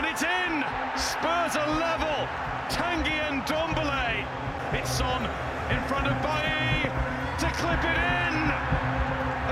[0.00, 0.64] And it's in!
[0.96, 2.26] Spurs are level!
[2.72, 4.24] Tanguy and Dombele.
[4.72, 5.28] It's on
[5.68, 6.88] in front of Bailly
[7.36, 8.34] to clip it in!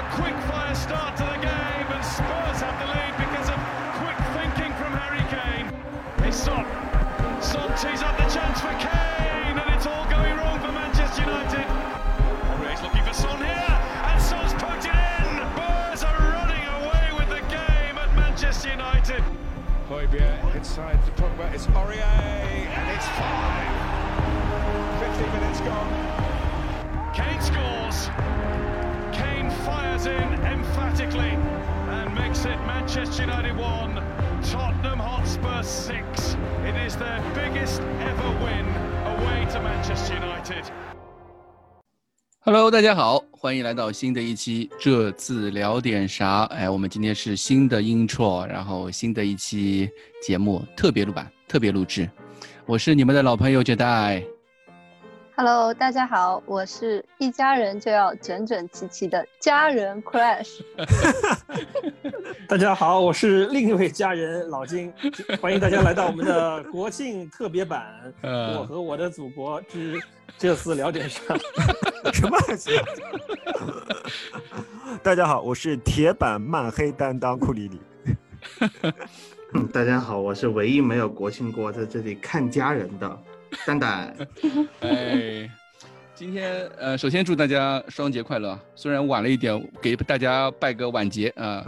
[0.01, 3.61] A quick fire start to the game, and Spurs have the lead because of
[4.01, 5.69] quick thinking from Harry Kane.
[6.27, 6.65] It's Son.
[7.43, 11.68] Son tees up the chance for Kane, and it's all going wrong for Manchester United.
[19.89, 21.51] Højbjerg inside to Pogba.
[21.55, 23.73] It's Aurier, and it's five.
[25.01, 25.93] 50 minutes gone.
[27.15, 28.11] Kane scores.
[29.17, 31.33] Kane fires in emphatically
[31.97, 33.95] and makes it Manchester United 1,
[34.43, 36.37] Tottenham Hotspur 6.
[36.67, 38.67] It is their biggest ever win
[39.17, 40.71] away to Manchester United.
[42.51, 44.71] Hello，大家好，欢迎来到新的一期。
[44.81, 46.45] 这次聊点啥？
[46.45, 49.87] 哎，我们今天是新的 intro，然后新的一期
[50.23, 52.09] 节目特别录版、特别录制。
[52.65, 54.38] 我是你们的老朋友 Jedi。
[55.41, 60.63] Hello，大家好，我是一家人就要整整齐齐的家人 Crash。
[62.49, 64.93] 大家好，我是另一位家人老金，
[65.41, 67.87] 欢迎大家来到我们的国庆特别版
[68.27, 70.03] 《呃我和我的祖国之
[70.37, 71.21] 这次聊点啥》。
[72.13, 72.37] 什么？
[75.05, 77.81] 大家好，我是铁板漫黑担当库里里。
[79.55, 83.17] 嗯，大家好，我是唯一没有国庆过在这里看家人的
[83.67, 84.17] 蛋蛋。
[84.81, 85.51] 哎，
[86.15, 88.59] 今天呃，首先祝大家双节快乐。
[88.75, 91.65] 虽然晚了一点，给大家拜个晚节啊。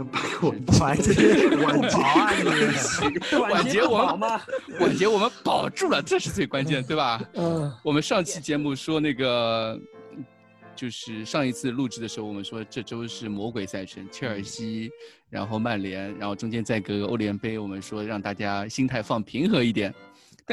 [0.79, 3.37] 晚节，晚节啊你！
[3.37, 4.41] 晚节我们好吗？
[4.79, 7.21] 晚节我们保住了，这是最关键，对吧？
[7.35, 9.79] 嗯，我们上期节目说那个，
[10.75, 14.89] 就是上一次录制的时候，我们说这周是魔鬼赛程，切尔西，
[15.29, 19.93] 然后曼联，然后中间再隔个欧联杯，我们说让大家心态放平和一点。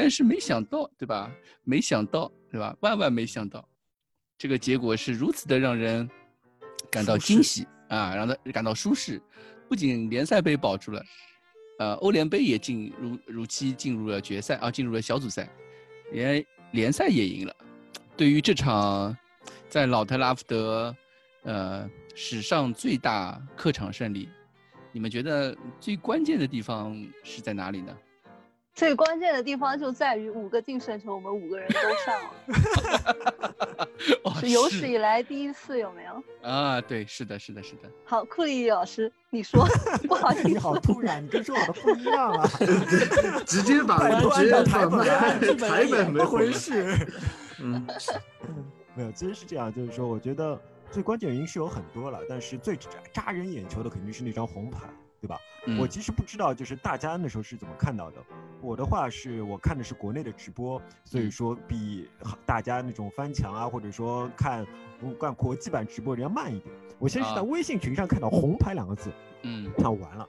[0.01, 1.29] 但是没想到，对吧？
[1.65, 2.73] 没想到，对吧？
[2.79, 3.67] 万万没想到，
[4.37, 6.09] 这个结果是如此的让人
[6.89, 9.21] 感到惊喜啊，让他感到舒适。
[9.67, 11.05] 不仅联赛杯保住了，
[11.79, 15.49] 呃，欧联杯也进如如期进入了决赛啊，进入了小组赛，
[16.13, 17.53] 连联赛也赢了。
[18.15, 19.13] 对于这场
[19.67, 20.95] 在老特拉福德，
[21.43, 24.29] 呃，史上最大客场胜利，
[24.93, 27.93] 你们觉得最关键的地方是在哪里呢？
[28.79, 33.49] 最关键的地方就在于五个净胜球，我们五个人都上了，
[34.23, 36.23] 哦是有史以来第一次，有没有？
[36.49, 37.91] 啊，对，是的，是的，是的。
[38.05, 39.67] 好，库里老师，你说，
[40.07, 42.49] 不好意你思，好突然，你跟说我的不一样啊！
[43.45, 43.99] 直接把
[44.31, 46.51] 直接台把本台本没回回。
[46.53, 46.95] 事？
[47.61, 47.85] 嗯，
[48.95, 50.57] 没有，其实是这样，就是说，我觉得
[50.89, 54.87] 最关键原因是有很多了，但是最扎扎人眼球的肯定是那张红牌，
[55.21, 55.39] 对吧？
[55.77, 58.17] 我嗯其实不知道，就是大家那时候是怎么看到的。
[58.61, 62.09] 我的话是我看的是国内的直播，所以嗯说比
[62.45, 64.65] 大家那种翻墙啊，或者说看
[65.19, 66.73] 看国际版直播人要慢一点。
[66.97, 69.11] 我先是在啊微信群上看到“红牌”两个字，
[69.43, 70.27] 嗯那完了，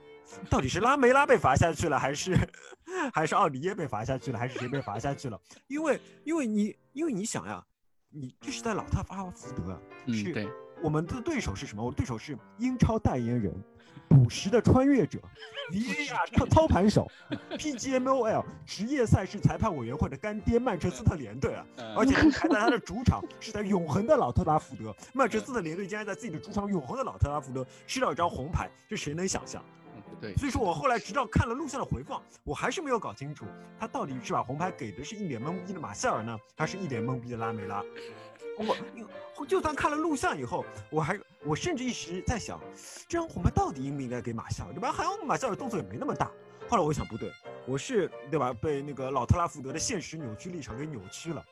[0.49, 2.37] 到底是拉梅拉被罚下去了，还是
[3.13, 5.39] 还是奥里耶被罚下去了，还是谁被罚下去了？
[5.67, 7.61] 因为因为你因为你想呀，
[8.09, 10.47] 你这是在老特拉福德是对，
[10.81, 11.83] 我们的对手是什么？
[11.83, 13.53] 我的对手是英超代言人、
[14.11, 15.17] 补时的穿越者、
[15.71, 17.09] VAR 操操盘手、
[17.51, 21.65] PGMOL 职业赛事裁判委员会的干爹曼彻斯特联队啊！
[21.77, 24.93] 呃而且还在他的主场，是在永恒的老特拉福德。
[25.13, 29.63] 曼彻斯特联队竟然在自己的主场永恒的老特拉福德吃到一张红牌，这谁能想象？
[29.95, 33.45] 嗯对，所以说我后来直到看了录像的回放，我还是没有搞清楚
[33.79, 37.81] 他到底是把红牌给的是一脸懵逼的马塞尔呢，还是一脸懵逼的拉梅拉？
[39.37, 42.59] 我就算看了录像以后，我还我甚至一时在想，
[43.07, 44.91] 这张红牌到底应不应该给马夏尔，对吧？
[44.91, 46.31] 好像马夏尔动作也没那么大。
[46.69, 47.31] 后来我想不对，
[47.65, 48.53] 我是对吧？
[48.53, 51.43] 被那个老特拉福德的现实扭曲立场给扭曲了。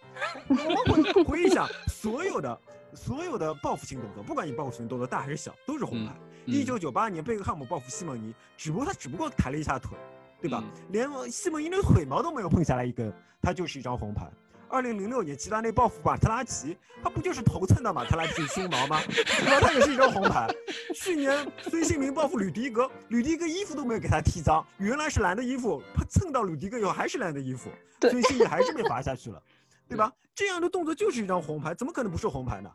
[0.47, 2.61] 我回回忆一下，所有的
[2.93, 6.13] 所有的报复性动作，不管你报复性动作大还是小，都是红牌。
[6.13, 9.95] 嗯一九九八年贝克汉姆报复西蒙尼，只不过他只不过抬了一下腿，
[10.41, 10.63] 对吧？
[10.89, 14.27] 连西蒙尼的腿毛都没有碰下来一根，他就是一张红牌。
[14.69, 19.01] 二零零六年齐达内报复马特拉齐，他不就是头蹭到马特拉齐胸毛吗？
[19.07, 19.59] 对吧？
[19.59, 20.47] 他也是一张红牌。
[20.95, 27.69] 去年孙兴民报复吕迪格，吕迪格衣服都没有给他踢脏，原来是蓝的衣服，他蹭到吕迪格以后还是蓝的衣服，
[27.99, 29.41] 对孙兴民还是被罚下去了，
[29.87, 30.11] 对吧？
[30.35, 32.69] 这样的动作就是一张红牌，怎么可能不是红牌呢？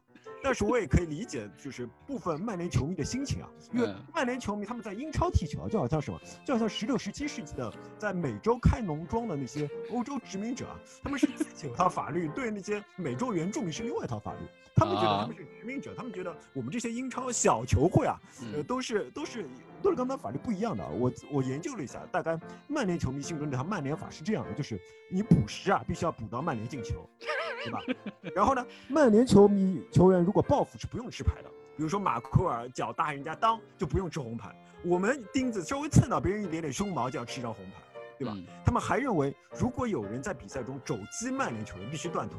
[0.44, 3.96] 但是我也可以理解，就是部分曼联球迷的心情啊，因为嗯。
[4.14, 14.40] 曼联球迷他们在英超踢球啊，就好像什么，就好像十六、十七世纪的在美洲开农庄的那些欧洲殖民者啊，他们是自己有套法律，对那些美洲原住民是另外一套法律。
[14.76, 18.20] 他们觉得他们是殖民者，他们觉得我们这些英超小球会啊，
[18.52, 19.48] 呃，嗯都是都是
[19.84, 20.82] 都是跟他法律不一样的。
[20.88, 27.06] 我我研究了一下，大概曼联球迷心中这套曼联法是这样的，就是你补时啊，必须要补到曼联进球，
[27.62, 27.80] 对吧？
[28.34, 34.50] 然后呢，曼联球迷球员如果报复是不用吃牌的，比如说马库尔脚大人家裆就不用吃红牌，
[34.82, 37.82] 我们钉子稍微蹭到别人一点点胸毛就要吃一张红牌，
[38.18, 38.32] 对吧？
[38.34, 42.38] 嗯他们还认为，如果有人在比赛中肘击曼联球员，必须断腿。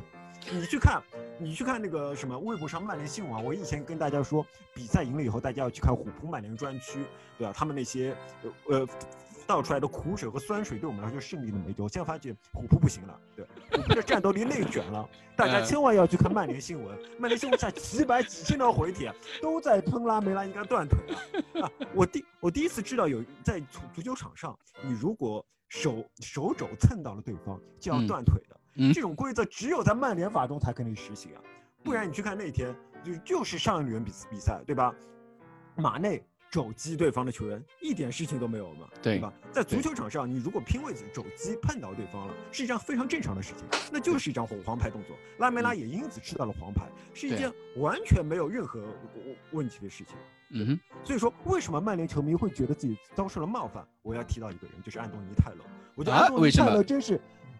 [0.51, 1.01] 你去看，
[1.39, 7.03] 你去看那个什么微博上曼联新闻啊，我以前跟大家说，比赛赢了以后，大家要去看虎扑曼联专区，
[7.37, 7.53] 对吧？
[7.55, 8.87] 他们那些呃呃
[9.47, 11.83] 倒出来的苦水和酸水，对我们来说是胜利的美酒。
[11.83, 16.97] 我现在发现虎扑不行了，对，虎扑的战斗力内卷了，大家嗯千万要去看曼联新闻。
[17.17, 20.99] 曼联新闻下几百几千条回帖都在喷拉梅拉应该断腿
[21.61, 21.65] 啊！
[21.65, 28.54] 啊，我第我第一次知道有在足足球场上，你如果手手肘蹭到了对方就要嗯断腿的。
[28.54, 28.54] 嗯
[28.93, 31.41] 这种规则只有在曼联法中才可以实行啊，
[31.83, 34.93] 不然你去看那天就就是上一轮比比赛对吧？
[35.75, 39.33] 马内肘击对方的球员一点事情都没有嘛，对吧？
[39.51, 45.17] 在足球场上，你如果拼位置肘击碰到对方了，是一件非常正常的事情，那就是一张红黄牌动作。
[45.39, 48.81] 拉梅拉也因此吃到了黄牌，是一件完全没有任何
[49.51, 50.15] 问题的事情。
[50.51, 53.85] 嗯哼，所以说，为什么曼联球迷会觉得自己遭受了冒犯？
[54.01, 55.57] 我要提到一个人，就是安东尼泰勒。
[55.95, 57.19] 我觉得啊安东尼泰勒真是，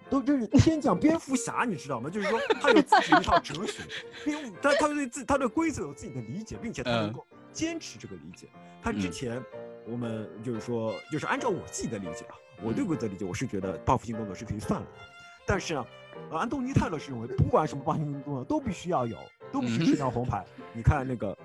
[0.10, 2.10] 都真是天降蝙蝠侠，你知道吗？
[2.10, 3.84] 就是说，他有自己一套哲学，
[4.24, 8.48] 并他他对自他对规则有自己的理解，并且他能嗯够坚持这个理解。
[8.82, 9.44] 他之嗯前
[9.88, 15.00] 我们就是说，就是按照我自己的理解啊，我对嗯规则理解，我是觉得报复性动作是可以算了的。
[15.48, 15.86] 但是呢，
[16.32, 19.18] 呃安东尼泰勒是认为，不管什么报复性动作都必须要有，
[19.52, 20.46] 都必须嗯是张红牌。
[20.74, 21.38] 你看那个，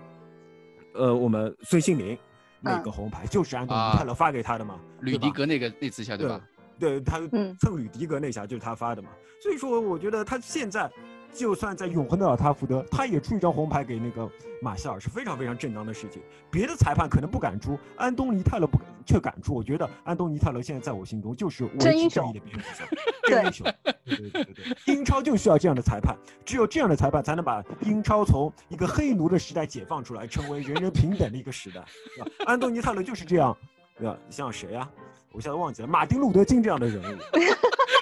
[0.95, 2.19] 呃，我们孙兴民
[2.61, 6.41] 那个嗯红牌就是安东尼啊泰勒发给他的嘛，吕迪格那个那次下对吧？
[6.81, 9.11] 对他嗯蹭吕迪格那下就是他发的嘛，
[9.43, 10.91] 所以说我觉得他现在
[11.33, 14.29] 就算在永恒的老塔福德，他也出一张红牌给那个
[14.61, 16.21] 马夏尔是非常非常正当的事情。
[16.51, 19.55] 别的裁判可能不敢出，安东尼泰勒不敢却敢出。
[19.55, 23.67] 我觉得安东尼泰勒现在在我心中就是维真英雄持正义的 英雄。
[24.05, 31.85] 对对对对对， 英超就需要这样的裁判，只有这样的裁判才能把英超从一个黑奴的时代解放出来，成为人人平等的一个时代。
[32.17, 32.31] 对吧？
[32.47, 33.57] 安东尼泰勒就是这样，
[33.97, 34.19] 对吧？
[34.31, 34.91] 像谁啊？
[35.33, 37.17] 我现在忘记了，马丁路德金这样的人物。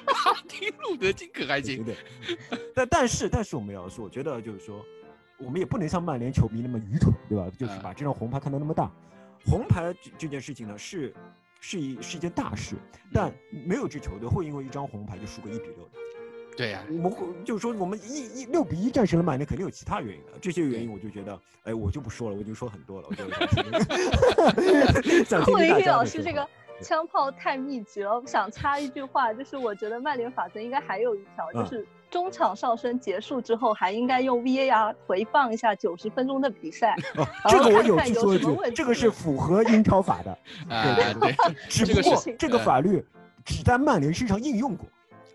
[0.07, 1.95] 马丁路德金可还对行，对
[2.27, 4.85] 对， 但但是但是我们要说，我觉得就是说，
[5.39, 7.47] 我们也不能像曼联球迷那么愚蠢，对吧？
[7.59, 8.91] 就是嗯把这张红牌看得那么大。
[9.47, 11.15] 红牌这这件事情呢，是
[11.61, 12.75] 是一是一件大事，
[13.13, 15.91] 但没有支球队会因为一张红牌就输个一比六的。
[16.57, 20.33] 对呀，我们会就是说，我们一一六比一战胜了曼联，肯定有其他原因的。
[20.41, 23.07] 这些原因我就觉得，哎，我就不说了，我已经说很多了。
[23.09, 23.29] 我就
[25.25, 25.41] 想
[25.87, 26.45] 老师这个
[26.81, 36.97] 枪炮太密集了，我想插一句话，就是我觉得曼联法则应该还有一条，就嗯是中场上升结束之后，还应该用 VAR 回放一下九十分钟的比赛。
[37.17, 40.39] 哦，这个我有说一句这个是符合英超法的。
[40.69, 43.05] 对对对，只这个不过这个嗯法律
[43.45, 44.89] 只在曼联身上应用过。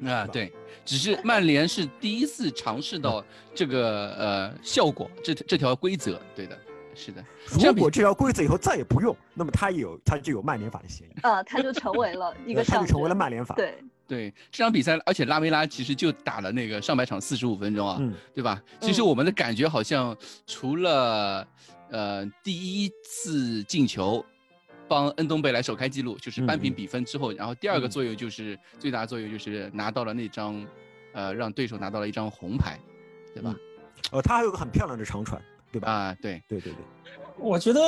[0.10, 0.52] 啊，对，
[0.84, 3.24] 只是曼联是第一次尝试到
[3.54, 6.58] 这个呃效果，这这条规则，对的，
[6.96, 7.24] 是的。
[7.52, 13.16] 如果这条规则以后再也不用，那么他也有他就有曼联法的嫌疑，呃，他就成为了一个他就成为了。
[13.16, 18.62] 曼联法。，对，对这场比赛，而且拉梅拉其实就打了那个上半场四十五分钟啊，嗯，对吧？
[18.80, 20.16] 其实嗯我们的感觉好像
[20.48, 21.48] 除了
[21.90, 24.24] 呃第一次进球
[24.88, 30.66] 帮恩东贝莱首开记录，就是扳平比分之后，然后第二个嗯作用就是最大的作用就是拿到了那张
[31.14, 32.78] 呃让对手拿到了一张红牌，
[33.34, 33.56] 对吧？
[34.12, 35.42] 呃，他还有个很漂亮的长传，
[35.74, 35.92] 对吧？
[35.92, 37.82] 啊，对对对对，我觉得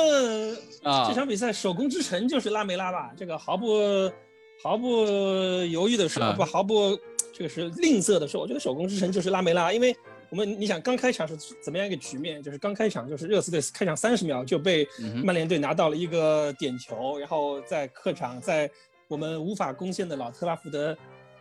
[0.82, 4.10] 啊这场比赛首功之城就是拉梅拉吧，这个毫不
[4.60, 5.06] 毫不
[5.70, 6.98] 犹豫的说，嗯不毫不
[7.32, 9.96] 这个是吝啬的说，我觉得首功之城就是拉梅拉，因为
[10.30, 12.42] 我们你想刚开场是怎么样一个局面？
[12.42, 14.84] 就是刚开场就是热刺队开场三十秒就被
[15.22, 18.68] 曼联队拿到了一个点球，然后在客场在
[19.06, 20.96] 我们无法攻陷的老特拉福德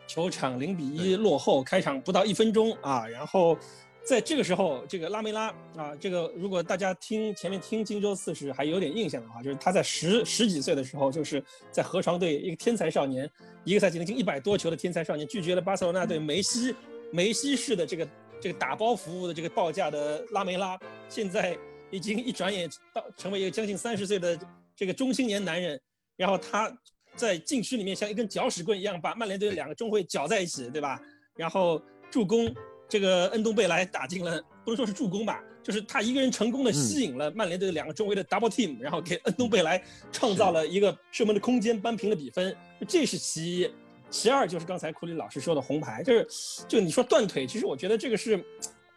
[0.06, 3.58] 球场零比一落后，开场不到一分钟啊，然后。
[4.06, 13.28] 在这个时候，这个拉梅拉啊，这个如果大家听前面听荆州刺史还有点印象的话，就是他在十十几岁的时候，就是在河床队一个天才少年，
[13.64, 16.76] 一个赛季能进一百多球的天才少年，拒绝了巴塞罗那队梅西
[17.12, 18.08] 梅西式的这个
[18.40, 20.78] 这个打包服务的这个报价的拉梅拉，
[21.10, 21.58] 现在
[21.90, 24.40] 已经一转眼到成为一个将近三十岁的
[24.76, 25.82] 这个中青年男人，
[26.16, 26.72] 然后他
[27.16, 31.02] 在禁区里面像一根搅屎棍一样把曼联队的两个中卫搅在一起，对吧？
[31.36, 31.82] 然后
[32.12, 32.54] 助攻。
[32.88, 42.56] 这个恩东贝莱打进了，不能说是助攻吧，就是他一个人成功的吸引了曼联队两个中卫的 double team，然后给恩东贝莱创造了一个射门的空间，扳平了比分，
[42.88, 43.72] 这是其一。
[44.12, 46.28] 其二就是刚才库里老师说的红牌，就是
[46.68, 48.42] 就你说断腿，其实我觉得这个是，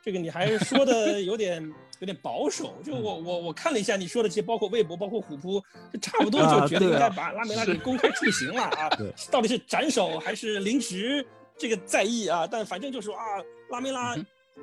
[0.02, 2.76] 这个你还说的有点有点保守。
[2.84, 5.60] 就我我我看了一下你说的其实，包括微博，包括虎扑，
[5.92, 8.90] 就差不多就觉得应该把拉梅拉给公开处刑了啊。
[9.30, 11.26] 到底是斩首还是临时
[11.58, 12.46] 这个在意啊？
[12.46, 13.22] 但反正就是说啊，
[13.70, 14.16] 拉梅拉。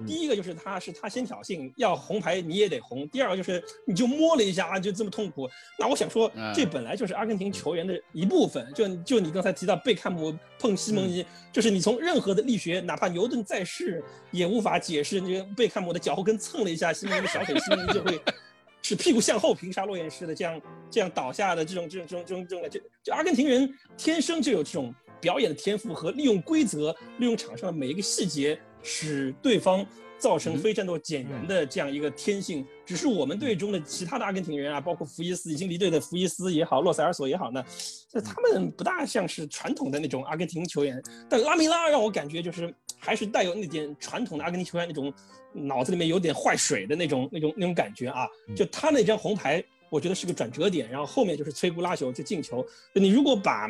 [0.05, 3.07] 第一个就是他是他先挑衅，要红牌你也得红。
[3.07, 5.49] 第二个就是你就摸了一下啊，就这么痛苦。
[5.79, 8.69] 那我想说，这本来就是阿根廷球员的一部分。
[8.73, 18.19] 就就你刚才提到贝克汉姆碰西蒙尼，就是你从任何的力学，哪怕牛顿在世也无法解释，你贝克汉姆的脚后跟蹭了一下西蒙尼的小腿，西蒙尼就会
[18.83, 20.61] 是屁股向后平沙落雁式的这样
[20.91, 28.59] 这样倒下的这种这种这种这种这种就就阿根廷人天生就有这种表演的天赋和利用规则、利用场上的每一个细节。
[28.87, 29.83] 使对方
[30.19, 37.65] 造成非战斗减员的这样一个天性，只是我们队中的其他的阿根廷人啊，包括福伊斯已经离队的福伊斯也好，洛塞尔索也好呢，
[38.07, 41.01] 就他们不大像是传统的那种阿根廷球员。
[41.27, 45.11] 但拉米拉让我感觉就是还是带有那点传统的阿根廷球员那种
[45.51, 48.27] 脑子里面有点坏水的那种那种那种感觉啊。
[48.55, 52.63] 就他那张红牌，我觉得是个转折点，然后后面就是摧枯拉朽就进球。
[52.93, 53.67] 你如果把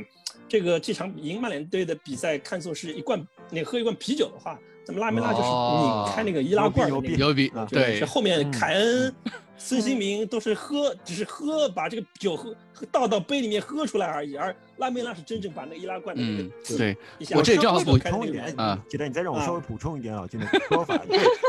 [0.48, 4.60] 这个这场赢曼联队的比赛看作是一罐那喝一罐啤酒的话。
[4.86, 7.02] 怎么拉梅拉就是拧开那个易拉罐的那
[7.50, 9.12] 个，对，是后面凯恩、
[9.58, 12.56] 孙兴民都是喝，只是喝把这个酒喝
[12.92, 16.98] 倒到杯里面喝出来而已，而拉梅拉是真正把那个易拉罐的那个，对，
[17.36, 20.98] 我这正好补充一点啊，记得你再让我稍微补充一点啊，就那个说法，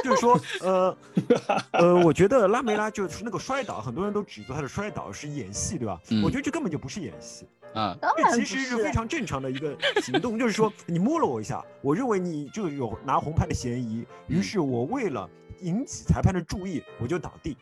[0.04, 0.96] 就是说，呃
[1.72, 6.00] 呃，我觉得拉梅拉就是那个摔倒，很多人都指责他的摔倒是演戏，对吧？
[6.22, 7.46] 我觉得这根本就不是演戏。
[7.74, 15.28] 啊，这其实是非常正常的一个行动，就是说你摸了我一下，我认为你就有拿红牌的嫌疑，于是我为了
[15.60, 17.54] 引起裁判的注意，我就倒地。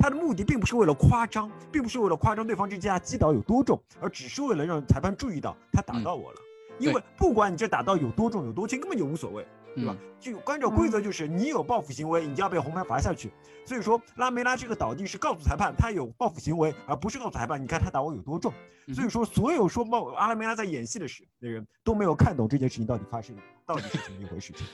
[0.00, 6.38] 他的目的并不是为了夸张，并不是为了夸张对方这架击倒有多重，而只是为了让裁判注意到他打到我了。
[6.78, 9.46] 因为不管你这打到有多重有多轻，根本就无所谓。
[9.72, 9.96] 对吧？
[10.18, 13.30] 就按照规则，就是你有报复行为，你就要被红牌罚下去。
[13.64, 18.52] 所以说，拉梅拉这个倒地是告诉裁判他有报复行为，而不是告诉裁判你看他打我有多重。
[18.92, 24.52] 所以说，所有说报阿拉梅拉在演戏的时的人都没有看懂这件事情到底发生到底是怎么一回事。
[24.54, 24.66] 情。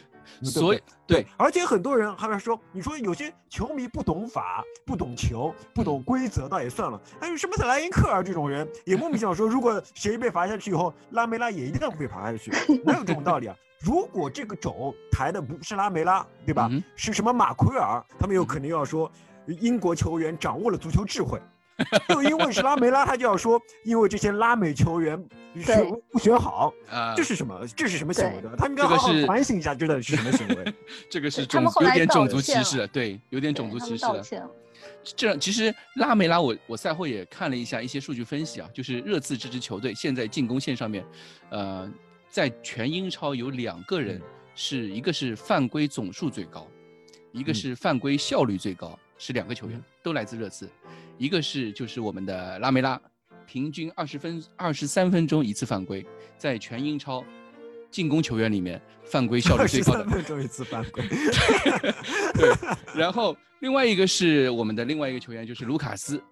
[0.43, 7.01] 所以对，而且很多人还在说，你说有些球迷不懂法、不懂球、不懂规则，倒也算了。
[7.21, 12.51] 还有什么特莱因克尔这种人，也莫名其妙说，如果谁被罚下去以后，拉梅拉也一定会被罚下去，
[12.85, 13.57] 哪有这种道理啊？
[13.81, 16.69] 如果这个肘抬的不是拉梅拉，对吧？
[16.97, 18.03] 是什么马奎尔？
[18.19, 19.11] 他们有可能要说
[19.47, 21.41] 英国球员掌握了足球智慧。
[22.09, 25.23] 就因为是拉梅拉，他就要说，因为这些拉美球员
[25.57, 26.73] 学不学好。
[27.17, 27.61] 这是什么？
[27.77, 28.57] 这是什么行为的？
[28.57, 30.75] 他应该好好反省一下，这到底是什么行为？
[31.11, 34.07] 这个是种有点种族歧视，对，有点种族歧视。
[35.17, 41.05] 这其实拉梅拉，我我赛后也看了一下一些数据分析啊，就是热刺这支球队现在进攻线上面，
[41.51, 41.91] 呃。
[42.29, 44.21] 在全英超有两个人，
[44.55, 46.69] 是一个是犯规总数最高，
[47.33, 50.69] 一个是犯规效率最高，是两个球员都来自热刺，
[51.19, 53.01] 一个是就是我们的拉梅拉，
[53.47, 56.07] 平均二十分二十三分钟一次犯规，
[56.37, 57.25] 在全英超
[57.91, 59.99] 进攻球员里面犯规效率最高的。
[60.01, 61.05] 二十三分钟一次犯规。
[62.35, 62.55] 对，
[62.95, 66.23] 然后另外一个是我们的另外一个球员就是卢卡斯，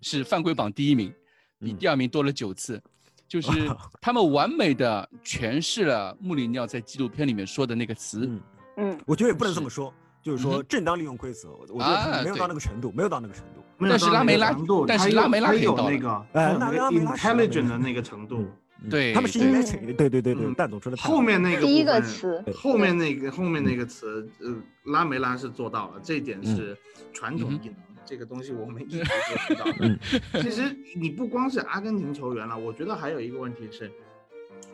[0.00, 1.12] 是犯规榜第一名，
[1.58, 2.80] 比第二名多了九次。
[3.26, 3.50] 就是
[4.00, 8.30] 他们完美的诠释了穆里尼奥在纪录片里面说的那个词。
[8.76, 9.92] 嗯，我觉得也不能这么说，
[10.24, 13.62] 就是说正当利用规则，我觉得没有到那个程度，没有到那个程度。
[13.86, 14.56] 但是拉梅拉，
[14.88, 18.46] 但是拉梅拉有那个呃，intelligent 的那个程度。
[18.88, 20.96] 对，他们是 intelligent，对对对对，蛋总说的。
[20.96, 24.56] 后面那个第一个词，后面那个后面那个词，呃，
[24.92, 26.74] 拉梅拉是做到了，这一点是
[27.12, 27.76] 传统技能。
[28.06, 29.04] 这个东西我们一直 都
[29.48, 29.64] 知道。
[30.40, 33.90] 其实你不光是阿根廷球员了，我觉得还有一个问题是，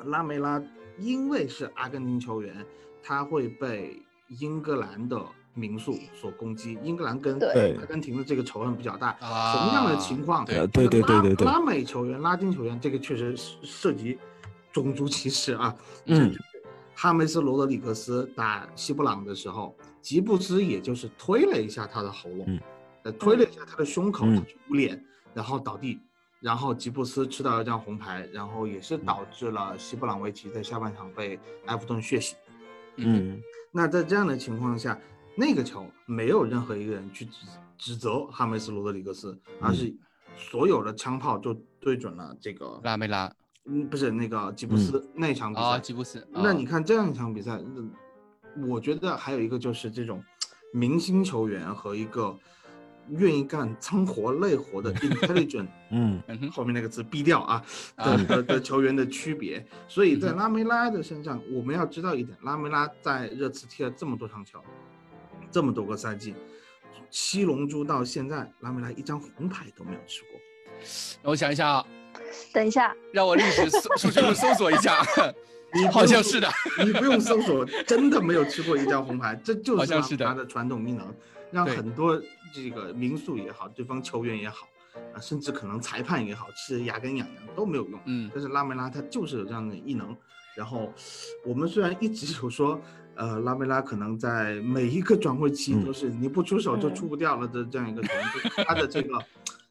[0.04, 0.62] 拉梅拉
[0.98, 2.54] 因为是阿根廷球员，
[3.02, 4.02] 他会被
[4.40, 5.16] 英格兰的
[5.54, 6.78] 民宿所攻击。
[6.82, 7.34] 英格兰跟
[7.80, 9.16] 阿根廷的这个仇恨比较大。
[9.20, 14.18] 什么样的情况，对对对对对，拉美球员、拉丁球员，这个确实涉及
[14.72, 15.76] 种族歧视啊。
[16.06, 16.34] 嗯，
[16.94, 22.60] 哈梅斯·罗德里格斯打西布朗的时候，吉布斯也就是推了一下他的喉咙。
[23.02, 25.02] 呃，推了一下他的胸口，他捂脸，
[25.32, 25.98] 然后倒地，
[26.38, 32.36] 然后吉布斯吃到一张红牌，然后也是导致了西布朗维奇在下半场被埃弗顿血洗。
[32.96, 33.40] 嗯，
[33.72, 34.98] 那在这样的情况下，
[35.40, 37.46] 那个球没有任何一个人去指
[37.78, 39.90] 指责哈梅斯·罗德里格斯，而是
[40.36, 43.32] 所有的枪炮就对准了这个拉梅拉，
[43.64, 45.78] 嗯，不是那个吉布斯那场比赛。
[45.78, 46.28] 吉布斯。
[46.30, 47.58] 那你看这样一场比赛，
[48.68, 50.22] 我觉得还有一个就是这种。
[50.72, 52.32] 明星球员和一个
[53.08, 57.60] 愿意干脏活累活的 intelligent， 嗯，后面那个字逼掉啊
[57.96, 59.66] 的的的球员的区别。
[59.88, 64.62] 所以在拉梅拉的身上，我们要知道一点，拉梅拉在热刺踢了这么多场球，
[65.50, 66.34] 这么多个赛季，
[67.10, 70.40] 七龙珠到现在，拉梅拉一张红牌都没有吃过。
[71.22, 71.86] 让我想一下啊，
[72.52, 75.04] 等一下，让我历史搜数据库搜索一下，
[75.74, 76.48] 你好像是的，
[76.84, 81.14] 你不用搜索，真的没有吃过一张红牌，这就是像是他的传统异能，
[81.50, 82.20] 让很多
[82.54, 84.68] 这个民宿也好，对方球员也好，
[85.14, 88.00] 啊，甚至可能裁判也好，吃的牙根痒痒都没有用。
[88.06, 90.16] 嗯但是拉梅拉他就是有这样的异能。
[90.56, 90.92] 然后
[91.46, 92.78] 我们虽然一直有说，
[93.20, 95.84] 呃，拉梅拉可能在每一个转会期嗯。
[95.84, 96.94] 都是你不出手就嗯。
[96.94, 99.24] 出不掉了的这样一个球员，就他的这个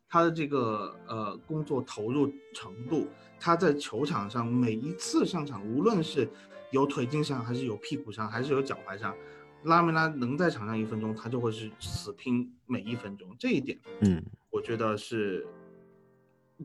[0.07, 3.07] 他的这个呃工作投入程度，
[3.39, 6.29] 他在球场上每一次上场，无论是
[6.69, 9.15] 有腿筋伤还是有屁股伤还是有脚踝伤，
[9.63, 13.35] 拉梅拉能在场上一分钟，他就会是死拼每一分钟。
[13.39, 15.47] 这一点，嗯，我觉得是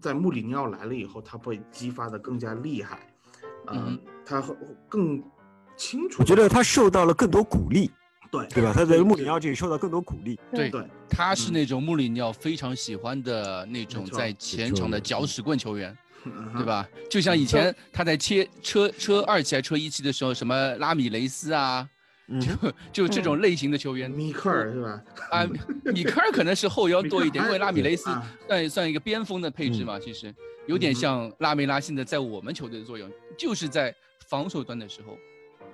[0.03, 3.11] 在穆里尼奥来了以后，他会激发的更加厉害，
[3.69, 4.55] 嗯嗯，他会
[4.87, 5.23] 更
[5.76, 6.16] 清楚。
[6.21, 7.90] 我觉得他受到了更多鼓励，
[8.31, 8.73] 对对吧？
[8.75, 10.38] 他在穆里尼奥这里受到更多鼓励。
[10.52, 16.64] 对对，他是嗯那种穆里尼奥非常喜欢的那种在前场的搅屎棍球员，嗯对？
[16.64, 16.88] 吧？
[17.11, 21.88] 就像以前他在切车车二期还车一期的时候，什么拉米雷斯啊，
[22.28, 22.40] 嗯，
[22.93, 25.02] 就这种类型的球员米克尔是吧？
[25.31, 25.47] 啊，
[25.93, 30.35] 米克尔可能是后腰多一点，因为拉米雷斯啊算算一个边锋的配置嘛，其实
[30.66, 33.95] 有点像拉梅拉现在在我们球队的作用，就是在
[34.26, 35.19] 防守端的时候，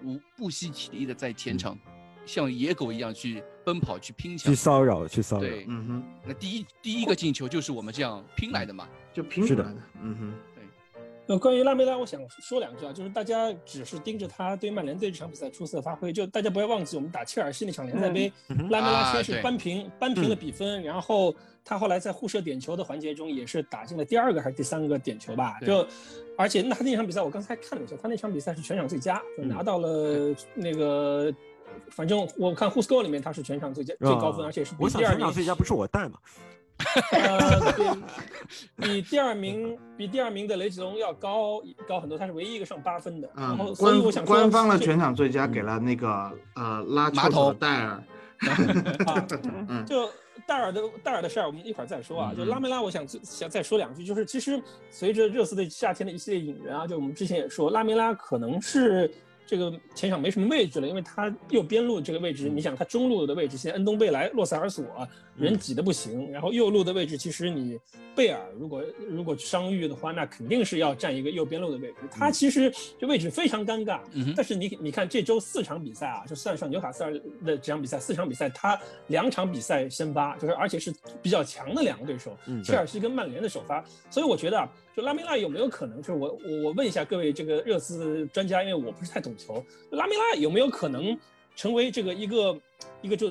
[0.05, 1.79] 无不惜体力的在前场
[2.27, 4.55] 像野狗一样去奔跑去拼抢去。
[4.55, 5.43] 骚扰，去骚扰。
[5.43, 8.89] 对，嗯哼，那第一第一个进球就是我们这样拼来的嘛。
[9.13, 9.77] 就拼出来的。
[10.03, 10.35] 嗯哼，
[11.27, 25.87] 呃，关于拉梅拉，我想说两句啊，就是大家只是盯着他对曼联队这场比赛出色发挥，就大家不要忘记我们打切尔西那场联赛杯，嗯拉梅拉先是扳平扳平了嗯比分，然后他后来在互射点球的环节中也是打进了第二个还是第三个点球吧，就
[26.37, 31.33] 而且那他那场比赛我刚才看了一下，他那场比赛是全场最佳，就拿到了那个。
[31.89, 36.19] 反正我看 Who's Goal 里面他是全场最佳最高分，啊而且是比我想第二名全场最佳不是我带嘛？
[37.13, 37.95] 呃，
[38.77, 43.31] 比比第二名比第二名的雷吉隆要高高很多，他是唯一一个上八分的。
[43.37, 48.03] 然嗯后，所以我官想说官方的全场最佳给了那个呃拉马头戴尔。
[49.87, 50.09] 就
[50.51, 52.35] 戴尔的戴尔的事儿，我们一会儿再说啊。
[52.37, 54.61] 就嗯拉梅拉，我想最想再说两句，就是其实
[54.91, 59.09] 随着热刺的夏天的一系列引援啊，就我们之前也说，拉梅拉可能是
[59.51, 64.85] 这个前场没什么位置了，因为他右边路这个位置，你想他中路的位置，现在恩东贝莱、洛塞尔索
[65.37, 67.77] 人挤得不行，然后右路的位置，其实你
[68.15, 73.99] 贝尔如果如果伤愈的话，那肯定是要占一个右边路的位置，他其实这位置非常尴尬。
[74.13, 77.13] 嗯，但是你你看这周四场比赛啊，就算上纽卡斯尔
[77.45, 83.85] 的这场比赛，四场比赛他两场比赛先发，就是而且是比较强的两个对手，嗯切尔西跟曼联的首发。
[84.11, 91.17] 所以我觉得啊，就拉梅拉有没有可能，就是我我我问一下各位这个热刺专家，因为我不是太懂球，拉梅拉有没有可能
[91.55, 92.61] 成为这个一个
[93.03, 93.31] 一个就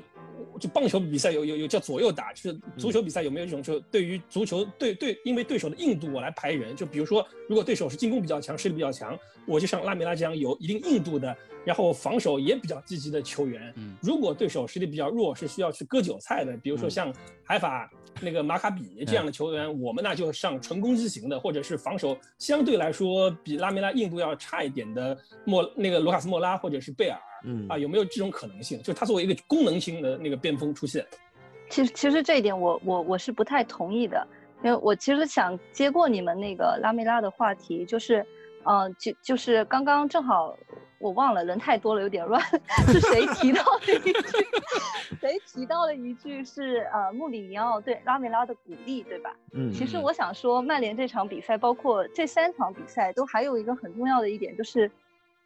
[0.59, 13.73] 就棒球比赛有有有叫左右打，就是足球比赛有没有一种就对于足球对对，因为对手的硬度我来排人，就比如说如果对手是进攻比较强，实力比较强，我就像拉梅拉这样有一定硬度的，然后防守也比较积极的球员。
[13.77, 13.97] 嗯。
[14.01, 16.91] 如果对手实力比较弱，是需要去割韭菜的，比如说嗯。
[16.91, 17.13] 像
[17.49, 17.89] 海法
[18.21, 27.19] 那个马卡比这样的球员，我们那就上纯攻击型的，或者是防守相对来说比拉梅拉硬度要差一点的莫那个卢卡斯莫拉或者是贝尔。
[27.45, 28.77] 嗯啊，有没有这种可能性？
[28.79, 31.03] 就是他作为一个功能性的那个边锋出现，
[31.69, 34.27] 其实其实这一点我我我是不太同意的，
[34.61, 38.23] 因为我其实想接过你们那个拉梅拉的话题，就是，
[38.63, 40.53] 呃，就就是刚刚正好
[40.99, 42.41] 我忘了人太多了有点乱，
[42.87, 44.13] 是谁提到的一句？
[45.19, 49.33] 谁提到的一句是呃穆里尼奥对拉梅拉的鼓励，对吧？
[49.53, 54.89] 嗯其实我想说，曼联这场比赛，包括这三场比赛，都还有一个很重要的一点，就是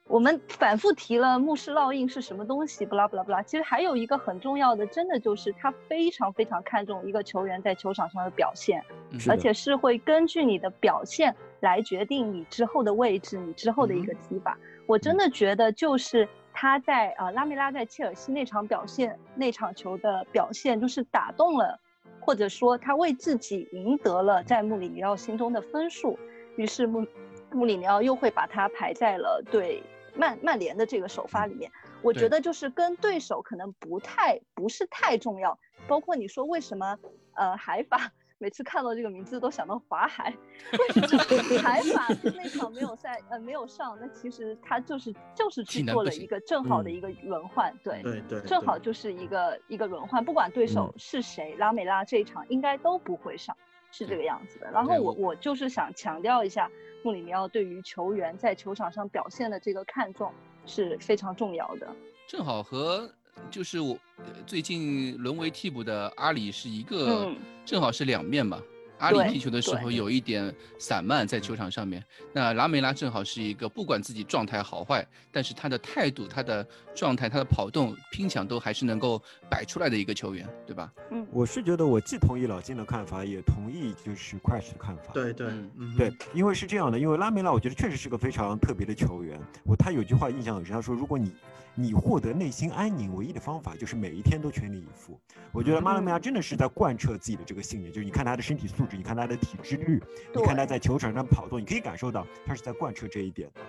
[0.07, 3.41] 我们反复提了穆氏烙印是什么东西，不拉不拉不拉。
[3.41, 8.83] 其实还有一个很重要的，真的就是他非常非常看重一个球员在球场上的表现，
[9.29, 14.57] 而且是会根据你的表现来决定你之后的位置，你之后的一个踢法。
[14.93, 16.29] 我真的觉得就是。
[16.55, 21.79] 他在啊、呃拉梅拉在切尔西那场表现，那场球的表现，就是打动了，
[22.19, 26.19] 或者说他为自己赢得了在穆里尼奥心中的分数，
[26.55, 27.03] 于是穆
[27.51, 29.81] 穆里尼奥又会把他排在了对
[30.15, 31.71] 曼曼联的这个首发里面。
[32.03, 36.99] 我觉得就是跟对手可能不太不是太重要，包括你说为什么
[37.33, 38.11] 呃海法
[38.43, 40.35] 每次看到这个名字都想到法海，
[40.73, 43.97] 为什么海法那场没有赛呃没有上？
[44.01, 53.55] 那其实他就是就是去做了一个正好的一个轮换，对对对，正好就是一个一个轮换，不管对手是谁，拉美拉这一场应该都不会上，
[53.91, 54.69] 是这个样子的。
[54.71, 56.69] 然后我我就是想强调一下，
[57.01, 60.33] 穆里尼奥对于球员在球场上表现的这个看重
[60.65, 61.95] 是非常重要的。
[62.27, 63.09] 正好和
[63.49, 63.97] 就是我
[64.45, 67.31] 最近沦为替补的阿里是一个，
[67.65, 68.61] 正好是两面嘛。
[68.99, 76.65] 阿里踢球的时候有一点散漫在球场上面，那拉梅拉正好是一个不管自己状态好坏，但是他的态度、他的
[76.95, 80.93] 状态、他的跑动、拼抢都还是能够摆出来的一个球员，对吧？
[81.11, 85.11] 嗯，我是觉得我既同意老金的看法，也同意就是 Crash 的看法。
[85.13, 85.51] 对对
[85.97, 89.37] 对，因为是这样的，因为拉梅拉我觉得确实是个非常特别的球员。
[89.65, 91.29] 我他有句话印象很深，他说如果你
[91.75, 95.19] 你获得内心安宁，唯一的方法就是每一天都全力以赴。
[95.51, 100.01] 我觉得马拉梅亚真的是在贯彻自己的这个信念，就是你看他的身体素质，你看他的体脂率，
[100.35, 103.61] 你看他在球场上跑动，你可以感受到他是在贯彻这一点的。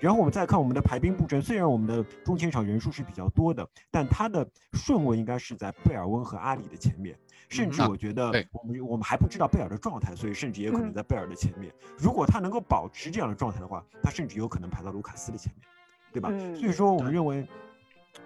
[0.00, 7.16] 然后我们再看我们的排兵布阵，虽然我们的中前场人数是比较多的，但他的顺位应该是在贝尔温和阿里的前面，
[7.48, 11.72] 甚至我觉得我们我们还不知道贝尔的状态，所以甚至也可能在贝尔的前面。
[11.96, 15.68] 如果他能够保持这样的状态的话，他甚至有可能排到卢卡斯的前面。
[16.12, 16.28] 对吧？
[16.54, 17.46] 所以说，我们认为，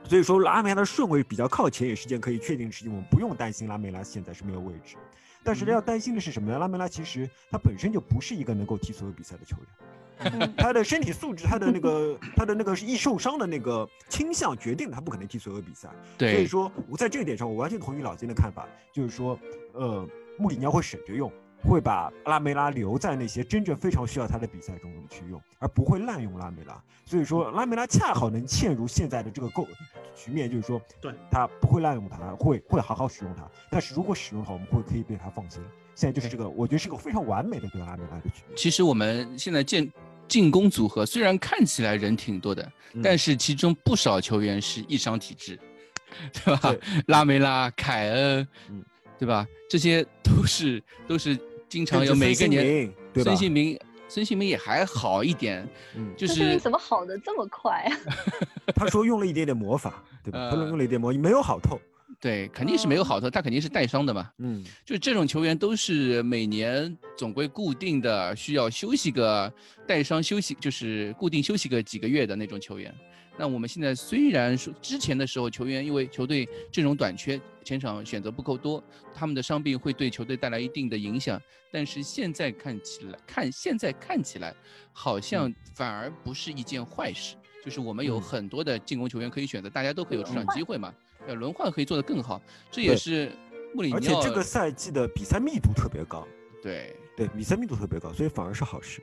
[0.04, 2.92] 所以说拉梅拉的顺位比较靠前，也是件可以确定的事情。
[2.92, 4.96] 我们不用担心拉梅拉现在是没有位置，
[5.44, 6.58] 但是要担心的是什么呢？
[6.58, 15.88] 拉梅拉其实他本身就不是一个能够踢所有比赛的球员， 他的身体素质，他的那个他的那个易受伤的那个倾向决定了他不可能踢所有比赛。
[16.18, 19.38] 对，所以说我在这一点上，我完全同意老金的看法，就是说，
[19.72, 20.06] 呃，
[20.38, 21.30] 穆里尼奥会省着用。
[21.62, 26.80] 会把拉梅拉留在那些真正非常需要他的比赛中去用，而不会滥用拉梅拉。
[27.04, 29.66] 所以说，拉梅拉恰好能嵌入现在的这个构
[30.14, 33.48] 局面，就是说，对他不会滥用他，会会好好使用他。
[33.70, 35.62] 但是如果使用的话，我们会可以对他放心。
[35.94, 38.56] 现在就是这个，我觉得是个非常完美的对拉梅拉的局面。
[38.56, 39.90] 其实我们现在建
[40.28, 42.70] 进攻组合虽然看起来人挺多的，
[43.02, 45.58] 但是其中不少球员是易伤体质，
[46.44, 46.74] 对吧？
[47.06, 48.84] 拉梅拉、凯恩，嗯，
[49.18, 49.46] 对吧？
[49.68, 51.38] 这些都是都是。
[51.68, 53.76] 经常有每个年，孙兴民，
[54.08, 57.90] 孙兴民也还好一点，嗯，就是怎么好的这么快啊？
[58.72, 60.48] 他说用了一点点魔法，对吧？
[60.48, 61.76] 他用了一点魔，没有好透，
[62.20, 69.52] 对，肯定是没有好透，他肯定是带伤的嘛，嗯，就这种球员都是每年总归固定的需要休息个
[69.86, 72.94] 带伤休息，就是固定休息个几个月的那种球员。
[73.38, 78.82] 那我们现在虽然说之前的时候球员因为球队阵容短缺，前场选择不够多，
[79.14, 81.38] 他们的伤病会对球队带来一定的影响，
[81.70, 84.54] 但是现在看起来，看现在看起来，
[84.92, 85.52] 好像。
[85.74, 87.36] 反而不是一件坏事。
[87.62, 90.94] 就是我们有很多的进攻球员可以选择，大家都可以有出场机会嘛，
[91.26, 93.30] 呃，轮换可以做得更好，这也是
[93.74, 93.96] 穆里尼奥。
[93.96, 96.26] 而且这个赛季的比赛密度特别高，
[96.62, 99.02] 对对，比赛密度特别高，所以反而是好事。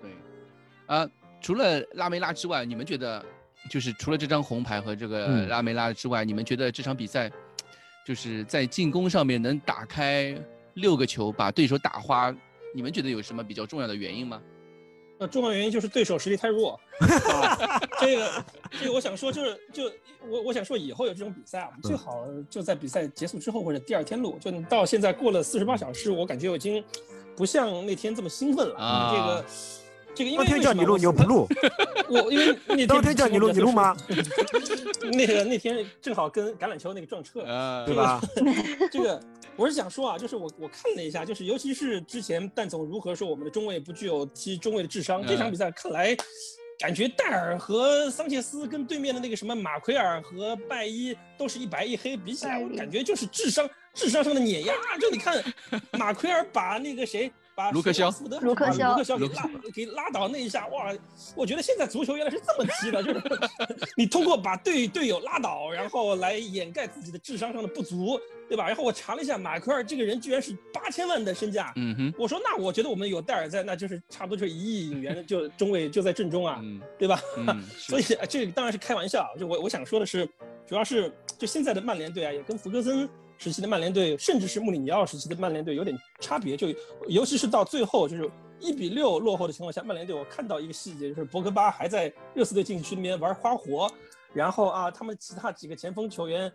[0.00, 0.10] 对，
[0.86, 1.08] 啊。
[1.40, 3.24] 除了拉梅拉之外，你们觉得，
[3.70, 7.30] 就是除了这张红牌和这个拉梅拉之外，你们觉得这场比赛，
[8.04, 10.36] 就是在进攻上面能打开
[10.74, 12.34] 六个球，把对手打花，
[12.74, 14.42] 你们觉得有什么比较重要的原因吗？
[15.18, 16.78] 那重要原因就是对手实力太弱。
[17.00, 18.44] 啊、 这个，
[18.80, 19.84] 这个我想说就是，就
[20.28, 24.38] 我我想说以后有这种比赛啊，最好就在比赛结束之后或者第二天录。
[24.40, 26.82] 就到现在过了四十八小时，我感觉我已经
[27.36, 28.76] 不像那天这么兴奋了。
[28.76, 29.44] 啊，这个。
[30.36, 31.46] 当天叫你录你又不录，
[32.08, 33.96] 我因为那天当天叫你录你录吗？
[35.12, 37.42] 那个那天正好跟橄榄球那个撞车，
[37.86, 38.20] 对吧？
[38.90, 39.20] 这个
[39.58, 46.16] 我是想说啊，就是我我看了一下，就是尤其是之前蛋总如何说我们的中卫不具有踢中卫的智商，这场比赛看来，
[46.78, 54.74] 感觉戴尔和桑切斯跟对面的那个什么马奎尔和拜伊都是一白一黑，比起来我感觉就是智商智商上的碾压。
[55.00, 55.42] 就你看
[55.98, 57.30] 马奎尔把那个谁。
[57.58, 58.08] 把卢克肖，
[58.40, 60.94] 卢克肖，卢克肖给拉给拉倒那一下，哇！
[61.34, 63.20] 我觉得现在足球原来是这么踢的，就是
[63.98, 68.16] 你通过把队队友拉倒，然后来掩盖自己的智商上的不足，
[68.48, 68.68] 对吧？
[68.68, 76.62] 然后我查了一下，马奎尔这个人居然是八千万的身价，嗯哼，我说那我觉得我们有戴尔在，那就是差不多就是一亿引援就中卫就在正中啊，
[76.96, 77.20] 对吧？
[77.76, 80.24] 所以这当然是开玩笑，就我我想说的是，
[80.64, 83.08] 主要是就现在的曼联队啊，也跟福格森。
[83.38, 86.68] 时期的曼联队，甚至是穆里尼奥时期的曼联队有点差别，就
[87.06, 88.28] 尤其是到最后就是
[88.60, 93.88] 一比六落后的情况下，曼联队我看到一个细节，就是博格巴还在热刺队禁区里面玩花活，
[94.34, 96.52] 然后啊，他们其他几个前锋球员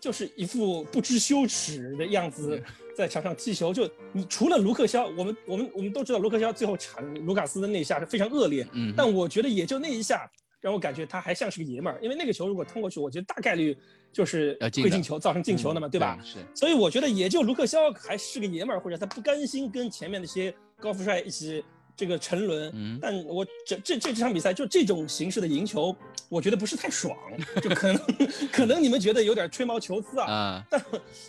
[0.00, 2.60] 就是一副不知羞耻的样子
[2.96, 10.28] 在场上踢球，就你除了卢克肖，我们我们我们都知道卢克肖最后铲卢卡斯的那一下是非常恶劣，嗯，但我觉得也就那一下。
[10.60, 12.00] 让我感觉他还像是个爷们儿。
[12.02, 13.78] 因为那个球如果通过去，我觉得大概率
[14.12, 16.18] 就是会进球，造成进球的嘛，对吧？
[16.24, 21.64] 是，所以我觉得也就卢克肖还是个爷们儿，或者他不甘心跟前面那些高富帅一起
[21.96, 22.70] 这个沉沦。
[22.74, 25.94] 嗯但我这这这场比赛就这种形式的赢球，
[26.28, 27.16] 我觉得不是太爽，
[27.62, 28.00] 就可能
[28.52, 30.82] 可能你们觉得有点吹毛求疵啊，啊，但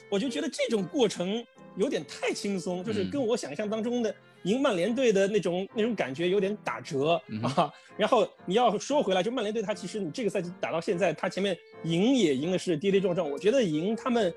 [0.09, 4.13] 我就觉得这种过程有点太轻松，就是嗯跟我想象当中的
[4.43, 7.71] 赢曼联队的那种那种感觉有点打折、嗯啊。
[7.97, 14.33] 然后你要说回来，就曼联队他其实你这个赛季打到现在，他前面赢也赢的是跌跌撞撞，我觉得赢他们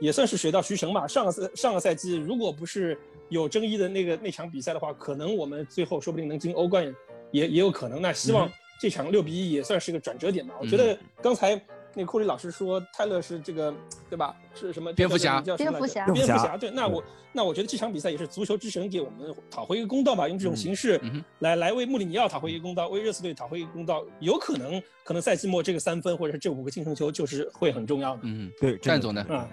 [0.00, 1.06] 也算是水到渠成吧。
[1.06, 6.94] 上个赛上个赛季如果不是有争议的那个那场比赛的话，可能我们最后说不定能进欧冠
[7.30, 8.00] 也也有可能。
[8.00, 10.54] 那希望这场六比一也算是个转折点吧。
[10.60, 11.60] 我觉得刚才。
[11.98, 13.74] 那库里老师说泰勒是这个，
[14.10, 14.36] 对吧？
[14.54, 14.92] 是什么？
[14.92, 16.54] 蝙蝠侠蝙蝠侠蝙蝠侠。
[16.54, 21.00] 对，那我那我觉得这场比赛也是足球之神给我们讨回一个公道吧，用这种形式
[21.38, 24.04] 来来为穆里尼奥讨回一个公道，为热刺队讨回一个公道。
[24.20, 28.20] 有可能，可能赛季末这个三分或者是这五个净胜球就是会很重要的。
[28.24, 29.48] 嗯，对，战总呢嗯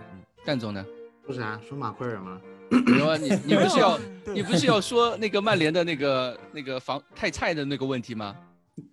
[0.46, 0.86] 干总呢？
[1.26, 2.42] 不是啊，说马奎尔吗？
[2.88, 4.00] 没有啊，你 你不是要
[4.34, 8.36] 你不是要说那个曼联的那个那个防太菜的那个问题吗？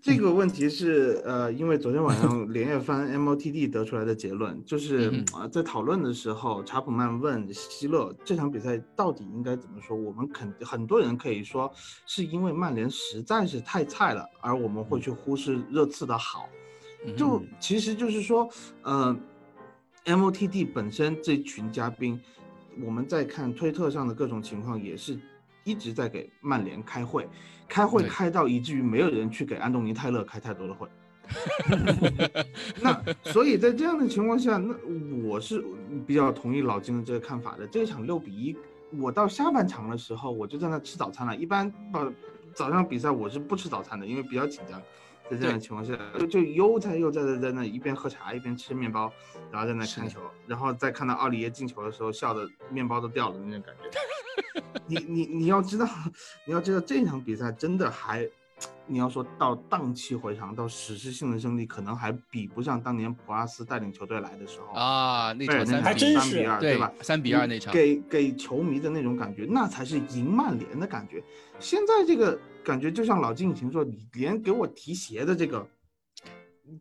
[0.03, 9.97] 这个问题是呃，因为昨天晚上连夜翻 MOTD 得出来的结论，就是啊呃在讨论的时候，查普曼问希勒这场比赛到底应该怎么说？
[9.97, 11.73] 我们肯很多人可以说
[12.07, 16.49] 是因为曼联实在是太菜了，而我们会去忽视热刺的好。
[17.17, 18.47] 就其实就是说，
[18.83, 19.19] 呃
[20.05, 22.21] ，MOTD 本身这群嘉宾，
[22.85, 25.19] 我们在看推特上的各种情况，也是
[25.65, 27.29] 一直在给曼联开会，
[27.69, 30.89] 开会开到以至于没有人去给安东尼泰勒开太多的会。
[32.83, 34.75] 那所以在这样的情况下，那
[35.25, 35.65] 我是
[36.07, 37.67] 比较同意老金的这个看法的。
[37.69, 38.57] 这一场六比一，
[38.99, 41.37] 我到下半场的时候我就在那吃早餐了。
[41.37, 42.13] 一般呃
[42.53, 44.83] 早上比赛我是不吃早餐的，因为比较紧张。
[45.31, 49.13] 在这样的情况下，就就悠哉悠哉的在那一边喝茶一边吃面包，
[49.53, 53.89] 然后在那看球，然后再看到奥里耶进球的时候，笑的面包都掉了那种感觉。
[54.87, 55.89] 你你你要知道，
[56.47, 58.29] 你要知道这场比赛真的还，
[58.87, 64.75] 你要说到荡气回肠，到史诗性的胜利，可能还比不上当年普拉斯带领球队来的时候。
[64.79, 66.93] 啊，那，场三比还真是三比二，对吧？
[67.03, 71.23] 三比二那场给给球迷的那种感觉，那才是赢曼联的感觉。
[71.59, 75.67] 现在这个感觉就像老金以前说，你连给我提鞋的这个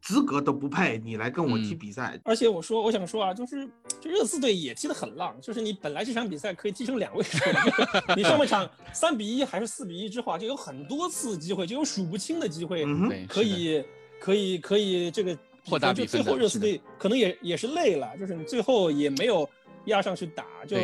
[0.02, 3.68] 资格都不配，你来跟我踢嗯比赛，而且我说，我想说啊，就是
[4.00, 7.38] 就热刺队也踢得很浪，就是你本来这场比赛可以踢成两位数
[8.16, 12.86] 你上半场 三比一还是四比一之后啊，就有很多次机会，就有数不清的机会，
[13.28, 13.84] 可以
[14.20, 19.48] 可以可以这个扩大比就最分的是的后热刺队可能也也是累了，就是你最后也没有
[19.86, 20.78] 压上去打，就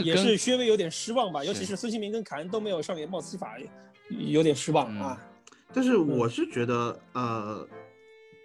[0.00, 3.56] 也是稍微有点失望吧，尤其是是孙兴民跟凯恩都没有上演帽子戏法，
[4.08, 5.24] 有点失望嗯啊。
[5.70, 7.68] 但是我是觉得，呃，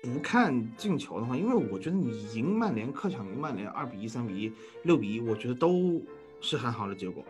[0.04, 4.52] 不看进球的话，因为我觉得你赢曼联客场赢曼联二比一、三比一、
[4.84, 6.02] 六比一，我觉得都
[6.42, 7.24] 是很好的结果，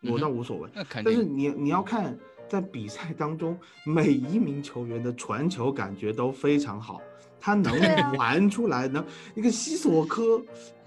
[0.00, 0.70] 我倒无所谓。
[1.04, 2.16] 但是你你要看
[2.48, 7.02] 在比赛当中，每一名球员的传球感觉都非常好，
[7.38, 10.42] 他能对啊传出来，能那个西索科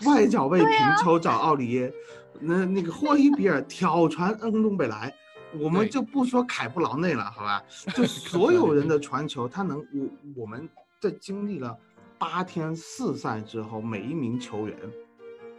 [0.06, 0.72] 外脚背平
[1.04, 1.94] 抽找奥里耶，
[2.39, 5.13] 那那个霍伊比尔挑传恩东贝莱。
[5.60, 7.63] 我们就不说凯布劳内了，好吧？
[7.96, 11.78] 就 所有人的传球，他能，我我们在经历了
[12.18, 14.78] 八天四赛之后，每一名球员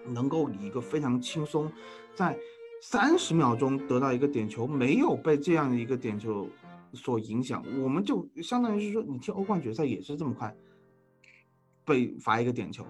[0.06, 1.70] 能够以一个非常轻松，
[2.14, 2.38] 在
[2.82, 6.48] 三十秒钟得到一个点球，没有被这样的一个点球
[6.92, 10.54] 所影响，我们就相当于是说，你踢欧冠决赛也是这么快
[11.84, 12.86] 被罚一个点球，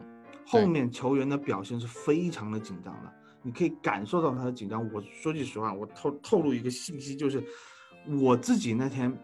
[0.47, 4.93] 后面球员的表现是非常的紧张的，你可以感受到他的紧张。
[4.93, 7.43] 我说句实话，我透透露一个信息，就是
[8.21, 9.17] 我自己那天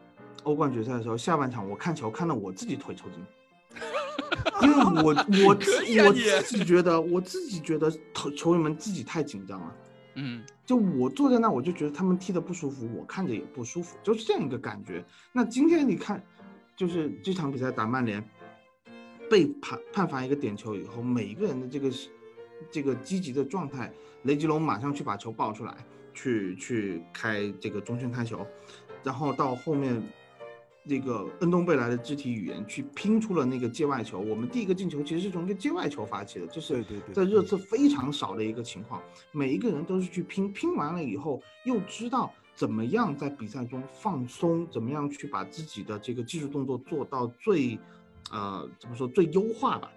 [0.44, 3.24] 欧冠决赛的时候，下半场我看球看到我自己腿抽筋。
[4.62, 5.14] 因为我
[5.46, 9.76] 我自啊我自己觉得，我自己觉得球球员们自己太紧张了。
[10.14, 15.04] 嗯就我坐在那，我就觉得他们踢的不舒服，我看着也不舒服，就是这样一个感觉。
[15.30, 16.22] 那今天你看，
[16.74, 18.26] 就是这场比赛打曼联，
[19.28, 21.90] 被判判罚一个点球以后，每一个人的这个
[22.70, 25.76] 这个积极的状态，雷吉隆马上去把球抱出来，
[26.14, 28.46] 去去开这个中圈开球，
[29.02, 30.02] 然后到后面。
[30.88, 39.02] 这个恩东贝莱的肢体语言去拼出了那个界外球，我们第一个进球其实是从一个界外球发起的，这是在热嗯刺非常少的一个情况。
[39.32, 47.78] 每一个人都是去拼，拼完了以后又知道怎么样在比赛中放松，怎么样去把自己的这个技术动作做到最，
[48.30, 49.90] 呃，怎么说最优化吧。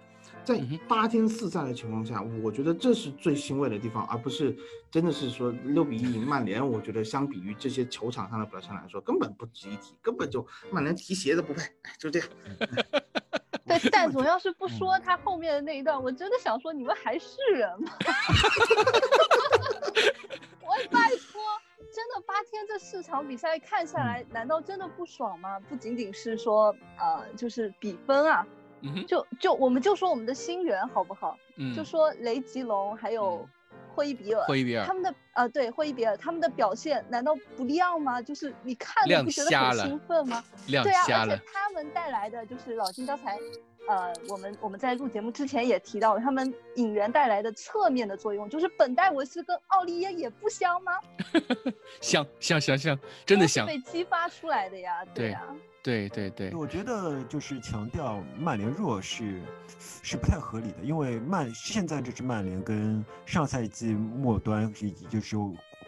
[0.44, 4.56] 在八天四赛的情况下，我觉得这是最欣慰的地方，而不是
[4.90, 6.66] 真的是说六比一赢曼联。
[6.66, 11.62] 我觉得相比于这些球场上的表现来说，根本不值一提，根本就曼联提鞋都不配。
[11.82, 12.28] 哎，就这样。
[13.66, 17.92] 对， 但总要是不嗯说他后面的那一段，我真的想说，你们还是人吗？
[20.62, 21.40] 我拜托，
[21.92, 25.60] 真的八天这四场比赛看下来，难道真的不爽吗？
[25.60, 28.46] 不仅仅是说呃，就是比分啊，
[28.82, 31.36] 嗯，就就我们就说我们的新人好不好？
[31.56, 33.46] 嗯，就说雷吉隆还有
[33.94, 38.22] 霍伊比尔，霍伊比尔他们的呃对霍伊比尔他们的表现难道不亮吗？
[38.22, 40.42] 就是你看了不觉得很兴奋吗？
[40.68, 43.38] 亮对啊，而且，他们带来的就是老金刚才，
[43.90, 50.92] 呃，我们我们在录节目之前也提到了，他们引援带来的侧面的作用，就是本戴维斯跟奥利耶也不香吗？
[52.00, 55.42] 香香香香，真的香，被激发出来的呀，对呀、
[55.82, 59.42] 对对对，我觉得就是强调曼联弱是
[60.04, 65.36] 是不太合理的，因为曼现在这支曼联跟上赛季末端以及就是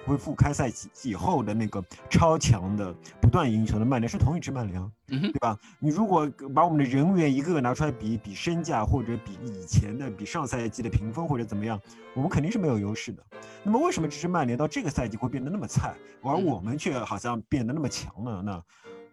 [0.04, 5.58] 恢复开赛季以后的那个超强的不断赢球的曼联是同一支曼联对吧？
[5.78, 11.80] 你如果把我们的人员一个个拿出来比比身价，或者比以前的比上赛季的评分或者怎么样，
[12.14, 13.22] 我们肯定是没有优势的。
[13.62, 18.42] 那么为什么这支曼联到这个赛季会变得那么菜，而嗯我们却好像变得那么强呢？
[18.44, 18.62] 那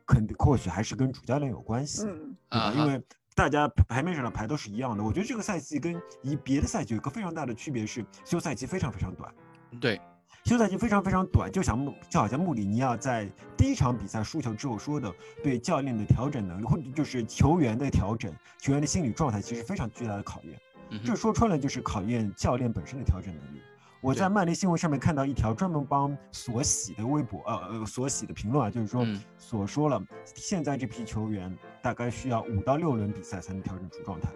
[0.08, 2.08] 肯定或许还是跟主教练有关系？
[2.50, 3.02] 啊哈因为
[3.36, 5.04] 大家牌面上的牌都是一样的。
[5.04, 9.32] 我觉得这个赛季跟以别的赛季有一个非常大的区别是，休赛期非常非常短。
[9.80, 10.02] 对，
[10.50, 20.60] 休赛期非常非常短，就像穆就好像穆里尼奥在第一场比赛输球之后说的，对教练的调整能力，或者就是球员的调整、球员的心理状态，其实非常巨大的考验。
[21.06, 23.62] 这说穿了就是考验教练本身的调整能力。
[24.02, 30.02] 我在曼联新闻上面看到一条专门帮索喜的微博，呃呃，索喜的评论啊，就是说嗯所说了，
[30.34, 34.32] 现在这批球员大概需要五到六轮比赛才能调整出状态。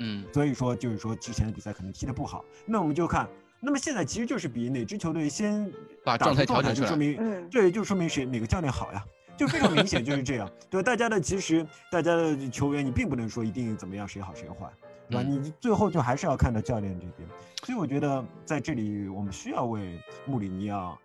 [0.00, 3.28] 嗯所以说就是说之前的比赛可能踢得不好，那我们就看，
[3.64, 5.70] 那么现在其实就是比哪支球队先
[6.04, 9.04] 把状态调整出来就说明嗯对，就说明谁哪个教练好呀，
[9.36, 10.50] 就非常明显就是这样。
[10.68, 14.68] 对，大家的其实大家的球员你并不能说一定怎么样谁好谁坏，
[15.08, 15.22] 对吧？
[15.24, 17.28] 嗯你最后就还是要看到教练这边，
[17.64, 19.96] 所以我觉得在这里我们需要为
[20.26, 20.98] 穆里尼奥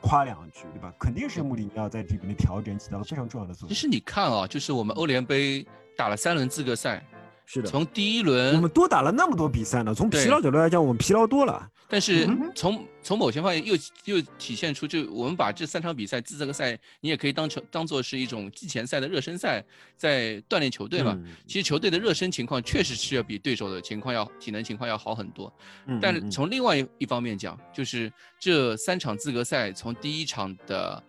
[0.00, 0.92] 夸两句，对吧？
[0.98, 3.68] 肯定是穆里尼奥在这边的调整起到了非常重要的作用。
[3.68, 5.64] 其实你看啊，就是我们欧联杯
[5.96, 7.06] 打了三轮资格赛，
[7.52, 11.68] 是的，从第一轮我们，多打了那么多比赛呢，从疲劳角度来讲，我们疲劳多了。
[11.88, 19.64] 但是嗯从从某些方面又又体现出，就我们把这三场比赛资格赛，你也可以当成当做是一种季前赛的热身赛，
[19.96, 21.12] 在锻炼球队嘛。
[21.16, 21.32] 嗯。
[21.44, 25.52] 其实球队的热身情况确实是要比对手的情况要体能情况要好很多。
[26.00, 31.02] 但是从另外一一方面讲，就是这三场资格赛，从第一场的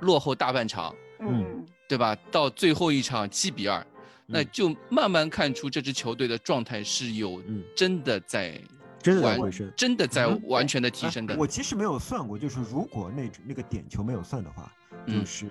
[0.00, 1.64] 落后大半场，嗯。
[1.88, 3.84] 对吧，到最后一场七比二，
[4.30, 8.60] 那嗯就慢慢看出这支球队的状态是有嗯真的在
[9.02, 9.72] 真的在完回升。
[9.76, 11.36] 真的在嗯完全的提哎升的。
[11.36, 14.72] 我其实没有算过，就是如果那那个点球没有算的话，
[15.06, 15.46] 就嗯是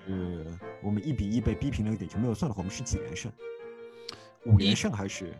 [0.82, 3.30] 我们一比一被逼平那个点球没有算的话，我们是几连胜？
[4.46, 5.34] 五连胜还是？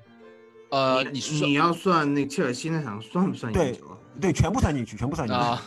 [0.70, 3.98] 呃，你你是你要算那切尔西那场算不算对赢球啊？
[4.20, 5.62] 对，全部算进去，全部算进去，啊？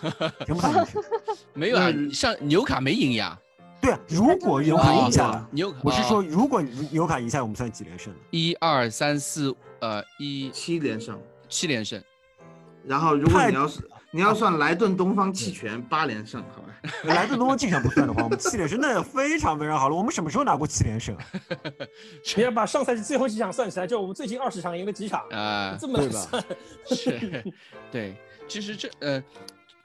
[0.46, 1.08] 全部算进去。
[1.54, 3.38] 没有啊那，像纽卡没赢呀。
[3.84, 5.46] 对啊，如果有卡赢下
[5.84, 8.20] 我是啊说如果有卡赢下，我们算几连胜了？
[8.32, 11.22] 一二三四，呃，一七连胜。
[11.50, 12.02] 七连胜。
[12.86, 16.70] 然后如果你要是你要算莱顿东方弃权八连胜，好吧？
[17.04, 19.96] 莱顿东方弃权不算的话，我们七连胜那非常非常好了。
[19.96, 21.26] 我们什么时候拿过七连胜啊？
[22.38, 26.42] 你要把上赛季最后几场算起来，就我们最近二十场赢了几场，啊，这么算，
[26.88, 27.44] 是，
[27.92, 28.16] 对，
[28.48, 29.22] 其实这呃，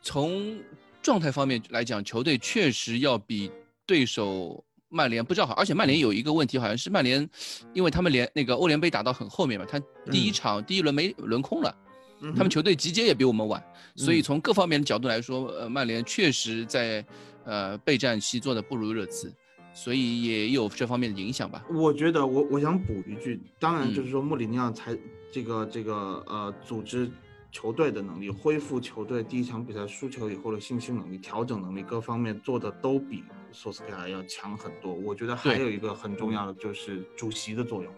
[0.03, 0.57] 从
[1.03, 3.51] 状态方面来讲，球队确实要比
[3.89, 7.27] 对手曼联不知道好，而且曼联有一个问题，好像是曼联，
[7.73, 10.33] 因为他们连那个欧联杯打到很后面嘛，他第一嗯。
[10.33, 11.75] 场、第一轮没轮空了，
[12.21, 13.63] 嗯他们球队集结也比我们晚，
[13.97, 14.23] 所以嗯。
[14.23, 17.03] 从各方面的角度来说，呃，曼联确实在
[17.45, 19.33] 呃备战期做的不如热刺，
[19.73, 21.65] 所以也有这方面的影响吧。
[21.71, 23.95] 我觉得我我想补一句，当然嗯。
[23.95, 24.95] 就是说穆里尼奥才
[25.33, 27.11] 这个这个呃组织
[27.51, 33.23] 球队的能力，恢复球队第一场比赛输球以后的信心能力、调整能力各方面做的都比
[33.53, 34.93] 索斯克亚要强很多。
[34.93, 37.93] 我觉得还有一个很重要的就是主席的作用。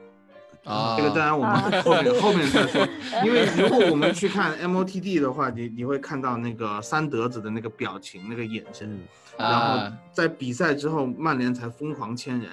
[0.64, 2.86] 啊，这个当然我们啊后面后面再说，
[3.24, 9.00] 因为如果我们去看 MOTD 的话，你你会看到那个三德子的那个表情、那个眼神，嗯
[9.38, 12.50] 然后啊在比赛之后，曼联才疯狂签人。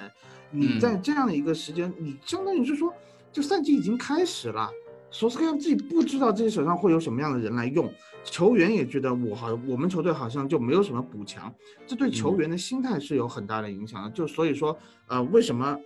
[0.50, 2.90] 你嗯在这样的一个时间，你相当于是说，
[3.30, 4.70] 就赛季已经开始了，
[5.10, 7.90] 索斯克亚自己不知道自己手上会有什么样的人来用，
[8.24, 11.52] 球员也觉得我好，我们球队好像就没有什么补强，
[11.86, 14.10] 这对球嗯员的心态是有很大的影响的。
[14.10, 15.78] 就所以说，呃，为什么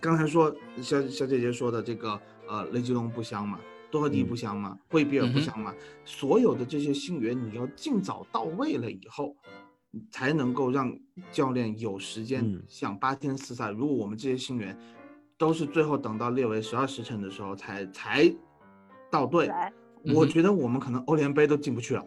[0.00, 3.58] 刚才说小小姐姐说的这个呃雷吉隆不香嘛？
[3.90, 4.78] 多特蒂不香嘛？
[4.88, 5.74] 惠比尔不香吗？
[6.04, 9.36] 所有的这些新援你要尽早到位了以后，
[10.10, 10.94] 才能够让
[11.30, 13.70] 教练有时间嗯想八天四赛。
[13.70, 14.78] 如果我们这些新援
[15.42, 18.32] 都是最后等到列为十二时辰的时候才才
[19.10, 19.50] 到队，
[20.14, 22.06] 我觉得我们可能欧联杯都进不去了，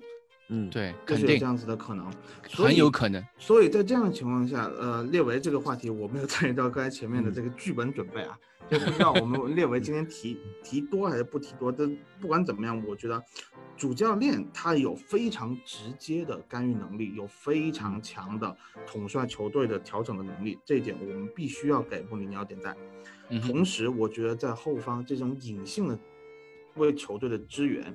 [0.50, 2.12] 嗯，对，就肯定是有这样子的可能，
[2.52, 3.24] 很有可能。
[3.38, 8.38] 所以在这样的情况下，呃，列维这个话题我没有参与到刚才前面的嗯这个剧本准备啊，
[8.70, 11.72] 就不知道我们列维今天提提多还是不提多。
[11.72, 13.22] 但不管怎么样，我觉得
[13.76, 22.78] 主教练他有非常直接的干预能力，有非常强的统帅球队的调整的能力，这一点我们必须要给穆里尼奥点赞。
[23.30, 25.98] 嗯，同时，我觉得在后方这种隐性的
[26.76, 27.92] 为球队的支援，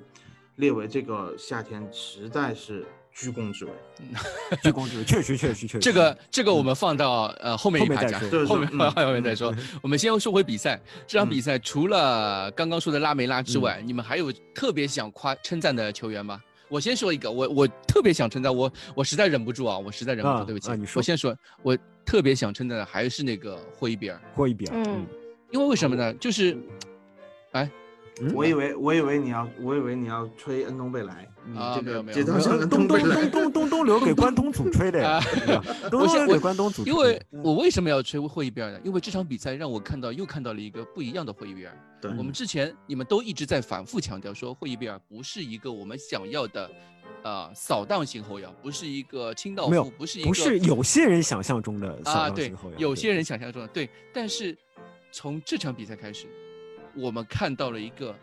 [0.61, 3.71] 列为这个夏天实在是居功至伟。
[4.63, 5.79] 居功至伟，确实确实确实。
[5.79, 9.53] 这个这个我们放到呃后面一趴讲后面再说，对后面嗯后面再说。
[9.81, 16.39] 我们先说回比赛，这场比赛除了刚刚说的拉梅拉之外，你们还有特别想夸称赞的球员吗？
[16.69, 25.05] 我先说一个，我我特别想称赞，我我实在忍不住啊，我实在忍不住，啊对不起，啊你说我先说，我特别想称赞的还是那个霍伊比尔，霍伊比尔，嗯
[25.51, 26.13] 因为为什么呢？
[26.13, 26.57] 就是，
[27.51, 27.69] 哎，
[28.19, 32.99] 嗯我以为我以为你要我以为你要吹恩东贝莱，你这个啊没有没有节奏像东东
[33.31, 33.69] 东东。
[33.69, 38.79] 东留给关东组吹的呀啊， 东我先我东留给关东组，因为我为什么要吹霍伊比尔呢？
[38.83, 41.73] 因为这场比赛让我看到又看到了一个不一样的霍伊比尔。
[41.99, 46.69] 对我们之前你们都一直在反复强调说，霍伊比尔不是一个我们想要的，
[47.23, 54.55] 呃，扫荡型后腰，不是一个清道夫，不是一个不是有些人想象中的啊，扫荡型后腰，，对有些人想象中的对，但是
[55.11, 56.27] 从这场比赛开始，
[56.95, 58.15] 我们看到了一个，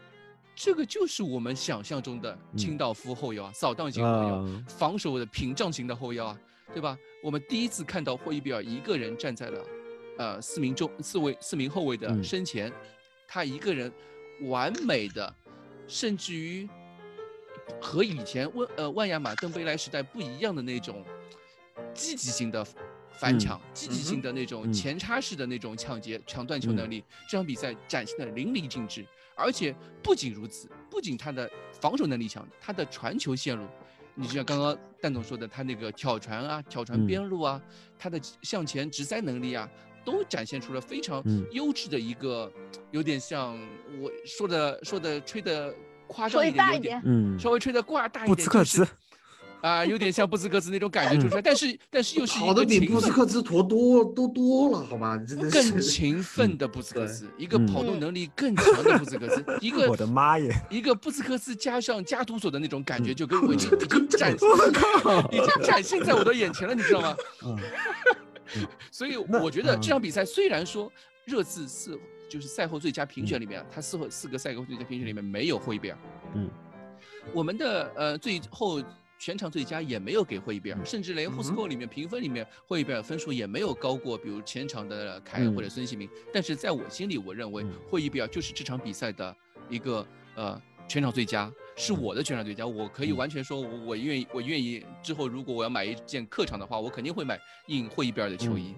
[0.54, 4.64] 这个就是我们想象中的清道夫后腰啊，扫荡型后腰，啊。
[4.68, 6.38] 防守的屏障型的后腰啊，
[6.72, 6.98] 对吧？
[7.22, 9.64] 我们第一次看到霍伊比尔一个人站在了，
[10.18, 12.22] 呃，四名中四位四名后卫的嗯。
[12.22, 12.72] 身前，
[13.26, 13.92] 他一个人
[14.42, 15.34] 完美的，
[15.86, 16.68] 甚至于
[17.80, 21.04] 和以前万呃万亚马登贝莱时代不一样的那种
[21.94, 22.66] 积极性的
[23.18, 24.72] 反嗯抢，积极性的那种嗯。
[24.72, 29.04] 前插式的那种抢劫、抢断球能力，这场比赛展现的淋漓尽致。
[29.34, 31.48] 而且不仅如此，不仅他的
[31.80, 33.64] 防守能力强，他的传球线路，
[34.14, 37.06] 你就像刚刚蛋总说的，他那个挑传啊、挑传嗯。
[37.06, 37.60] 边路啊，
[37.98, 39.68] 他的向前直塞能力啊，
[40.04, 41.46] 都展现出了非常嗯。
[41.52, 42.52] 优质的一个，
[42.90, 43.56] 有点像
[44.00, 45.72] 我说的说的吹的
[46.08, 48.84] 夸张一点，有大一点，嗯，稍微吹的挂大一布点，兹克茨，
[49.60, 55.16] 啊、有点像布斯克斯那种感觉出出来，但是但是又是好的比布斯克兹陀多都多了，好吗？
[55.18, 55.80] 真的更。
[55.80, 60.54] 勤奋的布斯克对斯，一个嗯跑动能力更强的布斯克斯，一个我的妈耶！
[60.70, 67.16] 一个布斯克斯加上加图索的那种感觉，就跟 我已经嗯已经展已经展现在我的眼前了，你知道吗？
[68.54, 70.92] 嗯， 所以我觉得嗯这场比赛虽然说
[71.24, 71.98] 热刺是
[72.28, 75.98] 就是赛后最佳评选里面啊，他四后四个赛后最佳评选里面没有霍伊贝尔，
[76.34, 76.50] 嗯，
[77.32, 78.80] 我们的呃最后
[79.18, 86.08] 全场最佳也没有给霍伊比尔，嗯甚至连 s c o 里面评分里面霍伊比尔分数也没有高过，比如前场的凯恩或者孙兴民。
[86.32, 89.34] 但是在我心里，我认为嗯霍伊比尔就是这场比赛的
[89.68, 90.06] 一个
[90.36, 92.64] 呃全场最佳，是我的全场最佳。
[92.64, 98.74] 我可以嗯完全说，我我愿意，我愿意之后如果我要买一件客场的话，我肯定会买印霍伊比尔的球嗯衣。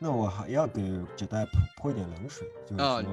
[0.00, 0.82] 那我还要给
[1.16, 3.06] 纸袋泼泼一点冷水，就是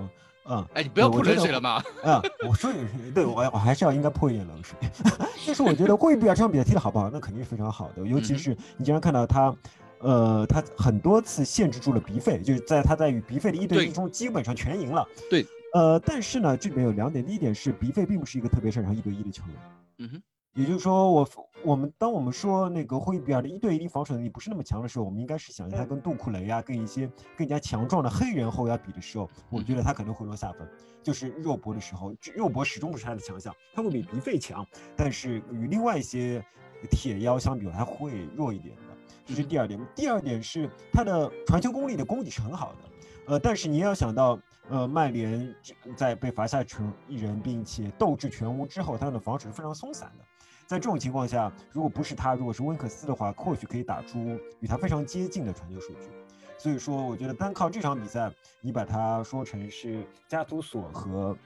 [0.45, 1.83] 嗯，哎，你不要泼冷水了嘛！
[2.03, 2.77] 啊，我说有
[3.13, 4.77] 对我我还是要应该泼一点冷水。
[5.45, 9.53] 但是我觉得霍伊比尔这场比赛踢得好不好，那肯定是非常好的，尤其是你经常看到他。
[9.99, 15.07] 呃，他很多次限制住了鼻费，就是在他在与鼻费的一对对一中基本上全赢了。
[15.31, 15.43] 对，
[15.73, 19.55] 呃，但是呢，这里面有两点，第一点是鼻费并不是一个特别擅长一对一的球员，
[19.99, 20.21] 嗯哼，
[20.55, 21.29] 也就是说我，
[21.65, 30.65] 我们当我们说那个霍伊比尔的一对一防守能力不是那么强的时候，我们应该是想着他跟杜库雷啊，跟一些更加强壮的黑人后腰比的时候，我觉得他可能会落下风。
[31.03, 36.41] 就是肉搏的时候，肉搏始终不是他的强项，他会比鼻费强，但是与另外一些
[36.89, 38.81] 铁腰相比，他会弱一点的。
[39.25, 39.77] 这是第二点。
[39.93, 44.39] 第二点是他的传球功力的功底是很好的，呃，但是你要想到，
[44.69, 45.53] 呃，曼联
[45.97, 50.24] 在被罚下成一人，并且斗志全无之后，他们的防守是非常松散的。
[50.65, 54.19] 在这种情况下，如果不是他，如果是温克斯的话，或许可以打出
[54.59, 56.09] 与他非常接近的传球数据。
[56.57, 61.37] 所以说，我觉得单靠这场比赛，你把它说成是加图索和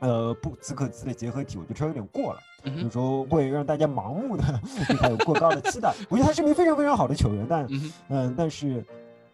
[0.00, 2.40] 呃布兹克兹的结合体，我觉得稍微有点过了。
[2.76, 4.42] 有时候会让大家盲目的
[4.86, 5.94] 对他有过高的期待。
[6.08, 7.66] 我觉得他是一名非常非常好的球员，但。
[8.08, 8.84] 嗯，但是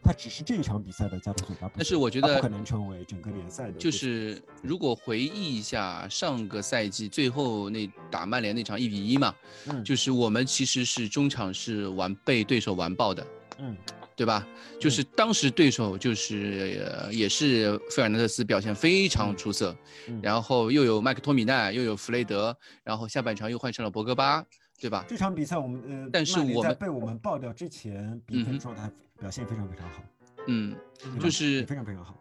[0.06, 9.34] 他只是这一场比赛的加图索，他但是我觉得他不可能成为整个联赛的就是如果回忆一下上个赛季最后那打曼联那场一比一嘛，
[9.66, 9.82] 嗯。
[9.82, 13.26] 就是我们其实是中场是完被对手完爆的，
[13.58, 13.76] 嗯。
[14.14, 14.48] 对吧？
[14.80, 19.76] 就是当时对手就是、呃也是费尔南德斯表现非常出色，
[20.08, 20.18] 嗯。
[20.22, 24.42] 然后又有麦克托米奈，又有弗雷德，然后下半场又换成了博格巴，
[24.80, 25.04] 对吧？
[25.08, 30.02] 这场比赛我们呃，但是我们在被我们爆掉之前，比分状态表现非常非常好，
[30.48, 30.76] 嗯，
[31.20, 32.14] 就是非常非常好。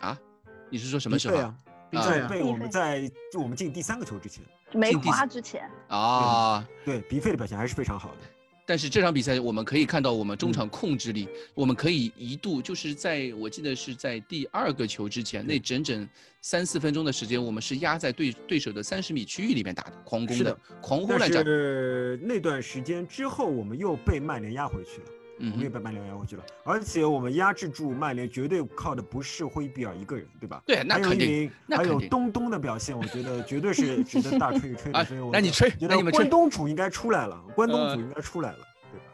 [0.00, 0.18] 啊，
[0.68, 1.56] 你是说什么时候对啊？
[1.92, 6.66] 啊在被我们在就我们进第三个球之前，梅进第四花之前，啊？
[6.84, 8.18] 对比费的表现还是非常好的。
[8.70, 16.08] 但是这场比赛我们可以看到，我们中场控制力，我们可以一度就是在我记得是在第二个球之前那整整
[16.40, 21.42] 三四分钟的时间，我们是压在对对手的三十米区域里面打的，狂攻是的狂轰但滥炸。
[21.42, 25.06] 是那段时间之后，我们又被曼联压回去了。
[25.40, 30.62] 我们也被曼联压回去了，而且我们压制住曼联，绝对靠的不是灰比尔一个人，对吧？
[30.66, 31.28] 对，那还有肯定。
[31.28, 34.98] 一名，还有东东的表现，我觉得绝对是值得大吹一吹的。
[35.00, 38.58] 啊所以我那你吹觉得关那你们吹东煮应该出来了，关东呃煮应该出来了，
[38.92, 39.04] 对吧？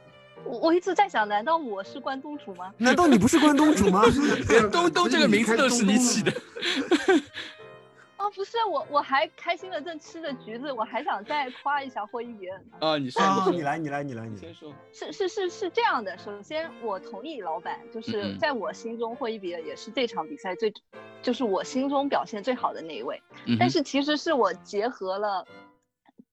[0.44, 2.72] 我我一直在想，难道我是关东煮吗？
[2.76, 4.02] 难道你不是关东煮吗？
[4.72, 6.32] 东东这个名字都是你起的。
[8.26, 12.78] 哦，不是，我我还开心的正吃着橘子，我还想再夸一下霍伊比尔呢。
[12.80, 13.22] 啊，你说
[13.52, 14.36] 你来，你来，你来，你。
[14.36, 14.74] 先说。
[14.92, 20.72] 是是是是这样的，首先我同意老板，就是在我心中霍伊比尔也是这场比赛最，
[21.22, 23.22] 就是我心中表现最好的那一位。
[23.44, 25.46] 嗯但是其实是我结合了，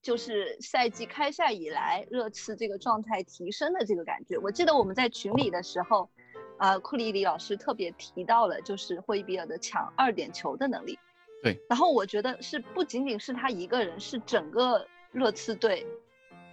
[0.02, 4.36] 就是赛季开赛以来热刺这个状态提升的这个感觉。
[4.40, 6.10] 我记得我们在群里的时候，
[6.58, 10.98] 呃，库里里老师特别提到了，就是霍伊比尔的抢二点球的能力。
[11.44, 11.60] 对。
[11.70, 15.86] 然后我觉得是不仅仅是他一个人，是整个热刺队。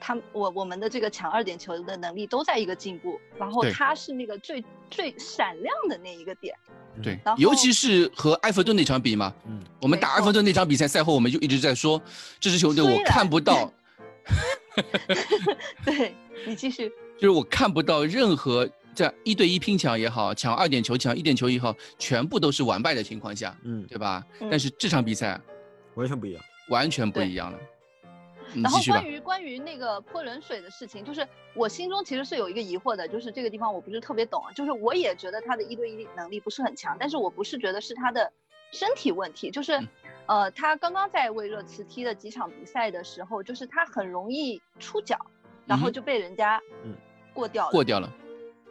[0.02, 6.54] 他我我们的这个抢二点球的能力都在一个进步，然后他是那个最最闪亮的那一个点。
[7.02, 12.00] 对尤其是和埃弗顿那场比嘛，嗯，我们打埃弗顿那场比赛赛后，我们就一直在说，
[12.40, 13.70] 这支球队我看不到，
[15.84, 16.14] 对
[16.46, 16.90] 你继续。
[17.18, 18.66] 就是我看不到任何
[19.00, 24.22] 在一对一拼抢也好，抢二点球、抢一点球也好，全部都是完败的情况下，嗯，对吧？
[24.40, 25.40] 嗯但是这场比赛
[25.94, 26.42] 完全不一样。
[26.68, 27.58] 完全不一样了。
[28.54, 29.04] 然后关。
[29.04, 38.30] 于关于那个泼冷水的事情，就是我心中其实是有一个疑惑的，就是这个地方我不是特别懂啊，就是我也觉得他的一对一能力不是很强，但是我不是觉得是他的
[38.70, 39.88] 身体问题，就是嗯，
[40.26, 45.18] 呃，他刚刚在为热刺踢的几场比赛的时候，就是他很容易出脚，
[45.66, 46.94] 然后就被人家嗯
[47.32, 47.72] 过掉了。
[47.72, 48.12] 过掉了。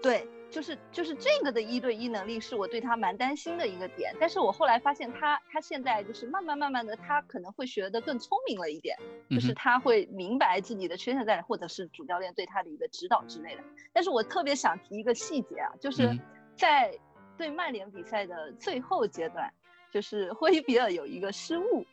[0.01, 8.97] 对，就是就是这个的一对一能力是我对他蛮担心的一个点，但是我后来发现他他现在就是慢慢慢慢的，他可能会学得更聪明了一点，
[9.29, 13.63] 就是他会明白自己的缺陷在哪，或者是主教练对他的一个指导之类的。
[13.91, 16.19] 但是我特别想提一个细节啊，就是嗯
[16.55, 16.97] 在
[17.37, 19.53] 对曼联比赛的最后阶段，
[19.91, 21.85] 就是霍伊比尔有一个失误，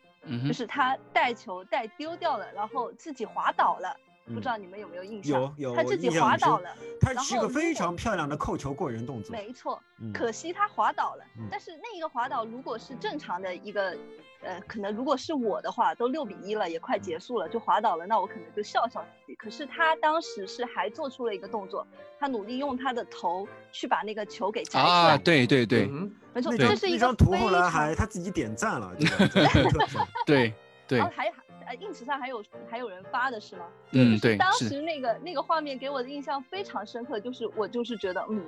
[0.46, 3.96] 就是他带球带丢掉了，然后自己滑倒了，
[4.26, 5.40] 不嗯知道你们有没有印象？
[5.56, 6.70] 有有，他自己滑倒了。
[7.00, 9.32] 他是个非常漂亮的扣球过人动作。
[9.32, 11.24] 没错，嗯可惜他滑倒了。
[11.38, 13.96] 嗯但是那一个滑倒，如果是正常的一个，
[14.42, 19.34] 呃，可能如果是我的话，都六比一了，也快结束了，就滑倒了，那我可能就笑笑自己。
[19.36, 21.86] 可是他当时是还做出了一个动作，
[22.18, 25.12] 他努力用他的头去把那个球给夹出来。
[25.12, 28.92] 啊，对对对嗯没错，这是一个张图后来还他自己点赞了，
[30.26, 30.52] 对
[30.88, 31.32] 对然后，还
[31.66, 33.66] 呃，ins 上还有还有人发的是吗？
[33.92, 38.44] 嗯对是的时那个那个画面给我的印象非常深刻，就是我就是觉得，嗯，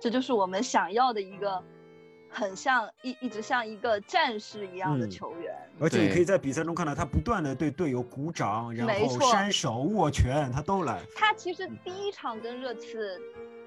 [0.00, 1.62] 这就是我们想要的一个
[2.30, 5.54] 很像一一直像一个战士一样的嗯球员。
[5.80, 11.00] 而且你可以在比赛中看到他不断的对队友鼓掌，然后没错扇手、握拳，他都来。
[11.14, 13.20] 他其实第一场跟热刺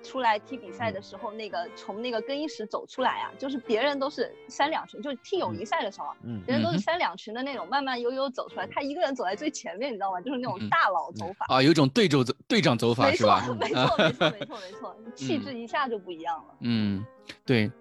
[0.04, 6.08] 出来踢比赛嗯的时候，那个从那个更衣室走出来啊，就是别人都是三两群，就是踢友谊赛的时候
[6.46, 10.20] 别人都是三两群的那种，慢慢悠悠走出来，他一个人走在最前面，你知道吗？
[10.20, 11.46] 就是那种嗯大佬走法。
[11.48, 13.56] 啊，有一种队长走队长走法没错是吧？
[13.62, 16.56] 没错，没错，没错，没错，气质一下就不一样了。
[16.60, 17.06] 嗯，
[17.46, 17.72] 对，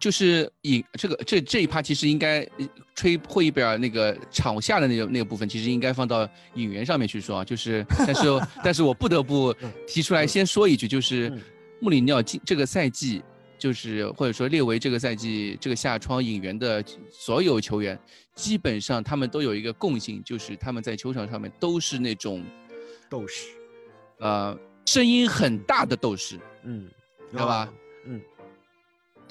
[0.00, 7.44] 就是引这个这这一趴其实应该呃吹霍伊贝尔那个场下的那个那个部分，其实应该放到引援上面去说啊。
[7.44, 8.22] 就是，但是
[8.64, 9.54] 但是我不得不
[9.86, 11.40] 提出来先说一句，就是嗯
[11.80, 13.22] 穆里尼奥今这个赛季。
[13.60, 18.00] 就是或者说列为这个赛季这个夏窗引援的所有球员，
[18.34, 22.42] 基本上他们都有一个共性，就是他们在球场上面都是那种
[23.10, 23.48] 斗士，
[24.18, 26.88] 呃声音很大的斗士，嗯，
[27.30, 27.70] 知道吧？
[28.06, 28.18] 嗯，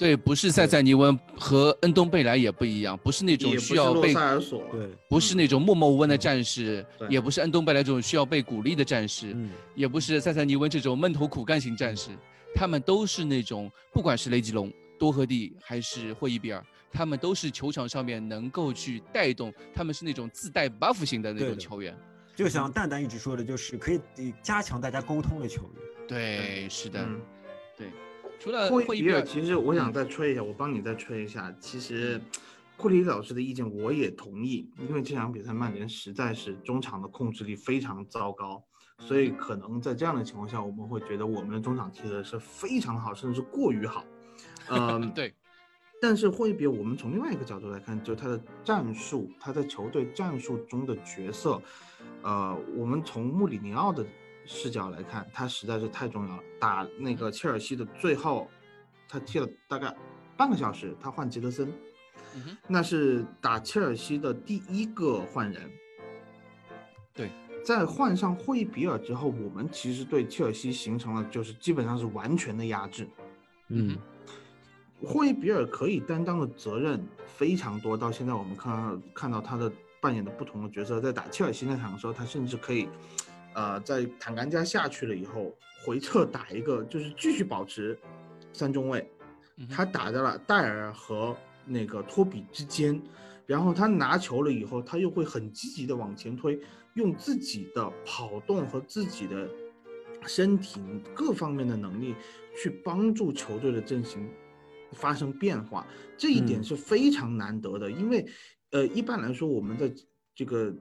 [0.00, 12.08] 对，不是塞塞尼翁和恩东贝莱也不一样，不是那种需要被塞尔索，对，不是那种默默无闻的战士，也不是恩东贝莱这种需要被鼓励的战士，嗯，也不是塞塞尼翁这种闷头苦干型战士，
[12.54, 21.94] 他们都是那种，不管是雷吉隆、多赫蒂还是霍伊比尔，他们都是球场上面能够去带动，他们是那种自带 buff 型的那种球员。
[22.34, 26.08] 就像蛋蛋一直说的，就是可以呃加强大家沟通的球员。
[26.08, 27.06] 对，是的。
[28.40, 31.54] 除了霍伊比尔，其实我想嗯再吹一下，我帮你再吹一下。
[31.60, 32.18] 其实
[32.78, 38.64] 库里老师的意见我也同意，因为这场比赛曼联实在是中场的控制力非常糟糕，
[38.98, 44.02] 所以可能在这样的情况下，我们会觉得我们的中场踢的是非常好，甚至是过于好。
[44.70, 45.34] 嗯， 对，
[46.00, 51.60] 但是霍伊比尔，我们从另外一个角度来看，就他的战术，他在球队战术中的角色，
[52.22, 54.02] 呃，我们从穆里尼奥的
[54.46, 56.42] 视角来看，他实在是太重要了。
[56.58, 58.48] 打那个切尔西的最后，
[59.08, 59.94] 他踢了大概
[60.36, 61.72] 半个小时，他换吉德森，
[62.34, 65.70] 嗯，那是打切尔西的第一个换人。
[67.12, 67.30] 对，
[67.64, 73.08] 在换上霍伊比尔之后，我们其实对切尔西形成了就是基本上是完全的压制。
[73.68, 73.96] 嗯
[75.02, 82.86] 霍伊比尔可以担当的责任非常多，到现在我们看到看到他的扮演的不同的角色，在打切尔西那场的时候，他甚至可以，
[83.54, 87.98] 呃，在坦甘加下去了以后，回撤打一个，就是继续保持
[88.52, 89.08] 三中卫，
[89.68, 93.00] 他打在了戴尔和那个托比之间，
[93.46, 96.60] 然后他拿球了以后，他又会很积极的往前推，
[96.94, 99.48] 用自己的跑动和自己的
[100.26, 100.80] 身体
[101.14, 102.14] 各方面的能力
[102.56, 104.28] 去帮助球队的阵型
[104.92, 105.86] 发生变化，
[106.16, 107.90] 这一点嗯是非常难得的。
[107.90, 108.26] 因为，
[108.70, 109.92] 呃，一般来说我们在
[110.34, 110.72] 这个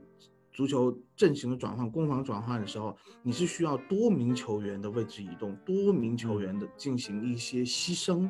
[0.59, 2.93] 足球阵型的转换、攻防转换的时候，
[3.23, 8.27] 你是需要多名球员的位置移动，多名球员的进行一些牺牲。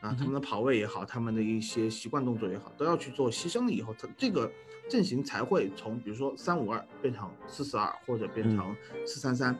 [0.00, 4.50] 啊，他们的跑位也好，他们的一些习惯动作也好，都要去做牺牲了以后，他这个
[4.88, 8.74] 阵型才会从比如说三五二变成四四二，或者变成
[9.06, 9.56] 四三三。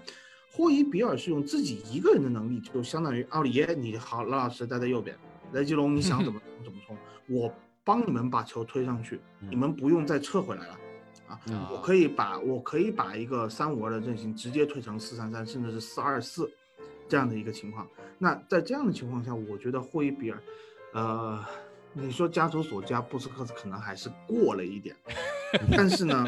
[0.51, 5.17] 霍伊比尔是用自己一个人的能力，就相当于奥里耶，你好，老老实待在右边，
[5.53, 6.97] 雷吉隆你想怎么冲 怎么冲，
[7.29, 7.55] 我
[7.85, 10.77] 帮你们把球推上去，你们不用再撤回来了。
[11.31, 16.51] 啊，我可以把我可以把一个三五二的阵型直接推成四三三，甚至是四二四
[17.09, 17.87] 这样的一个情况。
[18.19, 20.43] 那在这样的情况下，我觉得霍伊比尔，
[20.93, 21.45] 呃，
[21.93, 24.97] 你说加图索加，布斯克斯可能还是过了一点，
[25.77, 26.27] 但是呢，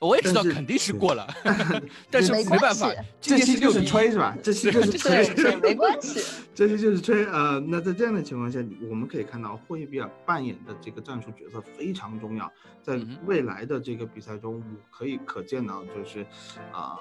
[0.00, 1.26] 我也知道肯定是过了
[2.10, 2.90] 但是没没办法
[3.20, 4.36] 这期就是吹是吧？
[4.42, 6.20] 这期就是吹，没关系。
[6.54, 7.24] 这期就是吹。
[7.26, 8.58] 呃，那在这样的情况下，
[8.88, 12.50] 我们可以看到霍伊比尔扮演的这个战术角色非常重要，
[12.82, 16.24] 在未来的这个比赛中，我可以可见到就是，
[16.72, 16.98] 啊、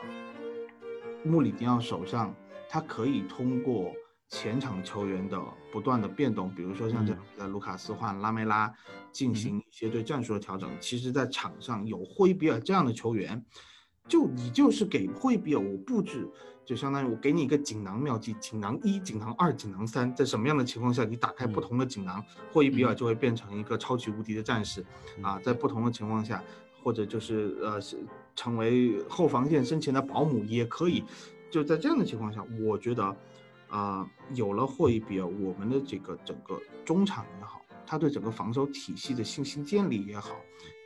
[1.23, 2.33] 穆里尼奥手上
[2.69, 3.93] 他可以通过
[4.29, 8.71] 前场球员的不断的变动，比如说像这嗯呃卢卡斯换拉梅拉，
[9.11, 10.69] 进行一些对战术的调整。
[10.81, 13.43] 其实，在场上有霍伊比尔这样的球员，
[14.07, 16.27] 就你就是给霍伊比尔我布置，
[16.65, 22.21] 就相当于我给你一个锦囊妙计，锦囊一、锦囊二、锦囊三，在什么样的情况下你打开不同的锦囊，
[22.51, 24.85] 霍伊比尔就会变成一个超级无敌的战士
[25.21, 25.39] 啊！
[25.39, 26.43] 在不同的情况下，
[26.83, 27.97] 或者就是呃是
[28.35, 31.05] 成为后防线身前的保姆也可以。
[31.49, 33.15] 就在这样的情况下，我觉得，
[33.69, 40.35] 啊，有了霍伊比尔，我们的这个整个中场也好，他对整个防守体系的信心建立也好，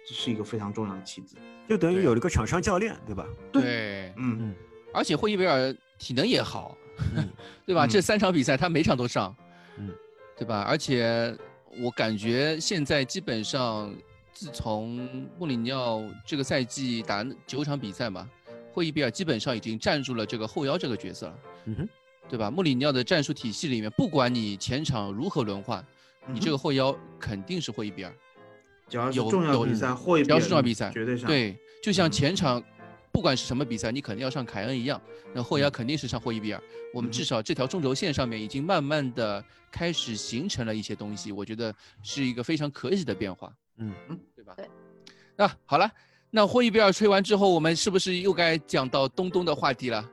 [0.07, 1.35] 这是一个非常重要的棋子。
[1.69, 3.25] 就等于有了个场上教练，对吧？
[3.51, 4.53] 对，嗯，
[4.93, 6.75] 而且霍伊比尔体能也好，
[7.15, 7.29] 嗯
[7.65, 7.85] 对吧？
[7.85, 9.33] 嗯这三场比赛他每场都上，
[9.77, 9.89] 嗯，
[10.35, 10.65] 对吧？
[10.67, 11.35] 而且
[11.81, 13.93] 我感觉现在基本上，
[14.33, 15.07] 自从
[15.37, 18.27] 穆里尼奥这个赛季打九场比赛嘛，
[18.73, 21.89] 霍伊比尔基本上已经站住了这个后腰这个角色了，嗯哼，
[22.29, 22.49] 对吧？
[22.49, 25.85] 穆里尼奥的战术体系里面，不管你前场如何轮换，
[26.27, 28.13] 你这个后腰肯定是霍伊比尔。
[28.87, 32.61] 只要是有有重要比赛，霍伊比只要是重要比赛，绝对上。，对，就像嗯前场，
[33.11, 35.01] 不管是什么比赛，你肯定要上凯恩一样，
[35.33, 36.61] 那后腰肯定是上霍伊比尔。
[36.93, 44.53] 我们嗯至少这条中轴线上面已经慢慢的开始形成了一些东西，我觉得是一个非常可喜的变化，嗯嗯，对吧？
[44.57, 44.69] 对。
[45.37, 45.89] 那好了，
[46.29, 50.07] 那霍伊比尔吹完之后，我们是不是又该讲到东东的话题了？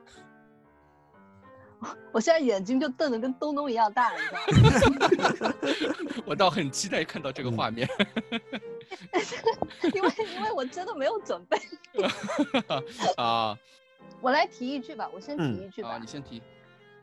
[2.11, 4.39] 我现在眼睛就瞪得跟东东一样大，你知道
[5.47, 5.53] 吗？
[6.25, 7.87] 我倒很期待看到这个画面。
[9.93, 11.57] 因为因为我真的没有准备。
[13.17, 13.57] 啊
[14.21, 16.41] 我来提一句吧，我先提一句吧，啊，你先提。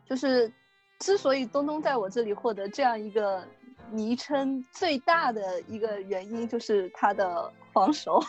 [0.04, 0.52] 就是
[0.98, 3.42] 之所以东东在我这里获得这样一个
[3.90, 8.22] 昵称，最大的一个原因就是他的防守，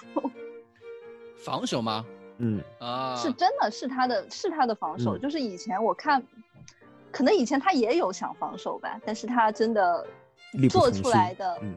[1.35, 2.05] 防守吗？
[2.37, 2.61] 嗯。
[2.79, 5.19] 啊，是真的是他的是他的防守，嗯。
[5.19, 6.21] 就是以前我看，
[7.11, 10.05] 可能以前他也有想防守吧，但是他真的
[10.69, 11.75] 做出来的，嗯。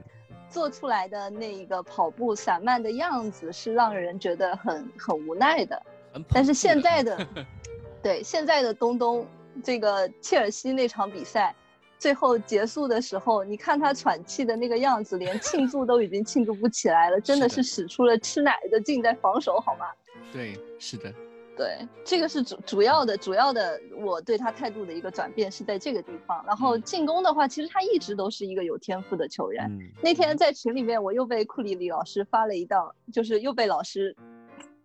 [0.48, 5.80] 做出来的那一个跑步散漫的样子是让人觉得很很无奈的。
[6.12, 6.24] 很。
[6.30, 7.24] 但是现在的，
[8.02, 9.24] 对现在的东东，
[9.62, 11.54] 这个切尔西那场比赛
[12.00, 19.86] 最后结束的时候，你看他喘气的那个样子，连庆祝都已经庆祝不起来了，真的是使出了吃奶的劲在防守，好吗？
[20.32, 21.12] 对，是的，
[21.56, 26.42] 对，这个是主主要的，主要的我对他态度的一个转变是在这个地方。
[26.46, 29.66] 然后进攻的话，其实他一直都是一个有天赋的球员。
[29.70, 34.16] 嗯那天在群里面，我又被库里里老师发了一道，就是又被老师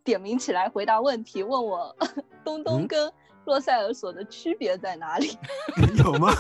[0.04, 1.96] 点名起来回答问题，问我
[2.44, 3.12] 东东嗯跟
[3.46, 5.38] 洛塞尔索的区别在哪里？
[6.04, 6.34] 有吗？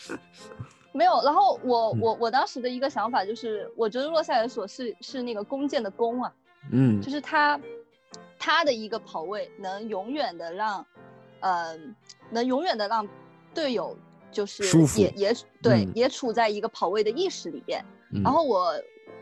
[0.92, 1.20] 没有。
[1.24, 6.32] 然后我嗯我我当时的一个想法就是，我觉得洛塞尔索是是那个弓箭的弓啊，
[6.72, 7.58] 嗯就是他
[8.40, 10.84] 他的一个跑位能永远的让，
[11.40, 11.78] 呃，
[12.30, 13.06] 能永远的让
[13.54, 13.94] 队友
[14.32, 14.64] 就是
[14.98, 17.84] 也也对、嗯也处在一个跑位的意识里边。
[18.12, 18.74] 嗯然后我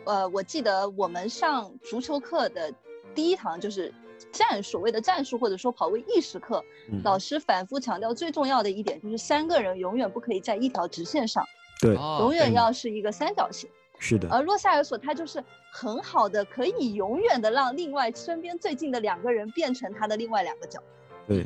[0.05, 2.73] 呃我记得我们上足球课的
[3.15, 3.93] 第一堂就是
[4.31, 11.45] 战所谓的战术或者说跑位意识课，嗯老师反复强调最重要的一点就是三个人永远不可以在一条直线上，
[11.81, 13.69] 对，哦永远要是一个三角形。
[13.99, 15.43] 是的，而洛塞尔索他就是
[15.73, 20.81] 很好的，可以永远的让另外身边最近的两个人变成他的另外两个角。
[21.27, 21.45] 对，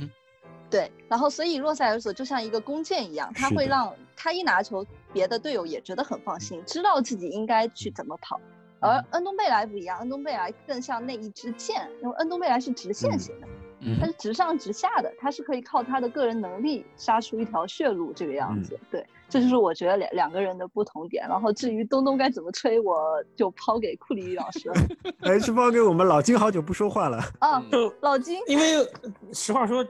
[0.71, 8.41] 对，然后所以洛塞尔索就像一个弓箭一样，他会让他一拿球，别的队友也觉得很放心，知道自己应该去怎么跑。
[8.81, 13.47] 而恩东贝莱不一样，恩东贝莱更像那一支箭，因为恩东贝莱是直线型的，
[13.81, 18.79] 嗯他是直上直下的，它是可以靠他的个人能力杀出一条血路这个样子。
[18.91, 21.27] 对，这就是我觉得两两个人的不同点。
[21.27, 22.95] 然后至于东东该怎么吹，我
[23.35, 24.75] 就抛给库里老师了。
[25.21, 27.19] 还 是抛给我们老金，好久不说话了。
[27.39, 29.83] 啊，就老金，因为呃实话说，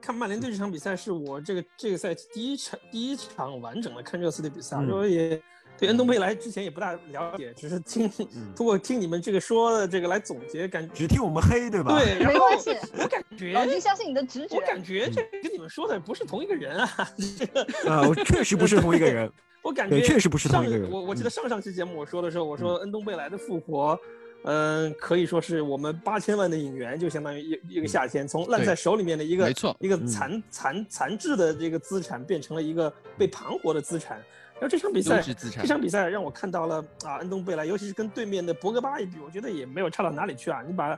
[0.00, 5.40] 看曼联队这场比赛是我这个这个赛季第一场第一场完整的看热刺的比赛，嗯我也
[5.78, 11.98] 对恩东贝莱之前也不大了解，只是听嗯 通过听你们这个说的这个来总结，感觉只听我们黑，对吧？
[11.98, 14.60] 对， 没关系我感觉老金相信你的直觉我。
[14.62, 17.08] 感觉这跟你们说的不是同一个人啊，
[17.38, 19.30] 这个啊，我确实不是同一个人。
[19.62, 23.98] 我感觉确实不是同一个人上我我记得嗯上上期节目我说的时候，我说恩东贝莱的复活，
[24.44, 34.22] 嗯、可以说是我们八千万的引援，就相当于一一个夏天，从烂在手里面的一个没错一个嗯残残残滞的这个资产，变成了一个被盘活的资产。
[34.60, 40.62] 然后这场比赛这场比赛让我看到了啊，恩东贝莱，尤其是跟对面的博格巴一比，我觉得也没有差到哪里去啊。
[40.66, 40.88] 你把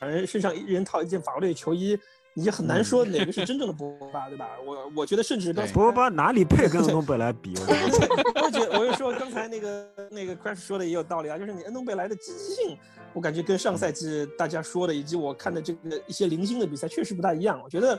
[0.00, 1.98] 两人身上一人套一件法国队球衣，
[2.34, 4.48] 你就很难说 哪个是真正的博格巴，对吧？
[4.64, 7.52] 我我觉得甚至刚才博格巴哪里配跟恩东贝莱比？
[7.58, 8.08] 我觉得
[8.46, 12.78] 我觉得，我就说刚才那个那个 Crash 说的也有道理啊，就是你恩东贝莱的积极性，
[13.12, 17.60] 我感觉跟上赛季大家说的以及我看的这个一些零星的比赛确实不大一样。
[17.62, 17.98] 我觉得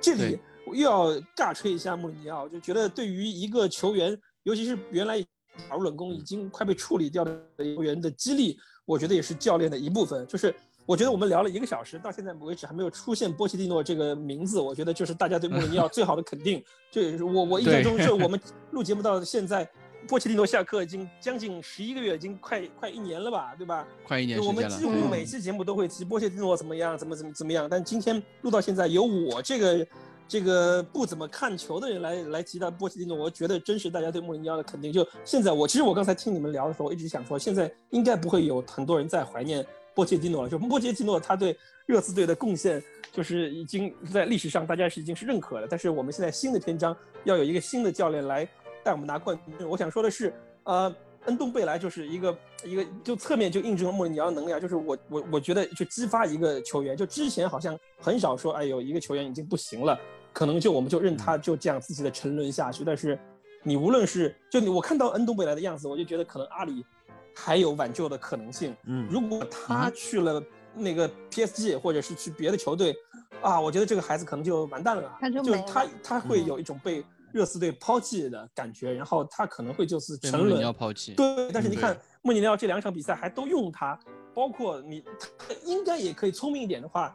[0.00, 4.18] 这里又要尬吹一下穆里尼奥，就觉得对于一个球员，
[4.48, 5.22] 尤其是原来
[5.68, 10.26] 打入冷宫已经快被处理掉的球员的激励，我觉得也是教练的一部分。
[10.26, 10.54] 就是
[10.86, 16.64] 我觉得我们聊了一个小时，到现在为止还没有出现波切蒂诺这个名字，我觉得就是大家对穆里尼奥 最好的肯定。
[16.90, 18.40] 这也是我我印象中，就我 们
[18.70, 19.68] 录节目到现在，
[20.08, 23.86] 波切蒂诺下课已经将近十一个月，已经快快一年了吧，对吧？
[24.02, 24.86] 快一年我们几。
[24.86, 29.86] 乎嗯每期节目都会提波切蒂诺怎么样，怎么怎么怎么样，但今天录到现在，有我这个
[30.28, 34.92] 这个不怎么看球的人来来提到波切蒂诺，我觉得真是大家对穆里尼奥的肯定。
[34.92, 39.64] 就现在我其实我刚才听你们聊的时候，我一直想说，现在应该不会有很多人在怀念
[39.94, 40.48] 波切蒂诺了。
[40.48, 41.56] 就波切蒂诺他对
[41.86, 45.66] 热刺队的贡献，就是已经在历史上大家是已经是认可了。
[45.68, 48.46] 但是我们现在新的篇章要有一个新的教练来
[48.84, 49.66] 带我们拿冠军。
[49.66, 50.32] 我想说的是，
[50.64, 50.94] 呃。
[51.24, 54.58] 恩东贝莱就是一个一个，就侧面就印证了穆里尼奥的能力啊。
[54.58, 59.98] 就是我我我觉得，就激发一个球员，就之前好像很少说，哎有一个球员已经不行了，
[60.38, 62.84] 可能就我们就任他就这样自己的沉沦下去。
[62.84, 63.18] 但是
[63.64, 66.86] 你无论是就你我看到恩东贝莱的样子，我就觉得可能阿里
[67.34, 68.72] 还有挽救的可能性。
[68.84, 70.40] 嗯，如果他去了
[70.74, 72.94] 那个 PSG 或者是去别的球队，
[73.42, 75.12] 啊，我觉得这个孩子可能就完蛋了。
[75.20, 80.72] 他就没就是他他会嗯有一种被热刺队抛弃的感觉，然后他可能会就是沉沦。
[80.72, 81.14] 抛弃。
[81.14, 83.98] 对，但是你嗯看穆里尼奥这两场比赛还都用他，
[84.32, 85.02] 包括你，
[85.36, 87.12] 他应该也可以聪明一点的话，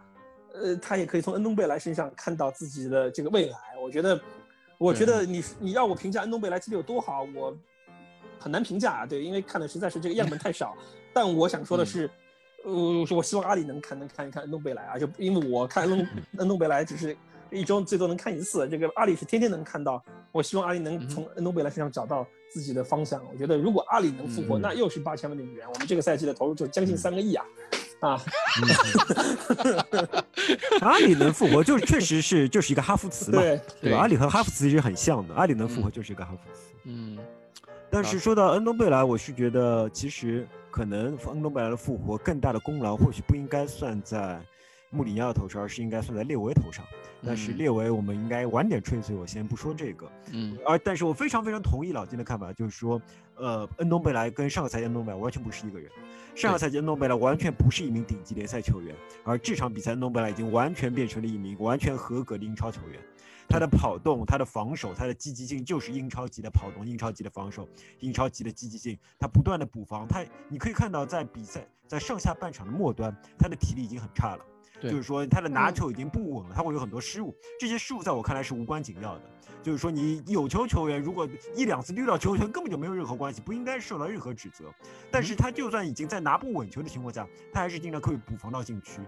[0.53, 3.57] 呃，他也可以从恩东贝莱身上看到自己的这个未来。
[3.81, 4.19] 我觉得，
[4.77, 7.55] 我觉得你你要我评价恩东贝莱踢得有多好，我
[8.39, 9.05] 很难评价啊。
[9.05, 10.75] 对，因为看的实在是这个样本太少。
[11.13, 12.09] 但我想说的是，
[12.63, 12.71] 呃，
[13.11, 16.07] 我希望阿里能看能看一看恩东贝莱啊，就因为我看恩东
[16.39, 17.15] 恩东贝莱只是
[17.51, 20.03] 一周最多能看一次，这个阿里是天天能看到。
[20.31, 23.23] 我希望阿里能从恩东贝莱身上找到自己的方向。
[23.31, 27.45] 我觉得如果阿里能复活，嗯那又是八千万的引援，我们这个赛季的投入就将近三个亿啊！
[28.03, 28.21] 啊，
[30.81, 33.99] 阿里能复活，就确实是就是一个哈弗茨嘛，对，对吧？
[33.99, 36.73] 阿里和哈弗茨其实很像的，阿里能复活就是一个哈弗茨。
[36.83, 37.17] 嗯，
[37.89, 44.37] 但是说到恩东贝莱，我是觉得其实可能恩东贝莱的复活更大的功劳，或许不应该算在
[44.93, 46.85] 穆里尼奥的头上，而是应该算在列维头上。
[47.25, 50.11] 但是列维，我们应该晚点吹，所以我先不说这个。
[50.31, 53.01] 嗯，而但是我非常非常同意老金的看法，就是说，
[53.35, 55.89] 呃，恩东贝莱跟上个赛季恩东贝莱完全不是一个人。
[56.35, 62.99] 上个赛季恩东贝莱完全不是一名顶级联赛球员，而这场比赛恩东贝莱已经完全变成了一名完全合格的英超球员。
[63.47, 67.67] 他的跑动、他的防守、他的积极性就是英超级的跑动、英超级的防守、
[67.99, 68.97] 英超级的积极性。
[69.19, 74.43] 他不断的补防，他你可以看到在比赛在上下半场的末端，他的体力已经很差了。
[74.83, 77.35] 就是说他的拿球已经不稳了，他会有很多失误。
[77.59, 79.21] 这些失误在我看来是无关紧要的。
[79.61, 84.65] 就是说你有球球员如果一两次溜到球权，根本就没有任何关系，不应该受到任何指责。
[85.09, 88.99] 但是他就算已经在拿不稳球的情况下，他还是经常可以补防到禁区，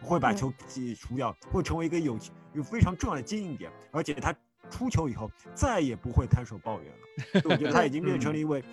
[0.00, 2.18] 会把球挤除掉，会成为一个有
[2.54, 3.70] 有非常重要的接应点。
[3.92, 4.34] 而且他
[4.68, 7.42] 出球以后再也不会摊手抱怨了。
[7.44, 8.64] 我觉得他已经变成了 一位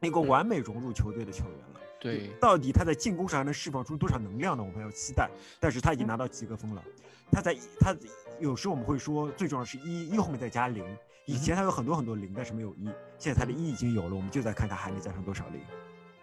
[0.00, 1.71] 一个完美融入球队的球员了。
[2.02, 4.62] 对，到底他在进攻上还能释放出多少能量呢？
[4.64, 5.30] 我们要期待。
[5.60, 6.82] 但是他已经拿到及格分了。
[7.30, 7.96] 他在他
[8.40, 10.84] 有时候我们会说，最重要是一一后面再加零。
[11.26, 12.90] 以前他有很多很多零，但是没有一。
[13.20, 15.60] 现在他的一已经有了，我们就在看他还能加上多少零。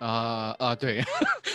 [0.06, 1.02] 啊啊，对，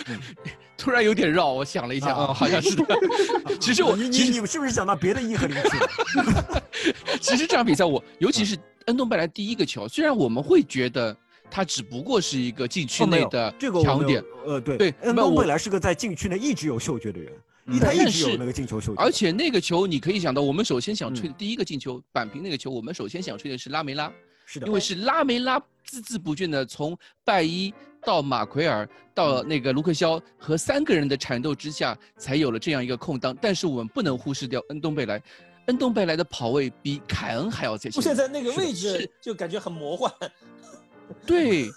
[0.75, 2.83] 突然有点绕，我想了一下，啊，好像是的。
[3.61, 6.63] 其实我，你你你是不是想到别的一和零去了？
[7.21, 8.57] 其实这场比赛我，尤其是
[8.87, 11.15] 恩东贝莱第一个球，虽然我们会觉得。
[11.49, 17.33] 他只不过是一个禁区内的强点，呃，对对，恩东贝莱是个在禁区内一直有嗅觉的人，
[17.79, 19.01] 他一直有那个进球嗅觉。
[19.01, 24.11] 而且那个球，你可以想到，我们首先想吹的第一个进球，扳平那个球，我们首先想吹的是拉梅拉，
[24.45, 33.35] 是的，因为是拉梅拉孜孜不倦的从拜伊到马奎尔到那个卢克肖和三个人的缠斗之下，才有了这样一个空档。
[33.41, 35.21] 但是我们不能忽视掉恩东贝莱，
[35.67, 40.11] 恩东贝莱的跑位比凯恩还要在出现在那个位置，就感觉很魔幻。
[41.25, 41.69] 对，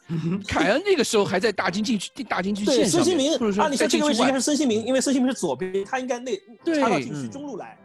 [0.47, 3.03] 凯恩那个时候还在大禁区、大禁区线上。
[3.03, 6.37] 孙兴民，啊，你说这个位置应该是孙兴民，因为孙兴民是左边，他应该那
[6.81, 7.79] 插到禁区中路来。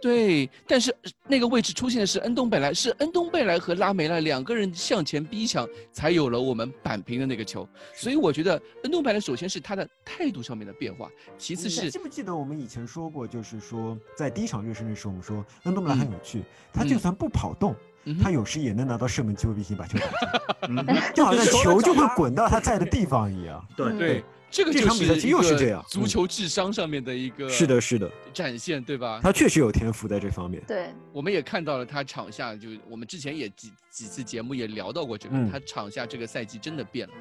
[0.00, 0.92] 对，但是
[1.28, 7.68] 那个位置出现的是恩东贝莱，是恩东贝莱和拉梅拉两个人向前逼抢，才有了我们扳平的那个球。
[7.94, 11.08] 所以我觉得恩东贝莱首先是他的态度上面的变化，
[11.38, 16.42] 其次是记不记得我们以前说过，就是说在第一场热身的时候，我们说恩东贝莱很有趣，
[16.72, 17.72] 他就算不跑动。
[18.22, 20.76] 他有时也能拿到射门机会，并且把球打进，
[21.14, 23.64] 就好像球就会滚到他在的地方一样。
[23.76, 23.92] 对。
[23.98, 28.10] 对，这个这场比赛又是这样，足球智商上面的一个是的，是的。
[28.34, 29.20] 展现，对吧？
[29.22, 30.62] 他确实有天赋在这方面。
[30.66, 37.14] 对，我们也看到了他场下，就我们之前也几几次节目也聊到过这个，他场下这个赛季真的变了。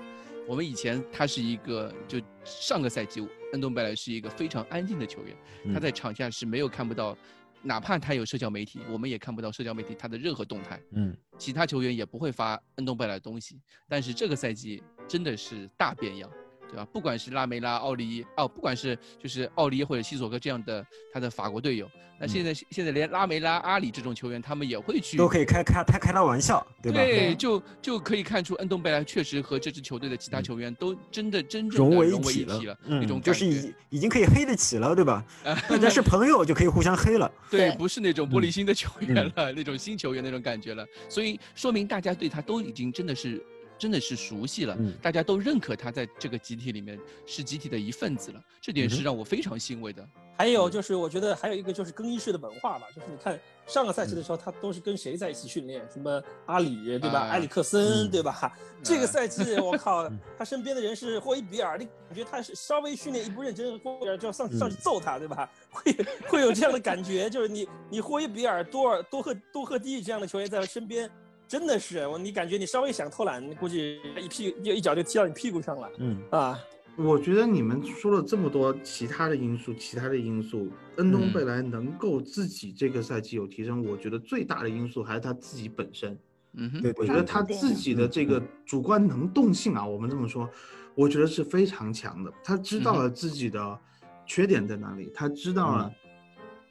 [0.47, 7.15] 我们以前他是一个，就上个赛季恩东贝莱是一个非常安静的球员，他在场下是没有看不到。
[7.63, 10.81] 哪怕他有社交媒体，我们也看不到社交媒体他的任何动态。
[10.91, 13.59] 嗯，其他球员也不会发恩东贝莱的东西。
[13.87, 16.31] 但是这个赛季真的是大变样。
[16.71, 16.87] 对吧？
[16.91, 26.97] 不管是拉梅拉、奥利哦，不管是就是奥利或者西索科这样的他的法国队友，那现在现在连拉梅拉、阿里这种球员，他们也会去都可以开开开开他玩笑，对吧？
[26.97, 35.25] 对，就就可以看出恩东贝莱确实和这支球队的其他球员都真的真正融为一体了，那种就是已已经可以黑得起了，对吧？
[35.67, 43.43] 大家是朋友就可以互相黑了， 对，不是那种玻璃心的球员了，那种新球员那种感觉了，所以说明大家对他都已经真的是。
[43.81, 50.07] 真的是熟悉了，大家都认可他在这个集体里面是集体的一份子了，这点是让我非常欣慰的。
[50.37, 55.83] 还有就是，我觉得还有一个就是更衣室的文化吧，就是你看上个赛季的时候，他都是跟谁在一起训练？
[55.91, 57.27] 什么阿里对吧？
[57.29, 58.55] 埃里克森对吧？
[58.83, 60.07] 这个赛季我靠，
[60.37, 65.49] 他身边的人是霍伊比尔，你感觉他是稍微训练一不认真，霍伊比尔就要上上去揍他对吧？
[65.71, 65.91] 会
[66.27, 71.09] 会有这样的感觉，就是你你霍伊比尔、多尔多赫多赫蒂这样的球员在身边。
[71.51, 75.91] 真的是我，你感觉你稍微想偷懒，估计一屁就一脚就踢到你屁股上了。
[75.97, 76.57] 嗯啊，
[76.95, 86.17] 我觉得你们说了这么多其他的因素，其他的因素，恩东贝莱能够自己这个赛季有提升，我觉得最大的因素还是他自己本身。
[86.53, 90.49] 嗯哼，对，我觉得他自己的这个主观能动性啊，我们这么说，
[90.95, 92.31] 我觉得是非常强的。
[92.41, 93.77] 他知道了自己的
[94.25, 95.91] 缺点在哪里，他知道了，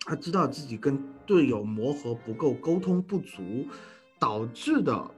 [0.07, 3.67] 他知道自己跟队友磨合不够，沟通不足。
[4.21, 5.11] 导致的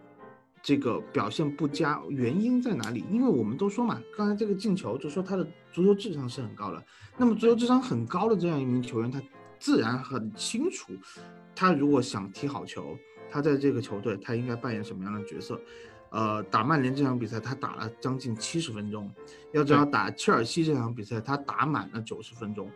[0.62, 3.04] 这个表现不佳原因在哪里？
[3.10, 6.82] 因为我们都说嘛，刚才这个进球就说他的足球智商是很高的。
[7.18, 9.20] 那么足球智商很高的这样一名球员，他
[9.58, 10.92] 自然很清楚，
[11.54, 12.96] 他如果想踢好球，
[13.28, 15.60] 他在这个球队他应该扮演什么样的角色。
[16.10, 19.10] 呃，打曼联这场比赛他打了将近七十分钟，
[19.52, 22.70] 要知道打切尔西这场比赛他打满了九十分钟。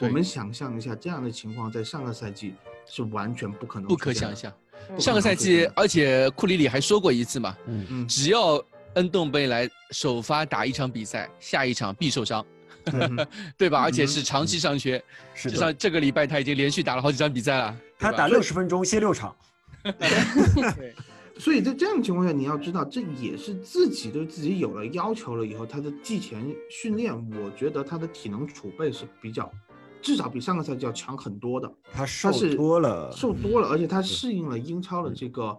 [0.00, 2.54] 我们想象一下这样的情况，在上个赛季
[2.86, 4.52] 是完全不可能，不可想象。
[4.98, 7.86] 上个赛季，而且库里里还说过一次嘛，嗯。
[7.90, 8.62] 嗯，只要
[8.94, 12.44] 恩东贝莱首发打一场比赛，下一场必受伤。
[13.58, 13.82] 对吧？
[13.82, 15.00] 而且是长期伤缺，
[15.34, 15.54] 是的。
[15.54, 17.76] 至少这个礼拜他已经连续打了好几场比赛了。
[17.98, 19.36] 他打六十分钟，歇六场。
[19.84, 20.94] 对，
[21.38, 29.52] 所以在这样的情况下，你要知道，这也是自己对自己有了要求了以后，他的季前训练，我觉得他的体能储备是比较，
[30.00, 31.72] 至少比上个赛季要强很多的。
[31.92, 35.58] 他瘦是多了，瘦多了，而且他适应了英超的这个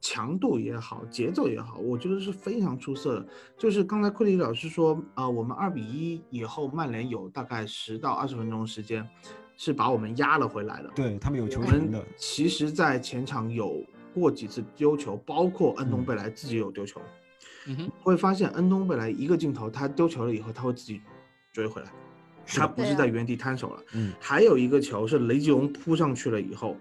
[0.00, 3.26] 强度也好，节奏也好，我觉得是非常出色的。
[3.56, 9.08] 就是刚才库里老师说，啊、我们二比一以后，曼联有大概十到二十分钟时间
[9.56, 10.90] 是把我们压了回来的。
[10.94, 13.82] 对他们有球我们权的，其实，在前场有
[14.14, 17.00] 过几次丢球，包括恩东贝莱自己有丢球，
[17.66, 21.00] 嗯哼，会发现恩东贝莱一个镜头，他丢球了以后，他会自己
[21.52, 21.90] 追回来，
[22.56, 23.82] 他不是在原地摊手了。
[23.92, 26.76] 嗯，还有一个球是雷吉隆扑上去了以后，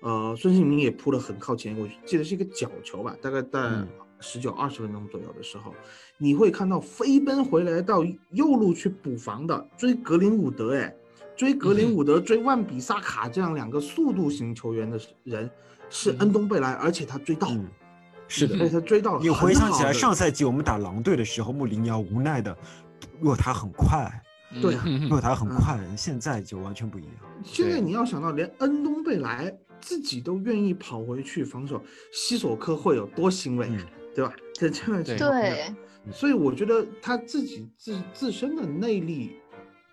[0.00, 3.88] 呃，孙兴民也扑得很靠前，我记得是一个角球吧，大概在嗯
[4.20, 5.74] 十九二十分钟左右的时候，
[6.18, 10.94] 你会看到飞奔回来到右路去补防的追格林伍德，哎，
[11.36, 15.48] 追格林伍德、追万比萨卡这样两个速度型球员的人
[15.88, 17.48] 是恩东贝莱，而且他追到
[18.26, 18.60] 是的嗯。
[18.60, 19.20] 而且他追到了。
[19.22, 22.56] 你回想起来，上赛季我们打狼队的时候，穆里尼奥无奈的
[23.20, 24.10] 若他很快，
[24.62, 27.12] 对啊嗯若他很嗯快，现在就完全不一样。
[27.44, 31.82] 现在你要想到，连恩东贝莱自己都愿意跑回去防守，
[32.12, 33.78] 西索科会有多欣慰，嗯
[34.14, 34.34] 对吧？
[34.54, 39.36] 在这样的情对，对，所以我觉得他自己自自身的内力，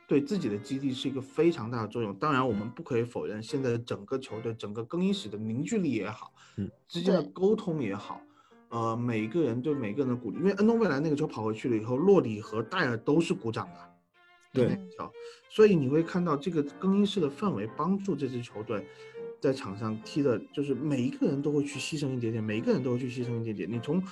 [0.07, 2.11] 对自己的激励是一个非常大的作用。
[2.15, 8.19] 当然，我们不可以否认，现在整个球队、整个更衣室的凝聚力也好，嗯，之间的沟通也好，
[8.69, 10.37] 呃，每个人对每个人的鼓励。
[10.37, 13.94] 因为恩东贝莱那个球跑回去了以后，洛里和戴尔都是鼓掌的。
[14.55, 14.79] 对。
[15.49, 18.85] 所以你会看到这个更衣室的氛围帮助这支球队
[19.39, 23.71] 在场上踢的，就是每一个人都会去牺牲一点点，每一个人都会去牺牲一点点。
[23.71, 24.03] 你从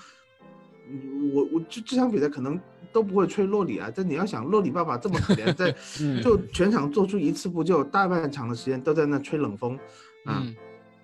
[0.90, 2.60] 嗯我我这这场比赛可能
[2.92, 6.22] 都不会吹洛里啊，但你要想洛里爸爸这么可怜，在 嗯。
[6.22, 9.76] 就全场做出一次不救，大半场的时间都在那吹冷风，
[10.26, 10.56] 啊，嗯，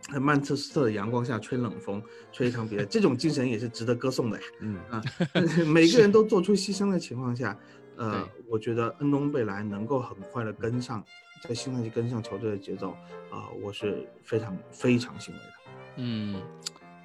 [0.02, 4.44] 在曼彻斯特的阳光下吹冷风，吹一场比赛，这种精神也是值得歌颂的呀。
[4.60, 5.02] 嗯，啊，
[5.66, 7.58] 每个人都做出牺牲的情况下，
[8.00, 11.04] 呃，我觉得恩东贝莱能够很快的跟上，
[11.44, 12.92] 在新赛季跟上球队的节奏，
[13.30, 15.72] 啊、我是非常非常欣慰的。
[15.98, 16.42] 嗯，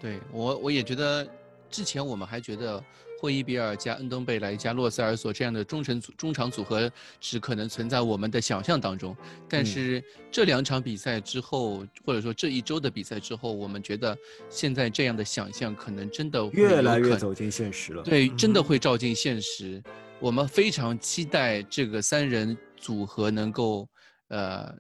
[0.00, 1.28] 对我我也觉得，
[1.68, 2.82] 之前我们还觉得
[3.20, 6.88] 霍伊比尔加恩东贝莱加洛塞尔索这样的中程组中场组合
[7.20, 9.16] 只可能存在我们的想象当中，
[9.48, 14.16] 但嗯是这两场比赛之后，或者说这一周的比赛之后，我们觉得
[14.48, 18.04] 现在这样的想象可能真的会越来越走进现实了。
[18.04, 19.82] 对，真的嗯会照进现实。
[20.24, 23.86] 我们非常期待这个三人组合能够，
[24.28, 24.74] 呃，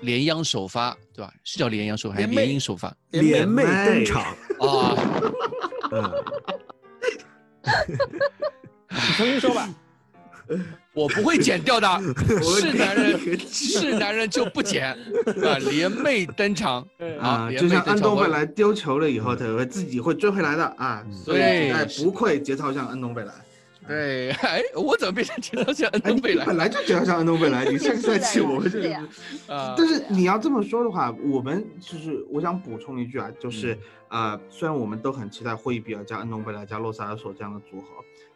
[0.00, 1.32] 联央首发，对吧？
[1.42, 2.94] 是叫联央首发还是联袂联姻首发？
[3.12, 4.36] 联袂登场
[5.96, 6.12] 啊，
[9.16, 9.66] 重新说吧。
[10.92, 11.88] 我不会剪掉的，
[12.42, 14.96] 是男人是男人就不剪啊！
[15.70, 16.86] 联袂登场
[17.18, 23.32] 啊，就像袂登场我恩东贝莱丢球了以后，他会自己会追回来的啊，所以对哎，不愧节操像安东贝莱。
[23.86, 29.08] 对，哎，我怎么变成提到像恩哎，你东贝莱本来就觉得像安东贝莱，你上个赛季我们就是是的呀
[29.46, 29.74] 啊？
[29.78, 33.78] 但是你要这么说的话，我们就是我想补充一句啊，就是、
[34.08, 37.86] 呃，虽然我们都很期待霍伊比尔加安东贝莱加洛塞尔索这样的组合，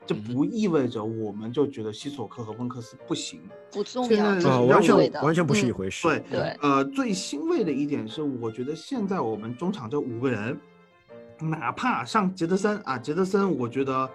[0.06, 3.40] 这不意味着我们就觉得西索科和温克斯不行。
[3.70, 6.06] 不重现要，完全完全不是一嗯回事。
[6.08, 10.58] 对，对，呃，最欣慰的一点是，我觉得现在我们中场这五个人，
[11.40, 14.10] 哪怕上杰德森啊，杰德森，我觉得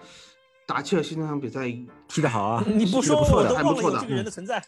[0.74, 1.68] 打切尔西那场比赛，
[2.08, 4.64] 踢得好啊， 你不说不错的我都忘还不错的了这个人的存在了。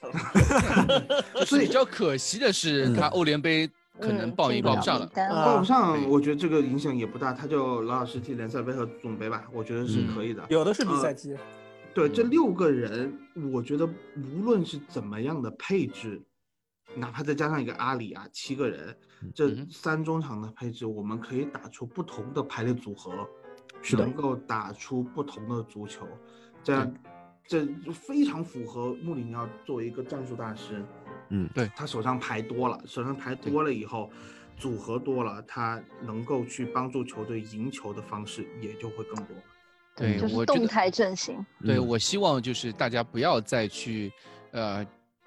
[1.47, 3.67] 所以比较可惜的是，他欧联杯
[3.99, 5.07] 可能报名报不上了。
[5.15, 10.13] 报不上，我觉得这个影响也不大，他就老老实实踢联赛杯和总杯吧，我觉得是嗯。
[10.13, 10.45] 可以的。
[10.49, 11.35] 有的是比赛机，
[11.95, 13.11] 对，这嗯六个人，
[13.51, 13.83] 我觉得
[14.15, 16.21] 无论是怎么样的配置，
[16.95, 18.95] 哪怕再加上一个阿里啊，七个人，
[19.33, 23.27] 这三中场的配置，我们可以打出不同的排列组合，
[23.89, 26.07] 是的能够打出不同的足球，
[26.63, 26.93] 这样
[27.47, 30.83] 这就非常符合穆里尼奥作为一个战术大师，
[31.29, 34.09] 嗯对他手上牌多了，手上牌多了以后。
[34.57, 39.35] 组合多了，他能够去帮助球队赢球的方式也就会更多。
[39.93, 41.45] 对，就是我动态阵型。
[41.59, 44.09] 对，嗯我希望就是大家不要再去，
[44.51, 44.81] 呃，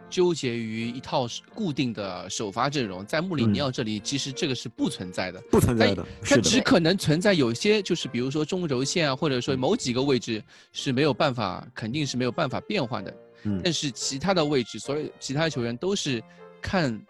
[0.09, 5.41] 纠结于一套固定的首发阵容，在穆里尼嗯奥这里，其实这个是不存在的。
[5.51, 10.43] 不存在的，它，只可能存在有些，就是比如说中轴线啊，或者说嗯某几个位置
[10.73, 13.15] 是没有办法，肯定是没有办法变换的。
[13.45, 16.23] 嗯但是其他的位置，所有其他球员都是
[16.61, 17.01] 看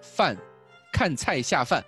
[0.00, 0.36] 饭、
[0.92, 1.82] 看菜下饭。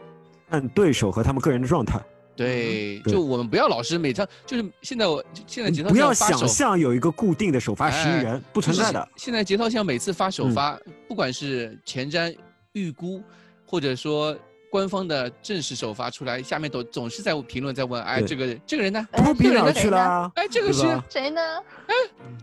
[0.48, 2.00] 看对手和他们个人的状态。
[2.36, 9.00] 对，就我们不要老是每张，就是现在我现在节操不要想象有一个固定的首发十一哎人，不存在的。
[9.00, 10.78] 嗯现在节操像每次发首发，
[11.08, 12.36] 不管是前瞻、
[12.72, 13.22] 预估，
[13.64, 14.36] 或者说
[14.70, 19.08] 官方的正式首发出来，下面都总是在评论在问，哎，这个这个人呢？
[19.12, 20.32] 哎托比哪儿这个人呢去了啊？
[20.34, 21.40] 哎，这个是谁呢？
[21.86, 21.94] 哎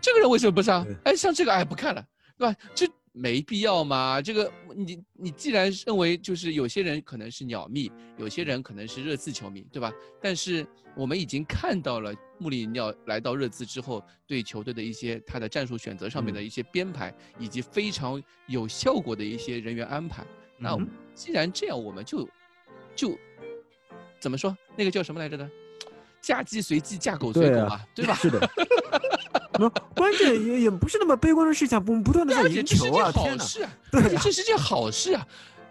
[0.01, 0.95] 这个人为什么不上对？
[1.03, 2.03] 哎，像这个哎不看了，
[2.37, 2.55] 对吧？
[2.73, 4.21] 这没必要嘛。
[4.21, 9.93] 这个你你既然认为就是有些人可能是鸟迷，有些人可能是热刺球迷，对吧？
[10.21, 20.25] 但是我们已经看到了穆里尼奥来到热刺之后，对球队的一些他的战术选择上面的嗯一些编排，以及非常有效果的一些人员安排。
[20.57, 22.27] 那嗯既然这样，我们就
[22.95, 23.17] 就
[24.19, 24.55] 怎么说？
[24.75, 25.49] 那个叫什么来着的？
[26.21, 28.15] 嫁鸡随鸡，嫁狗随狗啊，对吧？
[28.21, 28.39] 是的。
[29.59, 33.11] 那关键也也不是那么悲观的事情，我们不断的在赢球啊！
[33.11, 33.45] 天哪，
[33.91, 35.27] 对这是件好事啊。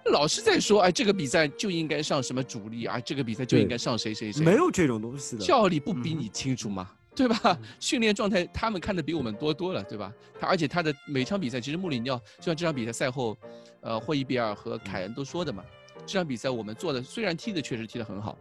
[0.06, 5.44] 老是在说，哎，这个比赛就应该上什么主力啊，这个比赛就应该上谁谁谁，没有这种东西的。
[5.44, 6.90] 教练不比嗯你清楚吗？
[7.14, 7.58] 对吧？
[7.78, 10.12] 训练状态他们看的比我们多多了，对吧？
[10.40, 13.36] 他而且他的每场比赛，其实穆里尼奥就像这场比赛赛后，
[13.80, 15.62] 呃，霍伊比尔和凯恩都说的嘛，
[16.06, 18.36] 这场比赛我们做的虽然踢的确实踢得很好，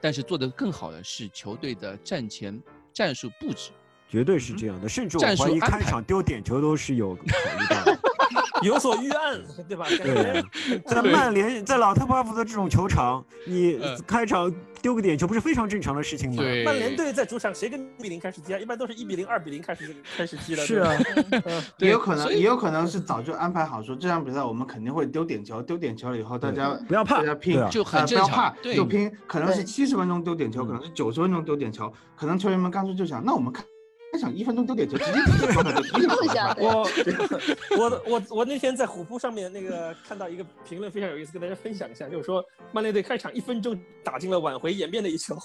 [0.00, 2.58] 但是做得更好的是球队的战前
[2.92, 3.70] 战术布置。
[4.12, 7.22] 绝对是这样的，甚至我怀疑开场丢点球都是有考
[7.58, 7.98] 虑到的。
[8.62, 9.86] 有所预案， 对吧？
[9.88, 10.44] 对
[10.86, 13.98] 在曼联，在老特巴福德这种球场，你嗯。
[14.06, 16.36] 开场丢个点球不是非常正常的事情吗？
[16.36, 18.58] 对，曼联队在主场谁跟一比零开始踢啊？
[18.58, 20.64] 一般都是一比零、二比零开始开始踢的。
[20.64, 20.92] 是啊，
[21.78, 27.16] 也有可能，也有可能是早就安排好，说这场比赛我们肯定会丢点球，丢点球了以后，大家不要怕。
[27.16, 29.64] 大家拼啊，就很呃不要怕，就拼，可能是对。
[29.64, 33.64] 七十分钟丢点球，嗯可能是九十分钟丢点球，可能球员们干脆就想，那我们开
[34.12, 36.14] 开场一分钟丢点球，直接比点球，那就踢了
[36.60, 36.86] 我
[37.80, 45.34] 我我我那天在虎扑上面那个看到一个评论非常有意思，跟大家分享一下，就是说曼联队开场一分钟打进了挽回颜面的一球。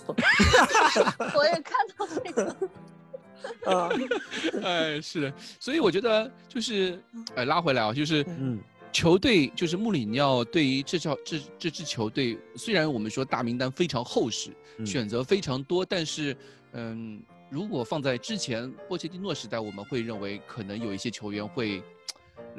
[1.33, 2.55] 我也看到这个，
[3.71, 3.89] 啊，
[4.61, 7.01] 哎，是的，所以我觉得就是，
[7.35, 8.59] 呃，拉回来啊，就是嗯，
[8.91, 14.85] 球队，就是穆里尼奥对于这支这这支球队，虽然我们说大名单非常厚实，嗯。
[14.85, 16.35] 选择非常多，但是，
[16.73, 21.81] 嗯，如果放在之前波切蒂诺时代，我们会认为可能有一些球员会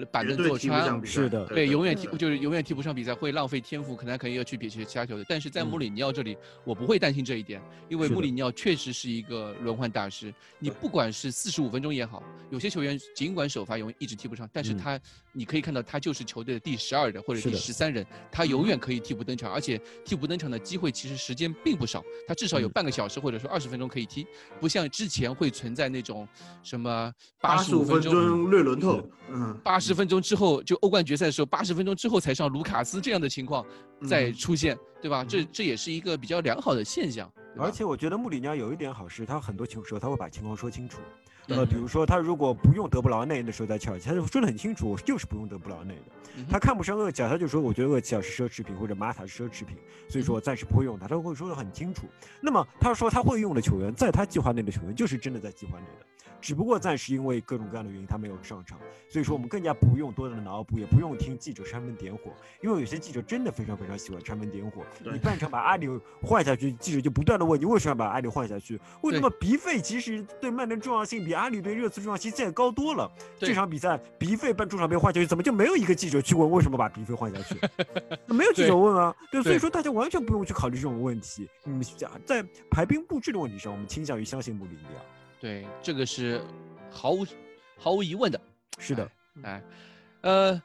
[0.07, 5.25] 板凳坐穿是的对，永远踢嗯就是永远踢不上比赛，会浪费天赋，可能可以要去比其他球队。
[5.29, 10.33] 但是在穆嗯里尼奥这里，我不会担心这一点，因为穆里尼奥确实是一个轮换大师。
[10.59, 15.01] 你不管是四十五分钟也好，有些球员尽管首发永远一直踢不上，但是嗯他
[15.33, 24.27] 你可以看到他就是球队的第十二人或者第十三人，他永远可以替补登场，而且替补登场的机会其实时间并不少，他至少有嗯半个小时或者说二十分钟可以踢，
[24.61, 26.27] 不像之前会存在那种
[26.63, 28.13] 什么八十五分钟。
[28.13, 33.65] 钟略轮透，嗯，八十分钟之后，就欧冠决赛的时候，八十分钟之后才上卢卡斯这样的情况
[34.09, 35.25] 再嗯出现，对吧？
[35.25, 40.99] 这嗯这也是一个比较良好的现象，而且我觉得穆里尼奥有一点好是，他很多情时候他会把情况说清楚。
[41.47, 46.03] 对呃，比如说他如果不用德布劳内的时候在切尔西，他就说的很清楚，我就是不用德布劳内的。
[46.51, 49.79] 他看不上厄齐尔，他就说我觉得厄齐尔是奢侈品或者马塔是奢侈品，
[50.11, 52.07] 所以说我暂时不会用他，他会说的很清楚。
[52.43, 56.07] 那么他说他会用的球员，在他计划内的球员就是真的在计划内的，
[56.41, 58.79] 只不过暂时因为各种各样的原因他没有上场，
[59.09, 62.33] 所以说我们更加不用多的脑补，也不用听记者煽风点火，
[62.63, 64.85] 因为有些记者真的非常非常喜欢煽风点火。
[65.13, 65.89] 你半场把阿里
[66.23, 68.81] 换下去，记者就不断的问你为什么要把阿里换下去？
[69.03, 73.11] 为什么鼻费其实对曼联重要性比阿里对热刺重要性现在高多了？
[73.39, 77.57] 这场比赛鼻费半中场被换下去，怎么就没有一个记者去问为什么把鼻费换下去？
[78.33, 81.49] 没有记者问啊，对，所以说大家完全不用去考虑这种问题。
[81.65, 81.83] 嗯，
[82.25, 85.18] 在排兵布置的问题上，我们倾向于相信穆里尼奥。
[85.41, 86.41] 对，这个是
[86.91, 87.27] 毫无
[87.77, 88.41] 毫无疑问的。
[88.79, 89.11] 是的，
[89.43, 89.63] 哎，
[90.21, 90.63] 呃，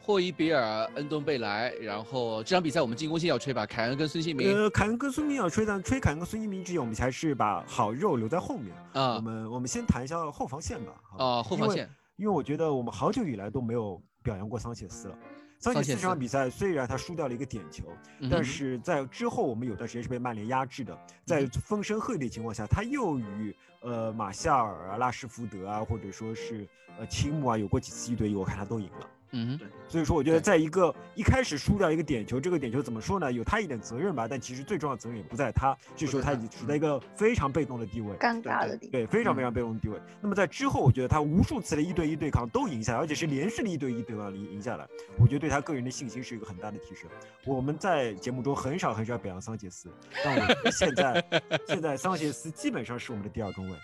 [0.00, 8.92] 霍伊比尔、恩东贝莱，然后这场比赛我们进攻线要吹吧，凯恩跟孙兴民呃，凯恩跟孙兴民要吹，但吹凯恩跟孙兴民之前，我们还是把好肉留在后面啊。
[8.94, 10.92] 我啊们我们先谈一下后防线吧。
[11.18, 15.18] 啊后防线，因为我觉得我们好久以来都没有表扬过桑切斯了。
[15.58, 17.84] 桑切斯这场比赛虽然他输掉了一个点球，
[18.30, 29.10] 但是在之后我们有段时间是被曼联压制的，在嗯风声鹤唳的情况下，他又与呃马夏尔啊、拉什福德啊，或者说是呃青木啊有过几次一对一，我看他都赢了。
[29.30, 33.32] 嗯哼，所以说，我觉得在一个一开始输掉一个点球，这个点球怎么说呢？
[33.32, 38.16] 有他一点责任吧，但其实最重要的责任也不在他，这时候他已经处在一个非常被动的地位。
[38.16, 38.90] 尴尬的地位。
[38.90, 40.00] 对，非常非常被动的地位。
[40.20, 44.86] 那么在之后，我觉得他无数次的一对一对抗都赢下来，而且是连续的一对一对抗赢赢下来，
[45.18, 47.08] 我觉得对他个人的信心是一个很大的提升。
[47.44, 49.90] 我们在节目中很少很少表扬桑切斯，
[50.24, 51.24] 但我觉得现在
[51.66, 53.76] 现在桑切斯基本上是我们的第二中卫，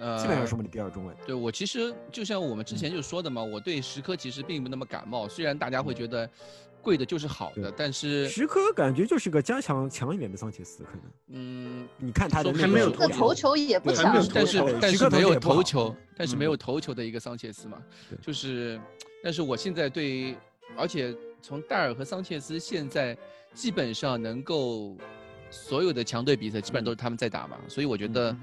[0.00, 1.14] 呃，基本上是我们的第二中卫。
[1.26, 5.28] 对我其实就像我们之前就说的嘛，我对石科其实并不那么感冒。
[5.28, 6.28] 虽然大家会觉得，
[6.80, 11.02] 贵的就是好的，但是石科感觉就是个加强强一点的桑切斯，可能。
[11.28, 17.76] 嗯，你看他的那还没有个投头球也不对强但是但是没有投球，但是没嗯有头球的一个桑切斯嘛，
[18.08, 18.80] 对就是，
[19.22, 20.34] 但是我现在对，
[20.78, 23.14] 而且从戴尔和桑切斯现在
[23.52, 24.96] 基本上能够
[25.50, 28.34] 所有的强队比赛基本上都是他们在打嘛，所以我觉得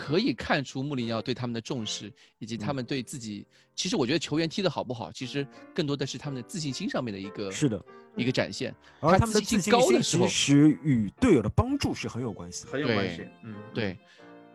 [0.00, 7.84] 可以看出穆里尼奥对他们的重视，以及他们对自己，其实我觉得球员踢得好不好，其实更多的是他们的自信心上面的一个是的，
[8.16, 8.74] 一个展现。
[9.00, 12.64] 而他们的自信高的时候其实与队友的帮助是很有关系。
[12.66, 13.28] 很有关系。
[13.44, 13.94] 嗯，对，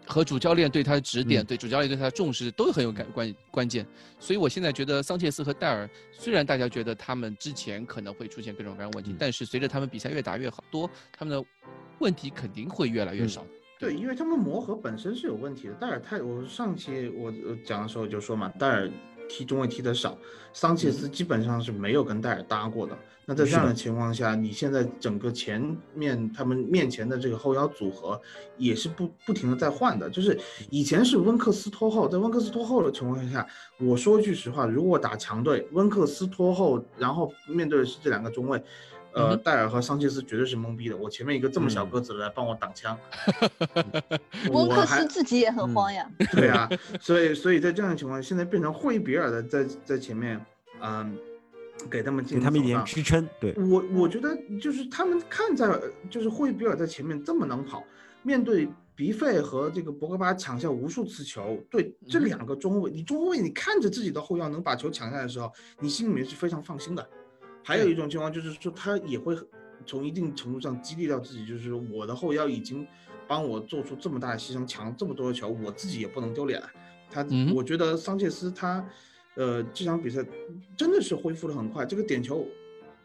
[0.07, 3.85] 和主教练对他的指点，嗯对主教练对他的重视都很有感关关键。
[4.19, 11.47] 所以我现在觉得桑切斯和戴尔，虽然大家觉得他们之前可能会出现各种各样的问题，嗯但是随着他们比赛越打越好多，他们的
[11.99, 13.45] 问题肯定会越来越嗯少。
[13.77, 15.73] 对，因为他们磨合本身是有问题的。
[15.73, 18.89] 戴尔太，我上期我呃讲的时候就说嘛，戴尔
[19.27, 20.17] 踢中卫踢得少，
[20.53, 22.97] 桑切斯基本上是没有跟戴尔搭过的。
[23.27, 28.21] 那在这样的情况下，你现在整个前面他们面前的这个后腰组合
[28.55, 30.07] 也是不不停的在换的。
[30.09, 30.39] 就是
[30.69, 33.45] 以前是温克斯拖后，在温克斯拖后的情况下，
[33.79, 38.61] 我说句实话，如果打强队，温克斯拖后，然后面对的是这两个中卫。
[39.15, 40.97] 呃，戴尔和桑切斯绝对是懵逼的。
[40.97, 42.97] 我前面一个这么小嗯个子的来帮我挡枪，
[44.51, 46.05] 温克斯自己也很嗯慌呀。
[46.33, 46.69] 对啊，
[46.99, 50.45] 所以所以在这样的情况下，现在变成霍伊比尔的在在前面，
[50.81, 51.17] 嗯，
[51.89, 55.79] 给他们进行给他们一点支撑，对，我我觉得就是他们看在
[56.09, 57.81] 就是霍伊比尔在前面这么能跑，
[58.21, 67.07] 面对鼻费和这个博格巴抢下无数次球，对这嗯两个中后卫，你中后卫你看着自己的后腰能把球抢下来的时候，你心里面是非常放心的。
[67.65, 69.35] 还有一种情况就是说，他也会
[69.87, 72.87] 从一定程度上激励到自己，就是我的后腰已经
[73.27, 76.69] 帮我做出这么大的牺牲，抢这么多的球，我自己也不能丢脸了。
[77.09, 78.87] 他，嗯我觉得桑切斯他，
[79.35, 80.23] 呃，这场比赛
[80.77, 81.83] 真的是恢复的很快。
[81.83, 82.47] 这个点球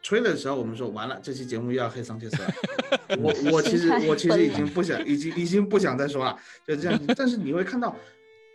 [0.02, 2.50] 吹的时候，我们说完了，这期节目又要黑桑切斯了。
[3.18, 7.14] 我我其实我其实已经不想，已经已经不想再说了，就这样子。
[7.16, 7.96] 但是你会看到，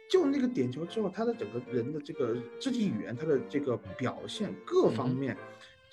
[0.09, 5.35] 就那个点球之后，他的整个人的这个肢体语言，他的这个表现各方面，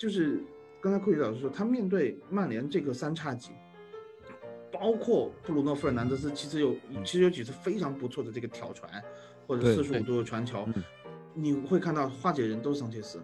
[0.03, 0.43] 就是
[0.81, 3.51] 刚才库里老师说，他面对曼联这个三叉戟，
[4.69, 6.75] 包括布鲁诺·费尔南德斯，其实有
[7.05, 9.01] 其实有几次非常不错的这个挑传
[9.47, 10.83] 或者四十五度的传球嗯，
[11.33, 13.17] 你会看到化解人都是桑切斯。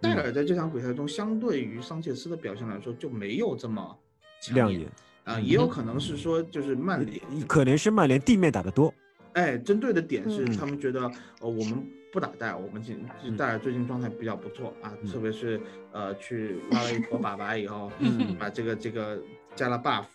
[0.00, 3.98] 戴尔在这场比赛中，相对于桑切斯的表现来说，就没有这么
[4.40, 4.88] 强亮眼，
[5.24, 8.94] 啊，也有可能是说，就是曼联可能是曼联地面打得多，
[9.32, 15.60] 哎，针对的点是嗯他们觉得，呃，我们不打戴尔，我们进嗯戴尔最近状态比较不错啊，嗯特别是
[15.92, 19.20] 呃去拉了一坨粑粑以后，嗯 把这个这个
[19.54, 20.06] 加了 buff，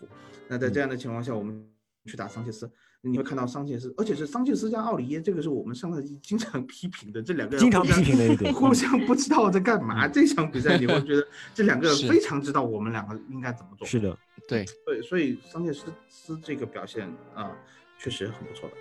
[0.47, 1.65] 那在这样的情况下，我们
[2.05, 2.69] 去打桑切斯，
[3.01, 8.53] 你会看到桑切斯，而且是桑切斯加奥里耶，这个是我们上赛季经常批评的这两个人经常互相批评的一点。
[8.53, 10.07] 互相不知道在干嘛。
[10.07, 13.88] 这场比赛你会觉得 这两个人非常知道我们两个应该怎么做。
[13.88, 14.17] 是的，
[14.47, 17.51] 对，对，所以桑切斯斯这个表现啊、
[17.97, 18.76] 确实很不错的。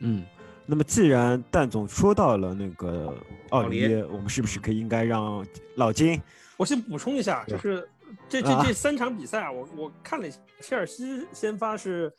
[0.00, 0.24] 嗯。
[0.66, 3.14] 那么既然蛋总说到了那个
[3.50, 5.44] 奥奥利耶，我们是不是可以应该让
[5.76, 6.20] 老金？
[6.56, 7.88] 我先补充一下，就是
[8.28, 8.64] 这这啊。
[8.66, 12.12] 这三场比赛啊，我我看了一下，切尔西先发是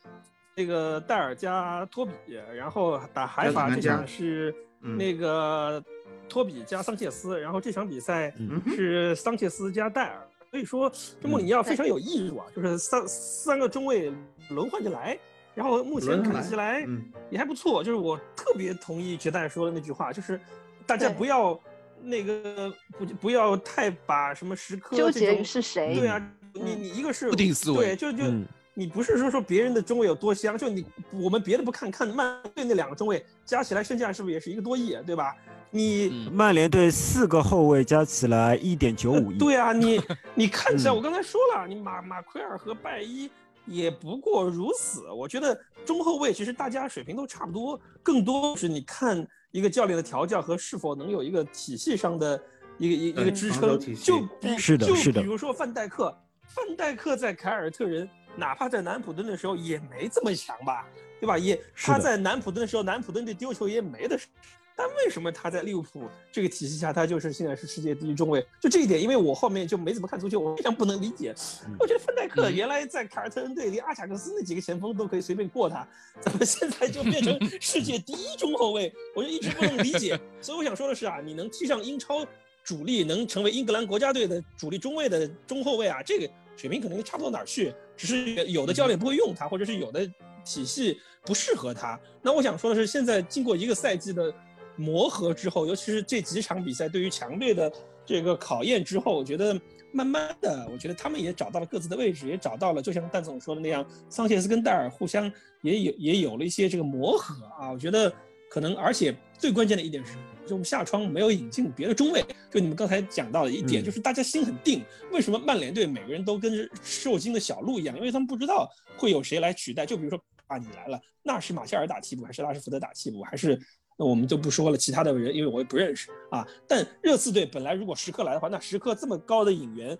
[0.54, 2.12] 那个戴尔加托比，
[2.54, 4.96] 然后打海法这场是嗯。
[4.96, 5.82] 那个
[6.28, 8.32] 托比加桑切斯，然后这场比赛
[8.66, 10.26] 是桑切斯加戴尔。
[10.50, 10.90] 所以说，
[11.20, 14.12] 这穆里尼奥非常有艺术啊，就是三三个中卫
[14.48, 15.18] 轮换着来，
[15.56, 17.82] 然后目前看起来嗯也还不错。
[17.82, 20.38] 就是我特别同意绝代说的那句话，就是
[20.86, 21.58] 大家不要
[22.02, 26.22] 那个不不要太把什么时刻纠结于是谁对啊，
[26.52, 35.34] 你你一个是固定思维对，就就嗯你不是说说别人的中卫有多香，就你我们别的不看，看曼队那两个中卫加起来身价是不是也是一个多亿，对吧？
[35.70, 39.38] 你嗯曼联队四个后卫加起来一点九五亿。
[39.38, 40.00] 对啊，你
[40.34, 43.30] 你看起来，嗯我刚才说了，你马马奎尔和拜伊
[43.66, 45.10] 也不过如此。
[45.10, 52.42] 我觉得中后卫其实大家水平都差不多，更多是你看一个教练的调教和是否能有一个体系上的
[52.78, 56.16] 一个一个一个支撑就比是的就是的比如说范戴克，
[56.46, 60.86] 范戴克在凯尔特人，哪怕在南普敦的时候也没这么强吧，
[61.20, 61.38] 对吧？
[61.38, 64.28] 也他在南普敦的时候，南普敦这丢球也没得说。
[64.78, 68.46] 但为什么他在利物浦这个体系下，他就是现在是世界第一中卫？
[68.60, 71.34] 就这一点，因为我后面就没怎么看足球，我非常不能理解。
[71.66, 75.88] 嗯我觉得范戴克嗯原来在凯尔特人队里，阿贾克斯那几个前锋都可以随便过他，
[76.20, 78.92] 怎么现在就变成世界第一中后卫？
[79.14, 80.20] 我就一直不能理解。
[80.42, 82.26] 所以我想说的是啊，你能踢上英超
[82.62, 90.06] 主力，能成为英格兰国家队的主力中卫的中后卫啊，这个水平可能差不到哪儿去，只是有的教练不会用他，或者是有的
[90.44, 91.98] 体系不适合他。
[92.20, 94.34] 那我想说的是，现在经过一个赛季的
[94.76, 97.72] 磨合之后，尤其是这几场比赛对于强队的
[98.04, 99.58] 这个考验之后，我觉得
[99.92, 105.30] 慢慢的，我觉得他们也找到了各自的位置，也找到了，就像蛋总说的那样，桑切斯跟戴尔互相
[105.62, 107.72] 也有也有了一些这个磨合啊。
[107.72, 108.12] 我觉得
[108.50, 110.14] 可能，而且最关键的一点是，
[110.46, 114.84] 就我们下窗没有引进别的中卫，就你们刚才讲到的一点，就是大家心很定。
[115.10, 117.96] 为什么曼联队每个人都跟受惊的小鹿一样？
[117.96, 119.86] 因为他们不知道会有谁来取代。
[119.86, 123.58] 就比如说啊，你来了，那是马歇尔打替补，还是拉什福德打替补，还是？
[123.98, 126.46] 那我们就不说了，其他的人，因为我也不认识啊。
[126.68, 129.96] 但热刺队本来如果时刻来的话，那时刻这么高的引援，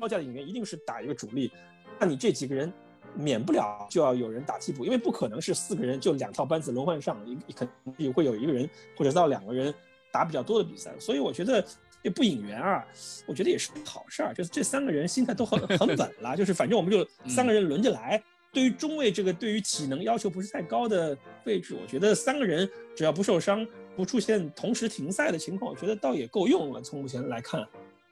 [0.00, 1.52] 高价的引援一定是打一个主力。
[1.98, 2.72] 那你这几个人，
[3.14, 7.68] 免不了就要有人打替补，因为不可能是四个人就两套班子轮换上，一肯
[7.98, 9.72] 定会有一个人或者到两个人
[10.10, 10.92] 打比较多的比赛。
[10.98, 11.62] 所以我觉得
[12.02, 12.82] 这不引援啊，
[13.26, 18.22] 我觉得也是好事儿，就是这三个人心态都很很稳了，就是反正我们就三个人轮着来。
[18.54, 23.66] 对于中卫这个对于体能要求不是太高的位置，我觉得三个人只要不受伤，
[23.96, 26.80] 不出现同时停赛的情况，我觉得倒也够用了。
[26.80, 27.66] 从目前来看，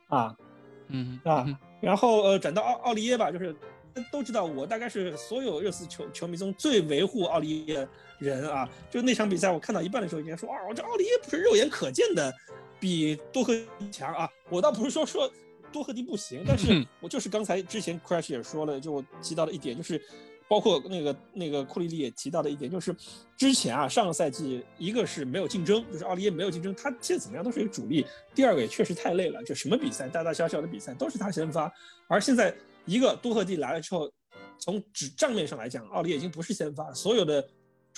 [0.08, 0.36] 啊，
[0.88, 1.46] 嗯啊，
[1.80, 3.54] 然后呃转到奥奥利耶吧，就是
[4.10, 7.88] 都知道我大概是所有热刺球球迷中最维护奥利耶的
[8.18, 8.68] 人啊。
[8.90, 12.34] 就那场比赛我看到一半的时候，应该说啊，我这奥利耶不是肉眼可见的
[12.80, 13.54] 比多赫
[13.92, 14.28] 强啊。
[14.50, 15.32] 我倒不是说说
[15.70, 20.02] 多赫迪不行，但是我就是刚才之前 Crash 也说了，就我提到的一点就是。
[20.52, 22.94] 包括那个那个库里里也提到的一点，就是
[23.38, 28.04] 之前啊，上个赛季一个是没有竞争，就是奥利耶没有竞争，他现在怎么样都是一个主力。
[28.34, 31.72] 第二个也确实太累了，就什么比赛大大小小的比赛都是他先发。
[32.06, 32.54] 而现在
[32.84, 34.12] 一个多赫蒂来了之后，
[34.58, 37.42] 从纸账面上来讲，奥利耶已经不是先发，所有的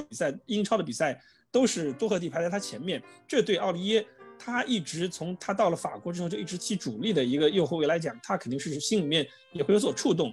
[0.08, 1.20] 比赛英超的比赛
[1.50, 3.02] 都是多赫蒂排在他前面。
[3.26, 4.06] 这对奥利耶，
[4.38, 10.32] 他一直从他到了法国之后就一直踢主力的一个右后卫来讲，他肯定是心里面也会有所触动。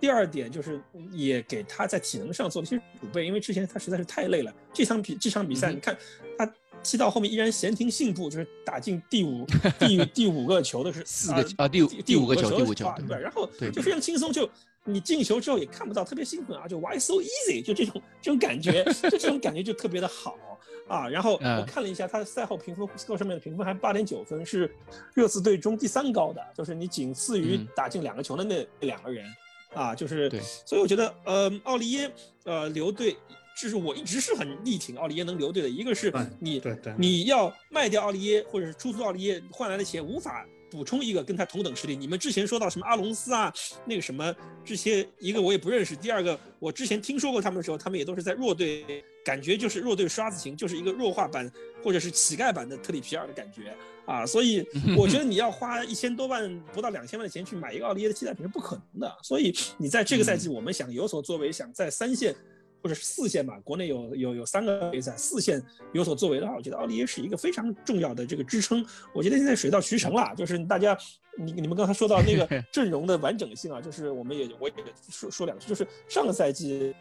[0.00, 0.80] 第二点就是
[1.10, 4.52] 也给他在体能上做了一些储备，因为之前他实在是太累了。
[4.72, 5.96] 这场比这场比赛，你看
[6.38, 6.52] 他
[6.82, 9.44] 踢到后面依然闲庭信步，就是打进第五
[9.78, 14.48] 第第五个球的是四个啊第五第五个球第五球对，然后就非常轻松，就
[14.84, 20.38] 你进球之后也看不到特别兴奋啊，就 Why so easy 就这种这种感觉， 就这种感觉就特别的好
[20.86, 21.08] 啊。
[21.08, 24.72] 然后我看了一下他赛后评分，score 上面的评分还八点九分，是
[25.12, 29.26] 热刺队中第三高的，就是你仅次于打进两个球的那两个人。
[29.74, 30.30] 啊，就是，
[30.64, 32.10] 所以我觉得，呃，奥利耶，
[32.44, 33.16] 呃，留队，
[33.60, 35.68] 就是我一直是很力挺奥利耶能留队的。
[35.68, 41.94] 一个是你，对对，你要卖掉奥利耶，或者是出租奥利耶换来的钱无法补充一个跟他同等实力。
[41.94, 43.52] 你们之前说到什么阿隆斯啊，
[43.84, 44.34] 那个什么
[44.64, 51.50] 这些，一个我也不认识，第二个我之前听说过他们的时候，他们也都是在弱队，感觉就是弱队刷子型，就是一个弱化版
[51.82, 53.76] 或者是乞丐版的特里皮尔的感觉。
[54.08, 54.66] 啊，所以
[54.96, 59.16] 我觉得你要花一千多万不到两千万的钱去买一个奥利耶的替代品是不可能的。
[59.22, 62.34] 所以你在这个赛季，我们想有所作为，想在三线
[62.82, 65.62] 或者是四线吧，国内有有有三个杯赛，四线
[65.92, 68.82] 有所作为的话，我觉得奥利耶是一个非常重要的这个支撑。
[69.14, 70.96] 我觉得现在水到渠成了，就是大家，
[71.38, 74.74] 你你们刚才说到那个 阵容的完整性啊，就是我们也我也
[75.08, 76.94] 说说两句，就是上个赛季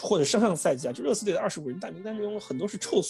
[0.00, 3.02] 或者上上个赛季啊，就热刺队的二十五人大名单中很多是凑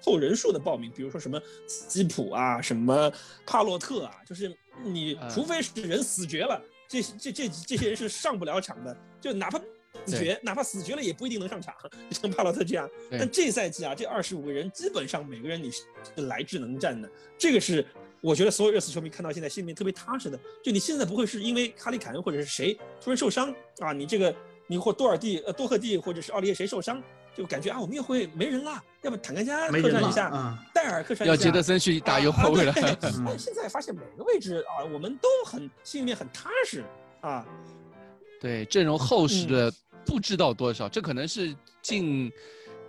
[0.00, 1.40] 凑人数的报名，比如说什么
[1.88, 3.10] 基普啊，什么
[3.46, 4.54] 帕洛特啊，就是
[4.84, 9.58] 你除非是人死绝了，这这这这些人是上不了场的，就哪怕
[10.04, 11.74] 死绝，哪怕死绝了也不一定能上场，
[12.10, 12.88] 像帕洛特这样。
[13.10, 15.82] 但这赛季啊，这二十五个人基本上每个人你是
[16.16, 17.84] 来智能战的，这个是
[18.26, 20.36] 我觉得所有热刺球迷看到现在心里面特别踏实的。
[20.60, 24.34] 就你现在不会是因为哈利凯恩或者是谁突然受伤啊，你这个
[24.66, 27.00] 你或多尔蒂呃多赫蒂或者是奥利耶谁受伤？
[27.36, 32.72] 就感觉啊，我们又会没人啦，要不坦克加客串一下，戴尔客串一下，要杰德森去打右后卫了。
[33.00, 36.82] 但现在发现每个位置啊，我们都很心里面很踏实
[37.20, 37.46] 啊。
[38.40, 39.72] 对，阵容厚实的
[40.04, 42.32] 不知道多少，这可能是近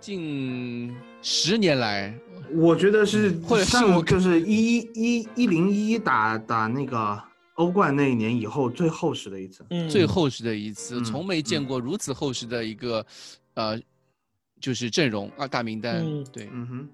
[0.00, 2.14] 近十年来，
[2.52, 7.20] 我觉得是或者上就是一一一零一打打那个
[7.54, 13.04] 欧冠那一年以后最厚实的一次，最厚实的一次，从没见过如此厚实的一个
[13.54, 13.80] 呃。
[14.60, 16.88] 就是阵容啊，大名单，对，嗯哼，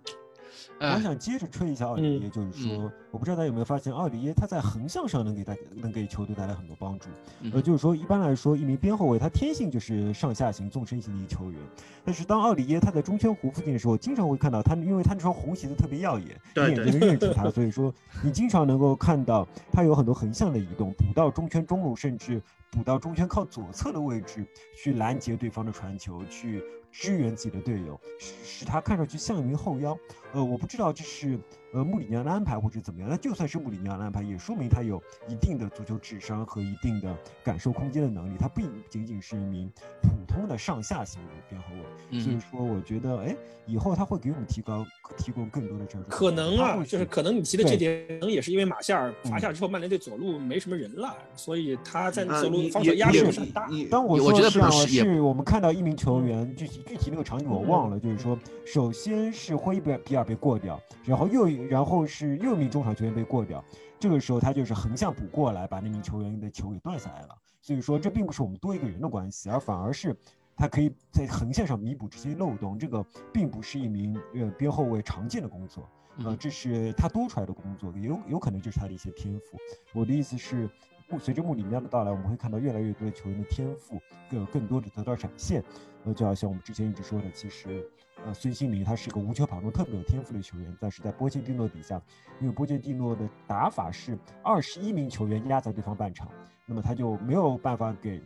[0.81, 7.09] 我想接着吹一下奥里耶，就是说，我不知道大家有没有发现，奥里耶他在横向上能给大家能给球队带来很多帮助，
[7.53, 11.61] 呃，就是说，一般来说，一名边后卫他天性就是上下型纵深型的一球员，
[12.05, 17.93] 但是当奥里耶他在中圈弧附近的时候，经常会看到他，因为他那双红鞋子特别耀眼，一眼就能认出他，所以说
[18.23, 24.45] 你经常能够看到他有很多横向的移动，补到中圈中路，甚至补到中圈靠左侧的位置
[24.77, 26.63] 去拦截对方的传球，去。
[26.95, 29.99] 支援自己的队友，使使他看上去像一名后腰。
[30.33, 31.39] 呃，我不知道这是
[31.75, 33.09] 呃穆里尼奥的安排或者怎么样。
[33.11, 38.37] 那就算是穆里尼奥的安排，也说明他有一定的足球智商和一定的感受空间的能力。
[38.39, 39.71] 他不仅仅是一名
[40.01, 42.21] 普通的上下型的边后卫。
[42.21, 43.37] 所以说，我觉得，哎，
[43.67, 44.87] 以后他会给我们提高
[45.19, 46.03] 提供更多的这种。
[46.09, 53.69] 可能啊，就是可能你提的这点，可能也是因为马夏尔罚下之后，曼联队左路没什么人了，所以他在左路防守压力也是很大。
[53.71, 63.65] 也当我我觉得说是啊，不是也是我们看到一名球员，具体具体那个场景我忘了，就是说，首先是霍伊比尔比尔被过掉，然后又然后是又一名中场球员被过掉，
[63.99, 67.37] 这个时候他就是横向补过来，把那名球员的球给断下来了。
[67.61, 70.15] 所以说，这并不是我们多一个人的关系，而反而是
[70.55, 72.79] 他可以在横线上弥补这些漏洞。
[72.79, 75.89] 这个并不是一名呃边后卫常见的工作，
[76.19, 79.57] 呃，嗯这是他多出来的工作，也有有可能就是他的一些天赋。
[79.95, 80.69] 我的意思是，
[81.09, 84.01] 穆随着穆里尼奥的到来，我们会看到越来越多的球员的天赋
[84.31, 85.63] 更有更多的得到展现。
[86.05, 87.87] 呃，就好像我们之前一直说的，其实
[88.25, 92.01] 呃孙兴民他是个无球跑动特别有天赋的球员，但是在波切蒂诺底下，
[92.41, 96.29] 因为波切蒂诺的打法是二十一名球员压在对方半场，
[96.67, 98.23] 那么他就没有办法给。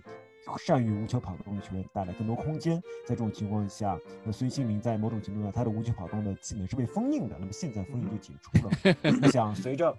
[0.57, 7.37] 善于无球跑动的球员带来更多空间，在这种情况下，那孙兴民在某种程度上，他的无球跑动的技能是被封印的。
[7.39, 8.73] 那么现在封印就解除了。
[9.23, 9.95] 我想随着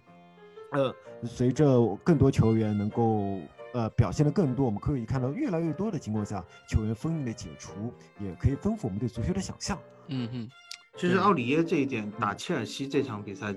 [0.72, 0.94] 呃，
[1.24, 3.40] 随着更多球员能够
[3.74, 9.78] 呃表现的更多，我们可以看到越来越多的情况下，球员封印的解除，也可以丰富我们对足球的想象。
[10.08, 10.50] 嗯哼，
[10.96, 13.54] 其实奥里耶这一点打切尔西这场比赛，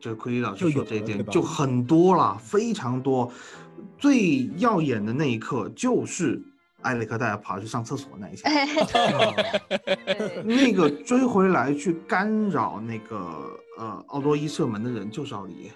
[0.00, 3.30] 就是奎里老师说这一点就很多了，非常多。
[3.98, 6.40] 最耀眼的那一刻就是
[6.82, 8.48] 埃里克戴尔跑去上厕所那一下，
[10.44, 15.70] 那个追回来去干扰那个呃奥多伊射门的人就是奥里耶。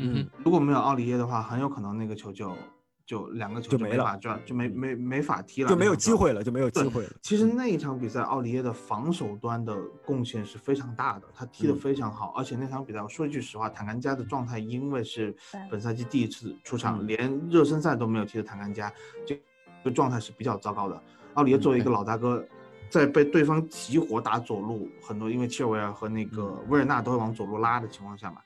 [0.00, 2.56] 嗯，如果没有奥里耶的话，很有可能那个球就
[3.04, 7.10] 就两个球就就没法转，就没没没法踢了，就没有机会了，就没有机会了。
[7.22, 12.32] 其实那一场比赛，奥里耶的防守端的贡献是非常大的，他踢得嗯非常好。
[12.36, 15.36] 而且那场比赛，我说一句实话，坦甘加的状态，因为是
[15.70, 18.92] 本赛季第一次出场，嗯连热身赛都没有踢的坦甘加，
[19.26, 19.38] 这
[19.82, 21.02] 个状态是比较糟糕的。
[21.34, 22.44] 奥里耶作为一个老大哥，
[22.88, 28.40] 在被对方急火打左路，很多因为切尔维尔和那个嗯维尔纳都会往左路拉的情况下嘛，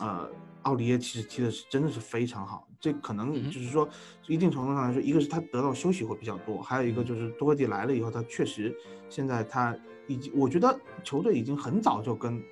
[0.00, 0.28] 呃，
[0.62, 3.88] 奥利耶其实踢的是真的是非常好，这可能就是说，
[4.26, 8.76] 一定程度上来说，一个是他得到休息会比较多，还有一个就是多赫蒂来了以后，他确实
[9.08, 9.76] 现在他
[10.06, 12.42] 已经，我觉得球队已经很早就跟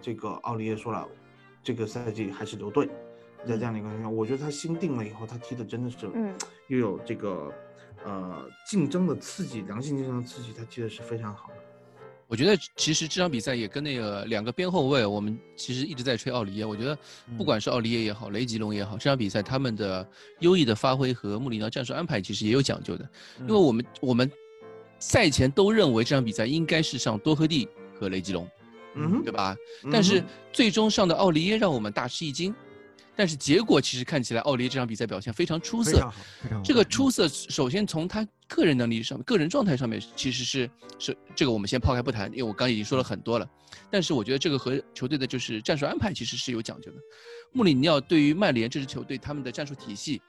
[0.00, 1.08] 这个奥利耶说了，
[1.62, 2.88] 这个赛季还是留队，
[3.46, 6.34] 在这样的一个情况下，我觉得他心定了以后，他踢的真的是嗯。
[6.68, 7.52] 又有这个
[8.04, 11.54] 呃竞争的刺激，良性竞争的刺激，他踢的是非常好的。
[12.28, 16.64] 我觉得其实这场比赛也跟那个两个边后卫，我们其实一直在吹奥利耶。
[16.64, 16.96] 我觉得
[17.36, 20.08] 不管是奥利耶也好，雷吉隆也好，这场比赛他们的
[20.40, 23.06] 优异的发挥和穆里尼奥战术安排其实也有讲究的。
[23.40, 24.30] 因为我们我们
[24.98, 27.68] 赛前都认为这场比赛应该是上多赫蒂
[28.00, 28.48] 和雷吉隆，
[28.94, 29.54] 嗯，对吧？
[29.92, 32.54] 但是最终上的奥利耶让我们大吃一惊，
[33.14, 36.10] 但是结果其实看起来奥利这场比赛表现非常出色。
[36.64, 43.48] 这个出色，首先从他个人能力上、个人状态上面，其实是是这个我们先抛开不谈，因为我刚已经说了很多了。
[43.90, 46.98] 但是我觉得这个和球队的就是战术安排其实是有讲究的。
[47.52, 50.20] 穆里尼奥对于曼联这支球队他们的战术体系，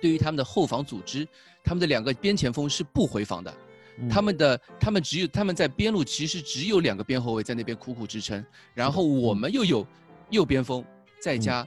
[0.00, 1.26] 对于他们的后防组织，
[1.64, 3.50] 他们的两个边前锋是不回防的。
[3.98, 8.44] 嗯他们的他们只有他们在边路其实只有两个边后卫在那边苦苦支撑，
[8.74, 9.86] 然后我们又有
[10.28, 10.84] 右边锋
[11.18, 11.66] 再加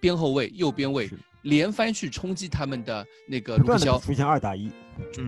[0.00, 1.08] 边后卫、右边卫
[1.42, 4.70] 连番去冲击他们的那个不卢克肖，出现二打一，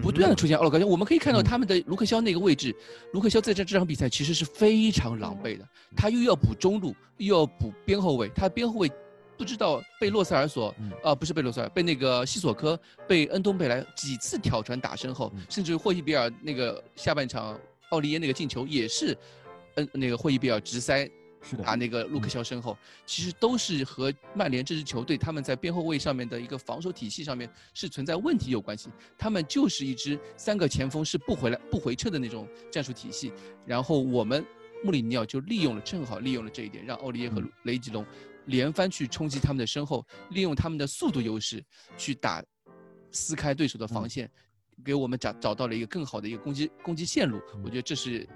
[0.03, 1.45] 不断的出现奥洛高肖，我们可以看到嗯。
[1.45, 2.75] 他们的卢克肖那个位置，
[3.13, 5.67] 卢克肖在这这场比赛其实是非常狼狈的，
[5.97, 8.91] 他又要补中路，又要补边后卫，他边后卫
[9.39, 12.79] 不知道被洛塞尔所嗯，呃，不是被洛塞尔，被那个西索科，
[13.09, 17.59] 被恩东贝莱几次挑传打身后嗯，甚至霍伊比尔那个下半场
[17.89, 19.17] 奥利耶那个进球也是，
[19.77, 21.09] 恩那个霍伊比尔直塞
[21.43, 28.89] 是的打那个卢克肖身后，其实都是和曼联这支球队他们在边后卫上面的一个防守体系上面是存在问题有关系。
[29.19, 33.33] 他们就是一支三个前锋是不回来不回撤的那种战术体系，
[33.67, 34.45] 然后我们
[34.85, 37.53] 穆里尼奥就利用了正好利用了这一点，让奥利耶和嗯。
[37.65, 38.05] 雷吉隆
[38.47, 41.63] 连番去冲击他们的身后，利用他们的速度优势
[41.97, 42.43] 去打
[43.11, 44.09] 撕开对手的防嗯。
[44.09, 44.31] 线，
[44.85, 47.41] 给我们找找到了一个更好的一个攻击攻击线路。
[47.63, 47.71] 我嗯。
[47.71, 48.29] 觉得这是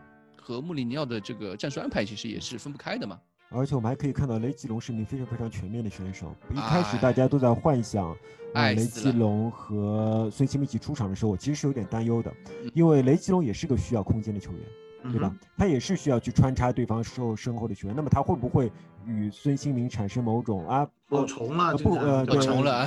[0.46, 3.18] 和穆里尼奥的这个战术安排其实也是分不开的嘛。
[3.48, 6.32] 而且我们还可以看到雷吉隆是一名非常非常全面的选手。
[6.52, 8.16] 一开始哎大家都在幻想，
[8.54, 12.32] 呃，雷吉隆和孙兴民一起出场的时候，我其实是有点担忧的
[12.62, 14.60] 嗯，因为雷吉隆也是个需要空间的球员，
[15.02, 15.34] 嗯对吧？
[15.56, 17.96] 他也是需要去穿插对方身身后的球员。
[17.96, 18.70] 那么他会不会
[19.04, 22.86] 与孙兴民产生某种啊我重了，呃不呃爆重了啊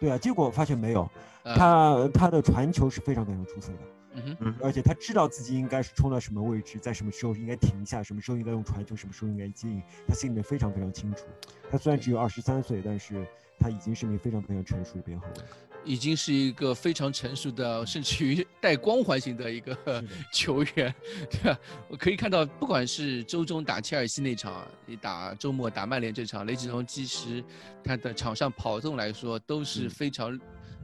[0.00, 0.16] 对啊？
[0.16, 1.06] 结果发现没有，
[1.42, 3.78] 呃他他的传球是非常非常出色的。
[4.16, 11.26] 嗯哼，而且他知道自己应该是冲到什么位置，在什么时候应该停下，什么时候应该用传球，什么时候应该接应，他心里面非常非常清楚。
[11.70, 13.26] 他虽然只有二十三岁，但是
[13.58, 15.42] 他已经是一名非常非常成熟的边后卫。
[15.84, 20.02] 已经是一个非常成熟的，甚至于 带光环型的一个
[20.34, 20.92] 球员，
[21.30, 21.56] 对吧？
[21.88, 27.44] 我可以看到，不管是周中打切尔西那场，你打周末打曼联这场，雷吉隆其实
[27.84, 30.36] 他的场上跑动来说都是非常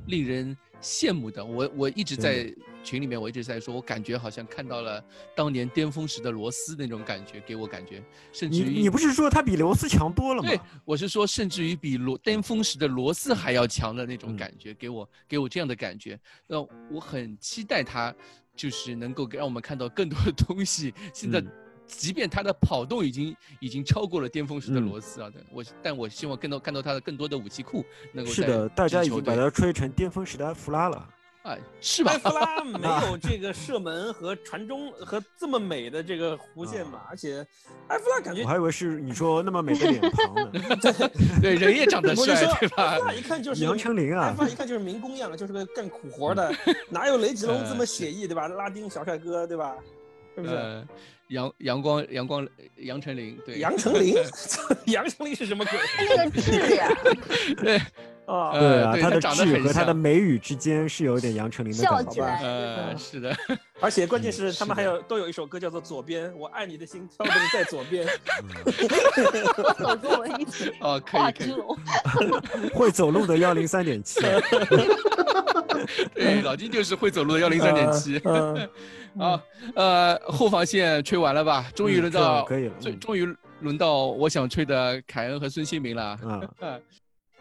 [0.06, 1.44] 令人羡慕的。
[1.44, 2.52] 我我一直在
[2.82, 5.02] 群里面，我一直在说，我感觉好像看到了
[5.34, 8.02] 当年巅峰时的罗斯那种感觉，给我感觉，
[8.32, 10.48] 甚至于你你不是说他比罗斯强多了吗？
[10.48, 16.18] 对，我是说，甚至于比罗巅峰时的罗斯还要强的那种感觉，给我给我这样的感觉。
[16.46, 16.60] 那
[16.90, 18.14] 我很期待他，
[18.56, 20.92] 就是能够让我们看到更多的东西。
[21.14, 21.42] 现在，
[21.86, 31.08] 即便他的跑动已经已经超过了巅峰时的罗斯啊，我但我希望更多看到他的更多的武器库能够是的，大家已经把他吹成巅峰时的埃弗拉了。
[31.42, 32.12] 哎，是吧？
[32.12, 37.44] 埃弗拉 没有这个射门和传中和这么美的这个弧线嘛，而且
[37.88, 40.52] 埃弗拉感觉我还以为是你说那么美的脸庞呢。
[41.42, 42.26] 对，人也长得帅，
[42.60, 42.84] 对吧？
[42.84, 46.54] 埃弗拉一看就是杨丞琳啊，埃弗拉一看就是民工样，就是个干苦活的，
[46.88, 48.46] 哪有雷吉隆这么写意，对吧？
[48.46, 49.74] 拉丁小帅哥，对吧？
[50.36, 50.86] 是不是？
[51.32, 52.46] 阳阳光阳光
[52.76, 54.14] 杨丞琳，对，杨丞琳，
[54.86, 55.78] 杨丞琳是什么鬼？
[55.98, 56.88] 那个痣呀，
[57.62, 57.80] 对。
[58.24, 62.24] 哦，对啊，他的痣和他的眉宇之间是有点杨丞琳的感觉。
[62.24, 63.36] 呃，是的，
[63.80, 68.06] 而且关键是他们还有都有一首歌叫做《左边》，我爱你的心跳动在左边。
[69.76, 72.70] 走跟我一起哦，可以可以。
[72.72, 74.20] 会走路的幺零三点七。
[76.14, 78.18] 对，老金就是会走路的 幺零三点七。
[79.18, 79.40] 好，
[79.74, 81.70] 呃，后防线吹完了吧？
[81.74, 86.18] 终于轮到可以了，终终于轮到我想吹的凯恩和孙兴民了。
[86.60, 86.80] 嗯，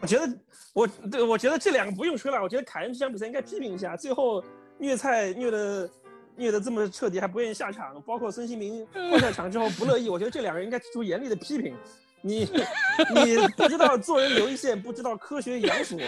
[0.00, 0.28] 我觉得。
[0.74, 4.42] 我对我觉得这两个不用吹了，我觉得凯恩这场比赛应该批评一下，最后
[4.78, 5.90] 虐菜虐的
[6.34, 11.76] 虐的这么彻底，还不愿意下场，包括孙兴民换下场之后不乐意，我觉得这两个人应该提出严厉的批评。
[12.22, 12.48] 你
[13.14, 15.98] 你不知道做人留一线，不知道科学养锁，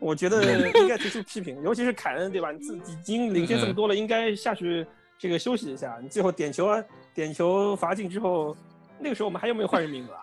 [0.00, 2.52] 我觉得应该提出批评，尤其是凯恩，对吧？
[2.52, 4.86] 你自己已经领先这么多了，应该下去
[5.18, 5.98] 这个休息一下。
[6.02, 6.82] 你最后点球啊，
[7.14, 8.56] 点球罚进之后，
[9.00, 10.22] 那个时候我们还有没有换人名额啊？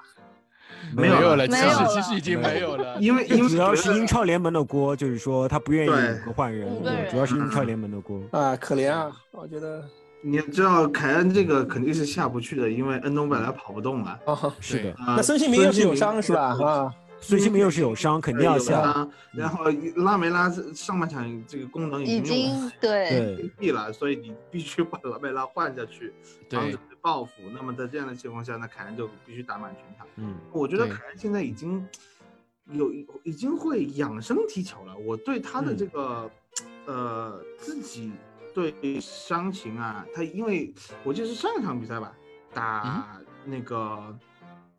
[0.96, 9.84] 没有了，其实其实已经没有了，因为 因为主要是英超联盟的锅，就是说他不愿意五个换人，对，主要是英超联盟的锅 啊，可怜啊，我觉得
[10.22, 14.20] 你知道凯恩这个肯定是下不去的，因为恩东本来跑不动了，
[14.60, 16.56] 是的，那孙兴民又是有伤是吧？
[16.64, 16.94] 啊。
[17.22, 19.08] 孙兴民又是有伤，肯定要下。
[19.34, 19.66] 然后
[19.96, 26.14] 拉梅拉上半场这个功能已经对闭了，所以你必须把拉梅拉换下去，
[26.50, 27.32] 防止被报复。
[27.52, 30.06] 那么在这样的情况下，那凯恩就必须打满全场。
[30.18, 31.88] 嗯，我觉得凯恩现在已经
[32.66, 32.92] 有
[33.24, 34.96] 已经会养生踢球了。
[34.96, 36.30] 我对他的这个
[36.86, 38.12] 呃自己
[38.54, 40.72] 对伤情啊，他因为
[41.04, 42.14] 我记得是上一场比赛吧，
[42.54, 44.16] 打那个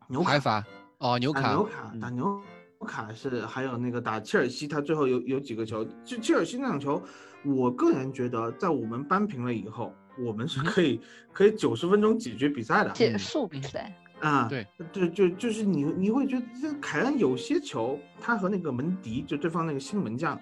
[0.07, 0.63] 纽卡。
[0.99, 2.41] 哦，纽卡，纽卡打纽
[2.87, 7.01] 卡是还有那个打切尔西，他最后有有几个球，就切尔西那场球，
[7.45, 10.99] 我个人觉得在我们扳平了以后，我们是可以
[11.31, 13.95] 可以九十分钟解决比赛的，结束比赛。
[14.21, 14.65] 啊，对。
[14.91, 20.39] 对，就就是你你会觉得这凯恩有些球，他和那个门迪就对方那个新门将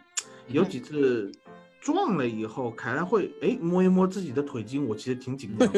[0.48, 1.30] 有几次
[1.82, 5.70] 撞了以后，凯恩会哎摸一摸自己的腿筋，我其实挺紧张，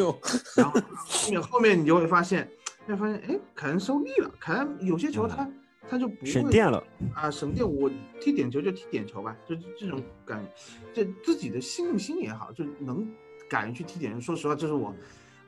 [0.56, 2.48] 然后后面后面你就会发现。
[2.88, 4.31] 会发现，哎，凯恩收力了。
[4.39, 5.49] 凯恩有些球他
[5.89, 6.84] 他就不会省电了
[7.14, 7.65] 啊，省电。
[7.65, 7.89] 我
[8.19, 10.51] 踢点球就踢点球吧，就这种感觉，
[10.93, 13.07] 这自己的信心也好，就能
[13.49, 14.19] 敢于去踢点球。
[14.19, 14.93] 说实话，这是我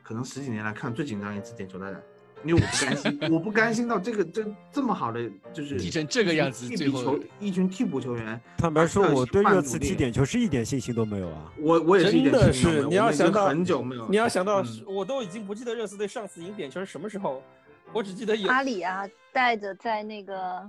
[0.02, 2.02] 可能十几年来看最紧张一次点球大战，
[2.44, 5.20] 因为我不甘心，我不甘心到这个这这么好的
[5.52, 8.40] 就是踢成这个样子，替补球一群替补球员。
[8.56, 11.52] 坦白说，我对热刺踢点球是一点信心都没有啊。
[11.58, 12.88] 我我也是一点信心都没有。
[12.88, 17.42] 你要想到很久没有，你要想到，我都已经不记得热刺队上次赢点球是什么时候。
[17.92, 20.62] 我只记得有阿里啊，带着在那个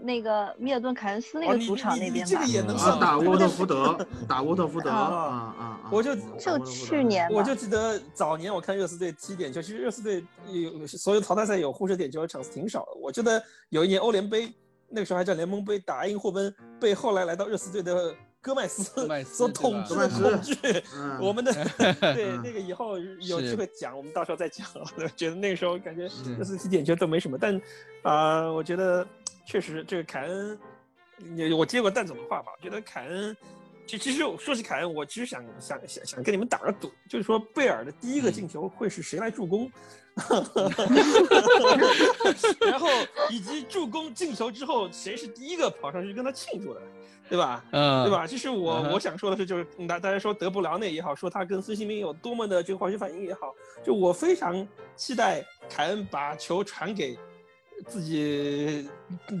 [0.00, 2.44] 那个米尔顿凯恩斯那个主场那边吧。
[3.00, 5.80] 打沃特福德，打沃特福德啊啊！
[5.92, 12.92] 我就就去年，我就记得早年我看热刺队踢点球，其实热刺队有所有淘汰赛有互射点球的场次挺少的。
[13.00, 14.52] 我记得有一年欧联杯，
[14.88, 18.14] 那个时候还叫联盟杯，打英霍温，被后来来到热刺队的。
[18.44, 18.82] 戈麦斯
[19.24, 20.82] 所统治的统治，
[21.20, 21.52] 我们的
[22.12, 24.66] 对那个以后有机会讲，我们到时候再讲。
[24.74, 27.62] 我觉得那个时候感觉热刺踢点球都没什么，但
[28.02, 29.06] 啊，我觉得
[29.44, 30.58] 确实这个凯恩，
[31.56, 33.36] 我接过蛋总的话吧，我觉得凯恩，
[33.86, 39.70] 其其实说起凯恩，我其实想想想想跟你们打个赌，就是说贝尔的第一个进球会是谁来助攻？
[42.60, 42.88] 然后
[43.30, 46.82] 以及助攻进球之后，谁是第一个跑上去跟他庆祝的，
[47.30, 47.64] 对吧？
[47.72, 48.12] 嗯，对？
[48.12, 48.26] 吧？
[48.26, 57.18] 其实我、嗯我想说的是，就是大大家说德布劳内也好，说他跟孙兴民有多么的这个化学反应也好，就我非常期待凯恩把球传给
[57.86, 58.88] 自己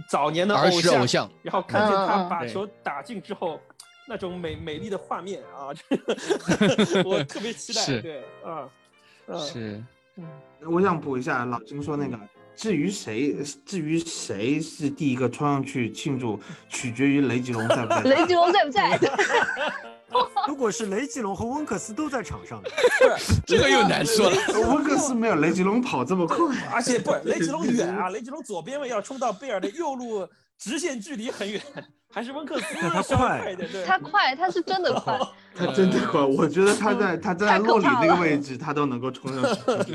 [0.08, 3.60] 早年的偶像，偶像，然后看见他把球打进之后。
[4.08, 8.00] 那种美美丽的画面啊，这 个我特别期待。
[8.00, 8.68] 对，啊，
[9.28, 9.84] 嗯，是，
[10.66, 12.18] 我想补一下老金说那个，
[12.56, 13.32] 至于谁，
[13.64, 16.38] 至于谁是第一个冲上去庆祝，
[16.68, 18.02] 取决于雷吉隆在不在。
[18.10, 18.98] 雷吉隆在不在？
[20.48, 22.62] 如果是雷吉隆和温克斯都在场上，
[23.46, 24.36] 这个又难说了。
[24.74, 26.36] 温克斯没有雷吉隆跑这么快。
[26.72, 30.28] 而且不是雷吉隆远啊，雷吉隆左边位要冲到贝尔的右路，
[30.58, 31.60] 直线距离很远，
[32.10, 33.68] 还是温克斯他快快一点。
[33.86, 35.18] 他快，他是真的快。
[35.54, 39.42] 他真的快，我觉得他在他在洛里那个位置，他都能够冲上
[39.84, 39.94] 去。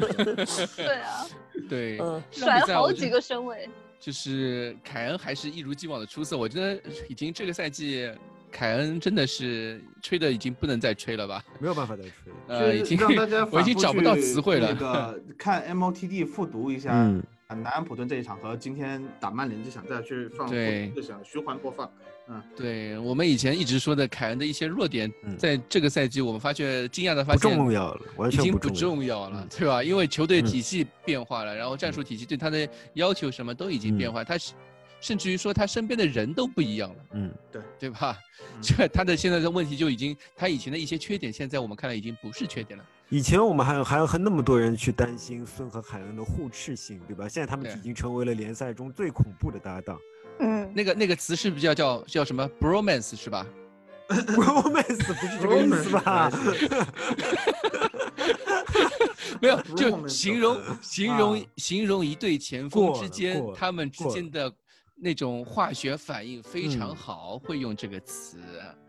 [0.75, 1.25] 对啊，
[1.69, 1.97] 对，
[2.31, 3.67] 甩好几个身位。
[3.99, 6.79] 就是凯恩还是一如既往的出色，我觉得
[7.09, 8.09] 已经这个赛季
[8.51, 11.43] 凯恩真的是吹的已经不能再吹了吧？
[11.59, 12.11] 没有办法再吹。
[12.47, 14.69] 呃，已经让大家 我已经找不到词汇了。
[14.73, 21.89] 那个 看 MOTD 复读一下嗯，南安普顿这一场和今天打曼联这场，再去放对就想循环播放。
[22.29, 29.29] 嗯对我们以前一直说的凯恩的一些弱点，嗯在这个赛季我们发觉惊讶的发不现重要了，完已经不重要。
[29.29, 29.81] 了嗯，对吧？
[29.81, 34.51] 因为球队嗯体系变化了，然后战术体系对他的要求什么都已经变化，他是
[34.99, 38.17] 甚至于说他身边的人都不一样了，嗯，对对吧？
[38.19, 38.23] 嗯
[38.61, 42.85] 这他的现在的问题就已经，他以前的一些缺点，现在我们看来已经不是缺点了。
[43.09, 47.27] 以前我们还有还有和那么多人去担心孙和海恩的互斥性，对吧？
[47.29, 49.97] 现在他们已经成为了联赛中最恐怖的搭档。
[50.39, 53.45] 嗯，那个那个词是不是叫叫叫什么 bromance 是吧？？
[54.07, 56.31] bromance 不是这个意思吧？
[59.41, 64.51] 没有，就形容形容啊形容一对前锋之间他们之间的
[64.99, 68.39] 那种化学反应非常嗯好，会用这个词。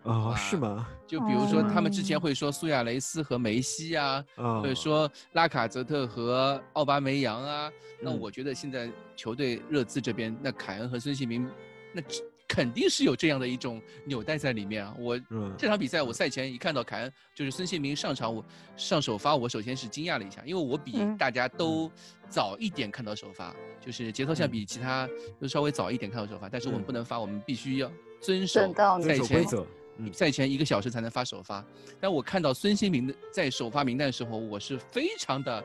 [0.05, 0.89] 哦，哇是吗？
[1.07, 7.71] 就比如说，他们之前哦会说苏亚雷斯和梅西啊，哦，或者说拉卡泽特和奥巴梅扬啊。
[8.01, 11.47] 那嗯我觉得现在球队热刺这边，那凯恩和孙兴民，
[11.93, 14.95] 那只肯定是有这样的一种纽带在里面啊。
[14.99, 18.45] 我嗯这场比赛，我赛前一看到凯恩就是孙兴民上场，我
[18.77, 21.91] 上首发，我首先是惊讶了一下，因为我比嗯大家都
[22.29, 23.55] 早一点看到首发，
[23.85, 25.09] 就是节奏上嗯比其他
[25.39, 29.67] 都稍微早一点看到首发，但是我们嗯不能发，我们必须要遵守等到赛前规则。
[30.01, 31.65] 嗯赛前一个小时才能发首发。
[31.99, 35.65] 但我看到孙兴民的在首发名单的时候，我是非常的，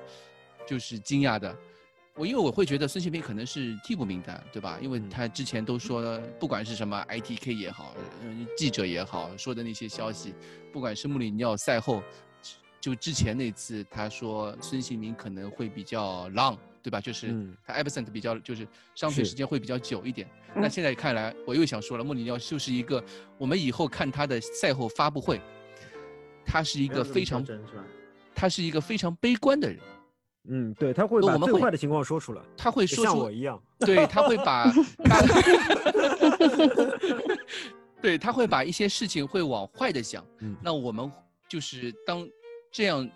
[0.65, 1.55] 就是惊讶的。
[2.15, 4.77] 我因为我会觉得孙兴民可能是替补名单，对吧？
[4.79, 10.35] 因为嗯他之前都说，不管是什么 ITK 也好，嗯，记者也好说的那些消息，
[10.71, 12.03] 不管是穆里尼奥赛后，
[12.79, 17.01] 就之前那次他说孙兴民可能会比较 long，对吧？
[17.01, 20.29] 就是嗯他 absent 比较就是伤退时间会比较久一点。
[20.55, 23.03] 那嗯现在看来，我又想说了，穆里尼奥就是一个
[23.39, 25.41] 我们以后看他的赛后发布会，
[26.45, 27.43] 他是一一个非常？
[28.35, 29.79] 他是一个非常悲观的人，
[30.49, 33.61] 嗯，对，他会把我们最坏的情况说出来，他会说像我一样。
[33.79, 34.71] 对，他会把，
[38.01, 40.25] 对，他会把一些事情会往坏的想。
[40.39, 41.09] 嗯那我们
[41.47, 42.27] 就是当
[42.71, 43.09] 这样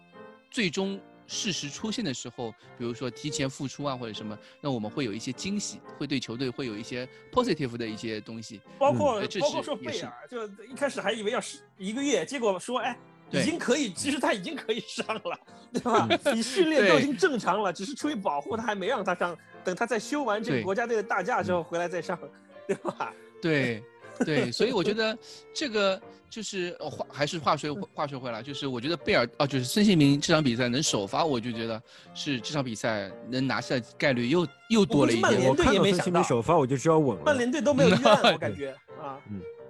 [0.50, 8.62] 最终事实出现的时候，比如说提前复出啊或者什么，那我们会有一些惊喜，会对球队会有一些 positive 的一些东西。
[8.80, 12.98] 包括、包括说贝尔，就一开始还以为要是一个月，结果说哎。
[13.30, 13.42] 对。
[13.42, 15.40] 已经可以，其实他已经可以上了，
[15.74, 16.08] 对吧？
[16.34, 22.18] 你训练都已经正常了，只是出于保护他还没让他上，等他再休完这个国家队的大假之后回来再上，
[22.68, 23.14] 对吧？
[23.42, 23.84] 对，
[24.26, 25.18] 对， 所以我觉得
[25.54, 31.82] 这个就是呃话还是话说话说回来，就是我觉得贝尔啊，就是孙兴民这场比赛能首发，我就觉得
[32.14, 35.22] 是这场比赛能拿下概率又又多了一点。
[35.22, 37.24] 曼联队我看到孙也没想到兴民首发，我就知道稳了。
[37.26, 38.72] 曼联队都没有预案，我感觉
[39.02, 39.20] 啊，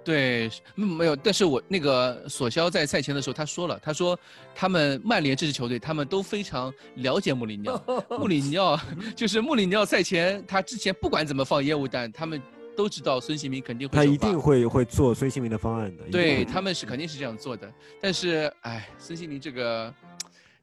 [0.08, 4.18] 对，嗯没有，但是我那个索肖在赛前的时候他说了，他说
[4.54, 8.80] 他们曼联这支球队他们都非常了解穆里尼奥， 穆里尼奥
[9.14, 12.40] 就是穆里尼奥赛前他之前不管怎么放烟雾弹，他们
[12.74, 16.04] 都知道孙兴民肯定会他一定会会做孙兴民的方案的。
[16.10, 17.70] 对他们是肯定是这样做的，
[18.00, 19.92] 但是哎，孙兴民这个，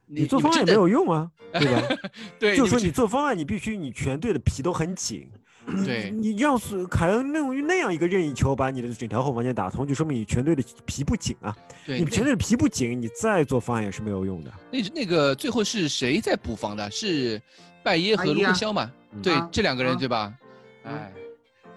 [0.08, 1.98] 你做方案也没有用啊，对吧？
[2.40, 5.30] 对，就说你做方案，你必须你全队的皮都很紧。
[5.68, 11.56] 你对你要是凯恩用那样一个任意球把你的整条后防线打通，就说明你全队的皮不紧啊。
[11.86, 14.54] 对你全队的皮不紧，你再做方案也是没有用的。
[14.72, 16.90] 那那个最后是谁在补防的？
[16.92, 17.42] 是
[17.84, 18.92] 拜耶和卢克肖嘛？
[19.12, 20.34] 嗯对啊，这两个人啊对吧？
[20.84, 21.14] 嗯哎，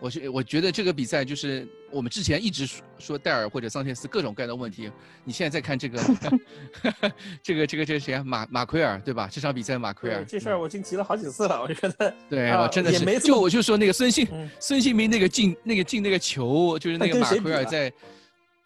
[0.01, 4.91] 我是我觉得这个比赛就是我们之前一直说说戴尔或者桑切斯各种各样的问题，
[5.25, 5.99] 你现在再看这个
[7.43, 9.29] 这个这个这个谁啊马马奎尔对吧？
[9.31, 17.93] 这场比赛马奎尔这事儿我已经提了好几次了，我觉得对，啊我真的是就我就说那个孙兴嗯孙兴民那个进那个进那个球，就是那个马奎尔在，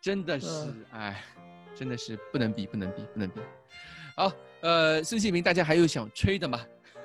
[0.00, 1.24] 真的是嗯哎，
[1.74, 3.40] 真的是不能比，不能比，不能比。
[4.16, 6.60] 好，呃，孙兴民，大家还有想吹的吗？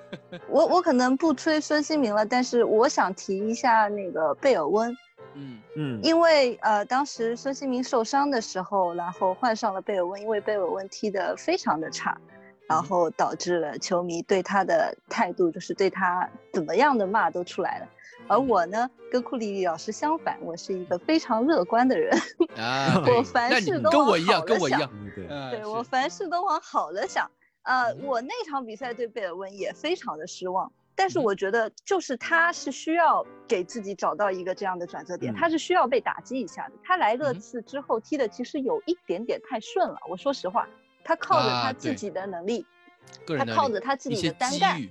[0.49, 4.95] 我我可能不吹孙兴民了，但是我想提一下那个贝尔温，
[5.37, 5.61] 嗯。
[5.75, 12.19] 嗯，因为呃当时孙兴民受伤的时候，然后换上了贝尔温，因为贝尔温踢得非常的差，
[12.67, 17.87] 然后导致了球迷对他的态度就是对他怎么样的骂都出来了。
[18.27, 22.11] 而我呢，跟库里老师相反，我是一个非常乐观的人，
[22.57, 27.29] 啊， 我凡事都往跟我一样，好了想跟我一样，嗯对，嗯，对我凡事都往好了想。
[27.61, 28.03] 呃，嗯。
[28.03, 31.23] 我那场比赛对贝尔温也非常的失望，但是嗯。
[31.23, 35.35] 我觉得就是他是需要给自己找到一个这样的转折点，嗯。
[35.35, 36.73] 他是需要被打击一下的。
[36.83, 37.39] 他来热嗯哼。
[37.39, 40.67] 刺之后踢的其实有一点点太顺了，我说实话，
[41.03, 42.65] 他靠着他自己的能力，
[43.37, 44.81] 他靠着他自己的单干，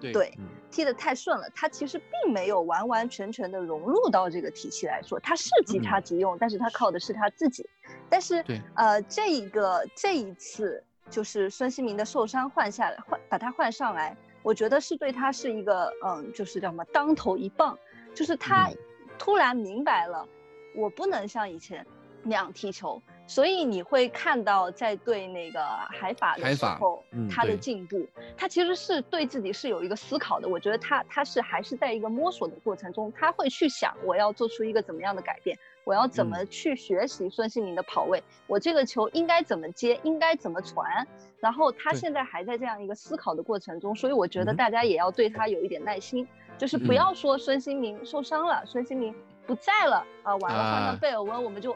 [0.00, 0.38] 对
[0.70, 7.64] 踢得太顺了，他其实并没有完完全全的融入到这个体系来说，他是即插即用，但是他靠的是他自己。
[8.10, 8.60] 但是对。
[8.74, 17.76] 呃，这一个这一次就是孙兴民的受伤换下来，换把他换上来，我觉得是对他是一个嗯，就是叫什么当头一棒，
[18.14, 18.76] 就是他嗯
[19.18, 20.28] 突然明白了，
[20.76, 21.84] 我不能像以前
[22.22, 23.02] 那样踢球。
[23.26, 28.06] 所以你会看到，在对那个海法的时候，嗯他的进步，
[28.36, 30.46] 他其实是对自己是有一个思考的。
[30.46, 41.06] 我觉得他他是还是在一个摸索的过程中，他会去想我要做出一个怎么样的改变，我要怎么去学习孙兴民的跑位，我这个球应该怎么接，应该怎么传。
[41.40, 46.94] 然后他现在还在这样一个思考的过程中，所以我觉得大家也要对他有一点耐心，就是不嗯。
[46.94, 49.14] 要说孙兴民受伤了，孙兴民
[49.46, 50.86] 不在了啊，完了换啊。
[50.90, 51.72] 上贝尔温，我们就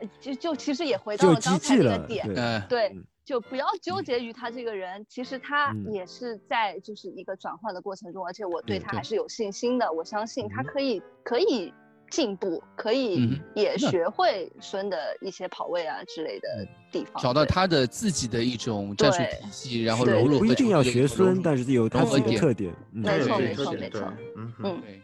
[0.00, 2.94] 呃就就其实也回到了刚才那个点，对，
[3.24, 5.90] 就不要纠结于他这个人，其实他嗯。
[5.90, 9.02] 也是在就是一个转换的过程中，而且我对他还。
[9.02, 11.72] 是有信心的，我相信他嗯可以可以
[12.10, 22.72] 进步，可以嗯也学会孙的一些跑位啊之类的地方，找到他的自己的一种战术体系，然后对融入一定要学孙，但是有他自己的特点。
[22.92, 25.00] 嗯没错没错没错嗯嗯对，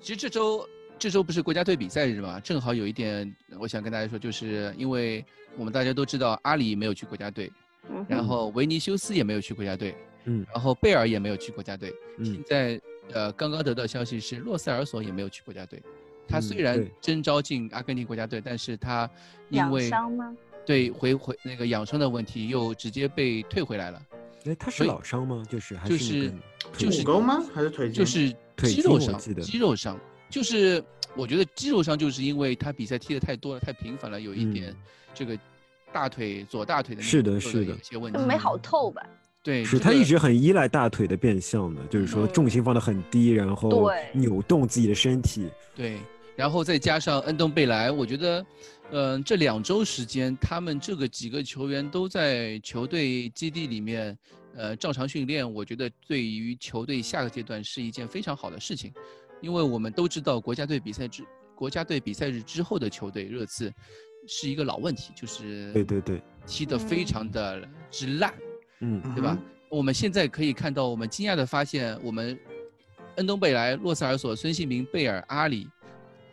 [0.00, 0.66] 其实这周
[0.98, 5.24] 这周不是国家队比赛日嘛，正好有一点，我想跟大家说，就是因为
[5.56, 7.50] 我们大家都知道阿里没有去国家队，
[7.90, 9.94] 嗯然后维尼修斯也没有去国家队，
[10.24, 11.88] 嗯然后贝尔也没有去国家队。
[12.18, 12.80] 现嗯在
[13.12, 15.82] 呃刚刚得到消息是洛塞尔索也没有去国家队，
[16.28, 19.08] 他嗯虽然对征召进阿根廷国家队，但是他
[19.48, 20.36] 因养为伤吗？
[20.66, 24.02] 对回回那个养伤的问题，又直接被退回来了。
[24.44, 25.42] 哎，他是所以老伤吗？
[25.50, 26.32] 就是还就是
[26.76, 27.44] 就是骨沟吗？
[27.54, 27.90] 还是腿？
[27.90, 29.98] 就是肌肉伤肌肉伤，
[30.28, 30.82] 就是
[31.16, 34.76] 我觉得肌肉伤就是因为他比赛踢的太多了，太频繁了，有一点嗯
[35.14, 35.36] 这个
[35.92, 39.04] 大腿左大腿的那是个做的是的一些问题，就没好透吧？
[39.42, 44.06] 对，是他一直很依赖大腿的变向的，就是说嗯重心放得很低，然后对。
[44.12, 45.48] 扭动自己的身体。
[45.74, 45.98] 对，
[46.36, 48.46] 然后再加上恩东贝莱，我觉得，
[48.90, 54.16] 嗯、这两周时间，他们这个几个球员都在球队基地里面，
[54.54, 58.92] 呃，照常训练，我觉得对于球队下个阶段是一件非常好的事情，
[59.40, 63.72] 因为我们都知道国家队比赛之国家队比赛日之后的球队热刺
[64.26, 68.34] 是一个老问题，就是对对对，踢得非常的之烂，
[68.80, 69.38] 嗯对吧？
[69.68, 72.38] 我们现在可以看到，我们惊讶的发现，我们
[73.16, 75.68] 恩东贝莱、洛塞尔索、孙兴民、贝尔、阿里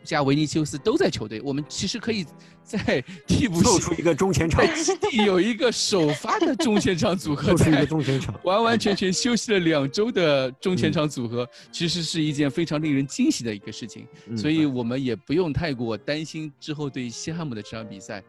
[0.04, 2.24] 加维尼修斯都在球队，我们其实可以
[2.62, 8.34] 在替补席凑出一个中前场在，基地有一个首发的中前场组合 凑出一在个中前场。
[8.44, 14.06] 完完全全休息了两周的中前场组合，其实是一件非常令人惊喜的一个事情。
[14.26, 18.22] 嗯所以我们也不用太过担心之后对西汉姆的这场比赛，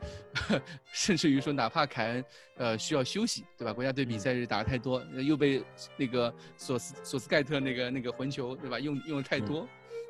[0.93, 2.25] 甚至于说哪怕凯恩
[2.57, 3.73] 呃需要休息，对吧？
[3.73, 5.61] 国家队比赛日打的太多，呃又被
[5.97, 8.79] 那个索斯索斯盖特那个那个混球，对吧？
[8.79, 9.67] 用用的太多。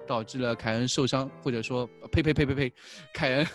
[0.09, 2.73] 导致了凯恩受伤，或者说，呃呸呸呸呸呸，
[3.13, 3.47] 凯恩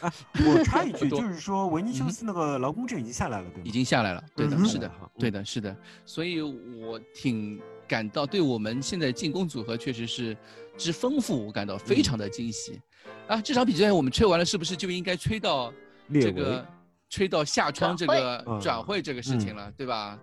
[0.46, 3.62] 我插一 句，就是说维尼修斯那个劳工证已经下来了，对吗？
[3.64, 5.76] 已经下来了，对的，嗯是的，对的，是的，
[6.06, 10.36] 所以我挺感到，对我们现在进攻组合确实是
[10.78, 12.80] 之丰富，我感到非常的惊喜。
[13.26, 15.72] 啊，这场比赛我们吹完了，是不是就应该吹到
[16.12, 16.64] 这个，
[17.10, 20.16] 吹到下窗这个嗯转会这个事情了，对吧？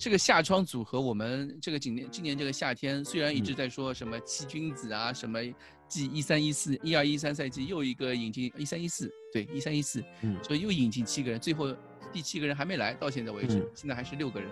[0.00, 3.54] 这个夏窗组合，我们这个今年今年这个夏天，虽然一直嗯。
[3.54, 5.38] 在说什么七君子啊，什么
[5.86, 10.42] 继一三一四一二一三赛季又一个引进一三一四，对一三一四，嗯。
[10.42, 11.76] 所以又引进七个人，最后
[12.14, 13.70] 第七个人还没来，到现在为止，嗯。
[13.74, 14.48] 现在还是六个人，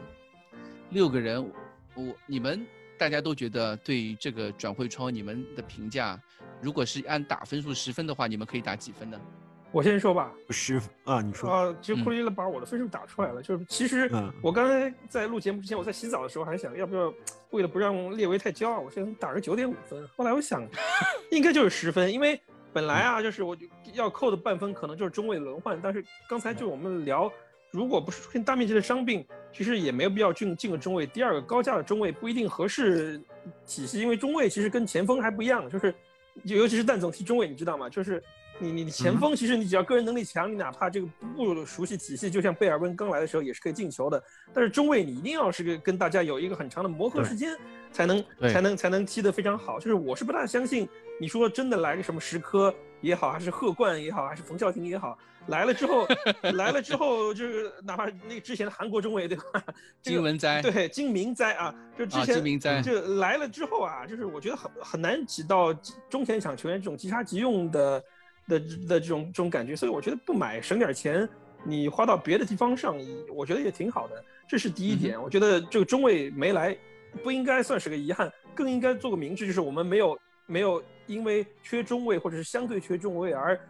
[0.90, 1.42] 六个人，
[1.94, 2.66] 我你们
[2.98, 6.22] 大家都觉得对于这个转会窗，你们的评价，
[6.60, 9.18] 如果是按打分数十分的话，你们可以打几分呢？
[9.70, 17.12] 我先说吧，十啊，你说啊，其实库里把我的分数打出来了，就是其实嗯我刚才在录节目之前，我在洗澡的时候还想要不要
[17.50, 20.08] 为了不让列维太骄傲，我先打个九点五分。
[20.16, 20.66] 后来我想，
[21.30, 22.40] 应该就是十分，因为
[22.72, 23.54] 本来啊，就是我
[23.92, 27.30] 要扣的半分可能就是中卫轮换，但是刚才就我们聊，
[27.70, 29.22] 如果不是出现大面积的伤病，
[29.52, 31.06] 其实也没有必要进进个中卫。
[31.06, 33.20] 第二个高价的中卫不一定合适
[33.66, 35.94] 体系，因为中卫其实跟前锋还不一样，就是
[36.44, 37.86] 尤其是蛋总踢中卫，你知道吗？
[37.86, 38.22] 就是。
[38.60, 41.06] 你你前锋其实你只要个人能力强，你哪怕这个
[41.36, 44.22] 不熟悉体系，就像贝尔温刚来的时候也是可以进球的。
[44.52, 47.56] 但是中卫你一定要是个跟大家有一个很长的磨合时间，
[47.92, 49.78] 才能才能才能踢得非常好。
[49.78, 50.88] 就是我是不大相信
[51.20, 55.16] 你说真的来个什么石科也好，还是贺冠也好，还是冯潇霆也好，
[55.46, 56.08] 来了之后
[56.54, 59.62] 来了之后就是哪怕那之前的韩国中卫对吧？
[60.02, 65.72] 金文哉对金明哉啊，就之前金明哉就来了之后啊，就是我觉得很很难起到
[66.10, 68.02] 中前场球员这种即插即用的。
[68.48, 68.58] 的
[68.88, 71.28] 的这种这种感觉，所以我觉得不买省点钱，
[71.64, 72.96] 你花到别的地方上，
[73.34, 74.24] 我觉得也挺好的。
[74.48, 76.76] 这是第一点，我觉得这个中卫没来，
[77.22, 83.60] 不应该算是个遗憾，更应该做个明智，就是我们没有没有因为缺中卫或者是相对缺中卫而，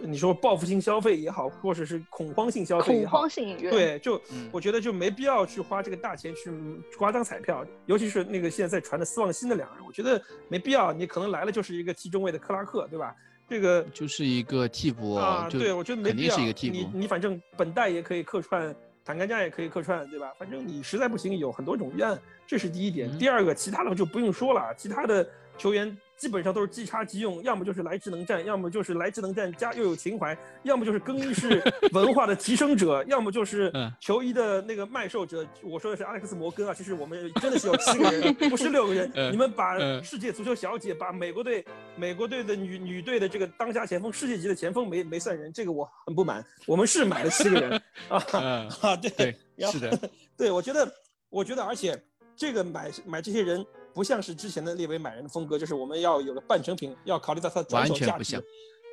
[0.00, 4.18] 你说报复性消费也好，或者是恐慌性消费也好，恐慌性，对，就
[4.50, 6.50] 我觉得就没必要去花这个大钱去
[6.96, 10.18] 刮张彩票，尤其是那个现在在传的斯旺新的两人，我觉得
[10.48, 10.94] 没必要。
[10.94, 13.14] 你可能来了就是一个踢中卫的克拉克，对吧？
[13.48, 16.34] 这个就是一个替补啊，对，我觉得没必要。
[16.34, 16.76] 是一个替补。
[16.76, 18.74] 你你反正本代也可以客串，
[19.04, 20.32] 坦干加也可以客串，对吧？
[20.38, 23.16] 反正你实在不行，有很多种预案，这是第一点。
[23.18, 31.62] 第二个，其他的就不用说了，其他的球员基本上都是即插即用，要么就是来智能战，要么就是来智能战加又有情怀，要么就是更衣室
[31.92, 35.46] 文化的提升者，要么就是球衣的那个卖售者。
[35.62, 39.10] 我说的是阿莱克斯摩根啊，其实我们真的是有七个人， 不是六个人。
[39.32, 41.64] 你们把世界足球小姐，把美国队。
[41.98, 46.44] 美国队的女女队的这个当家前锋，世界级的前锋没没算人，这个我很不满。
[46.66, 47.72] 我们是买了七个人
[48.08, 49.34] 啊啊，对，
[49.72, 50.92] 是的，对我觉得，
[51.30, 51.98] 我觉得，而且
[52.36, 53.64] 这个买买这些人
[53.96, 58.38] 不像是之前的列维买人的风格，就是我们要有个半成品，要考虑到它的转手价值。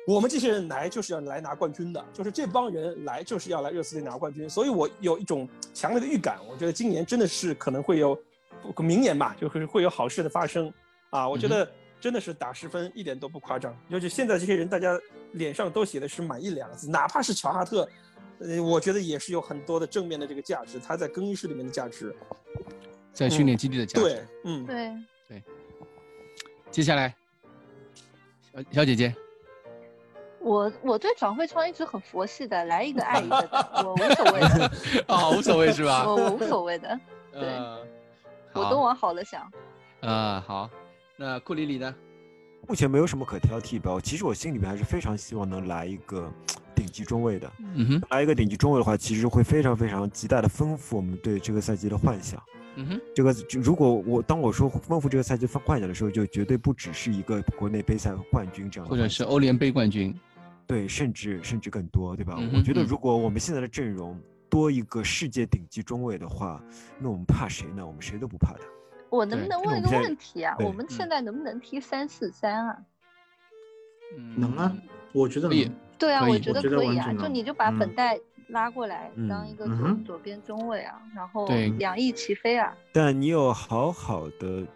[0.06, 8.18] 我们这些人来就是要来拿冠军的，就是这帮人来就是要来热刺队拿冠军，所以我有一种强烈的预感，我觉得今年真的是可能会有，
[8.78, 10.72] 明年吧，就是会有好事的发生
[11.10, 11.70] 啊，我觉得。
[12.00, 15.00] 真的是打十分一点都不夸张，就是现在这些人，大家
[15.32, 17.88] 脸上都写的是满意两个字，哪怕是乔哈特，
[18.40, 22.14] 呃，我觉得也是有很多的正面的这个价值，他在更衣室里面的价值，
[23.14, 24.92] 在训练基地的价值，对，嗯，对
[25.28, 25.42] 对。
[26.70, 27.14] 接下来，
[28.52, 29.14] 小小姐姐，
[30.40, 36.04] 我我对转会窗一直很佛系的，来一个爱一个的， 我无所谓的， 啊，无所谓是吧？
[36.06, 37.00] 我 我无所谓的，
[37.32, 37.40] 对，
[38.52, 39.50] 我都往好了想，
[40.00, 40.68] 啊，好。
[41.16, 41.94] 那库里里呢？
[42.66, 43.96] 目前没有什么可挑剔吧。
[44.02, 46.28] 其实我心里面还是非常希望能来一个
[46.74, 47.52] 顶级中卫的。
[47.58, 52.42] 嗯哼，来一个顶级中卫的话，其实会非常非常极大的丰富我们对这个赛季的幻想。
[52.76, 60.14] 嗯哼，这个如果我当我说丰富这个赛季幻想的时候，就绝对不只是一个国内杯赛冠军这样，或者是欧联杯冠军。
[60.66, 62.38] 对，甚至甚至更多，对吧？
[62.54, 64.18] 我觉得如果我们现在的阵容
[64.48, 66.62] 多一个世界顶级中卫的话，
[66.98, 67.86] 那我们怕谁呢？
[67.86, 68.60] 我们谁都不怕的。
[69.10, 70.56] 我能不能问一个问题啊？
[70.60, 72.78] 我们现在能不能踢三四三啊？
[74.36, 74.74] 能啊，
[75.12, 75.70] 我觉得可以。
[75.98, 77.12] 对啊，我觉得可以啊。
[77.12, 78.18] 就你就把本代
[78.48, 81.46] 拉过来当一个左嗯左边中卫啊，然后
[81.78, 82.76] 两翼齐飞啊。
[82.92, 84.66] 但你有好好的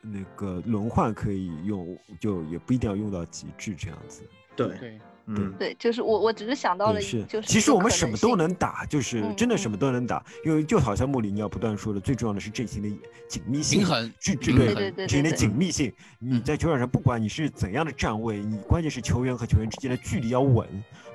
[0.00, 4.22] 那个轮换可以用，就也不一定要用到极致这样子。
[4.56, 4.98] 对对。
[5.26, 12.88] 嗯，对，就是我，我只是想到了，是，就是其实我们什么都能打，就是真的什么都能打，因为就好像穆里尼奥不断说的，最重要的是阵型的
[13.28, 15.92] 紧密性、平衡、对对对，阵型的紧密性。
[16.18, 20.66] 你在球场上，不管你是怎样的站位，你关键是球员和球员之间的距离要稳。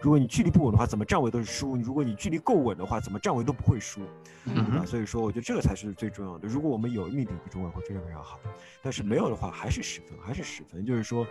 [0.01, 4.01] 如果你距离不稳的话，怎么站位都是输；如果你距离够稳的话，怎么站位都不会输，
[4.45, 4.85] 对吧？
[4.85, 6.47] 所以说，我觉得这个才是最重要的。
[6.47, 8.37] 如果我们有一名顶级中卫，会非常非常好；
[8.81, 10.85] 但是没有的话，还是十分，还是十分。
[10.85, 11.27] 就是说。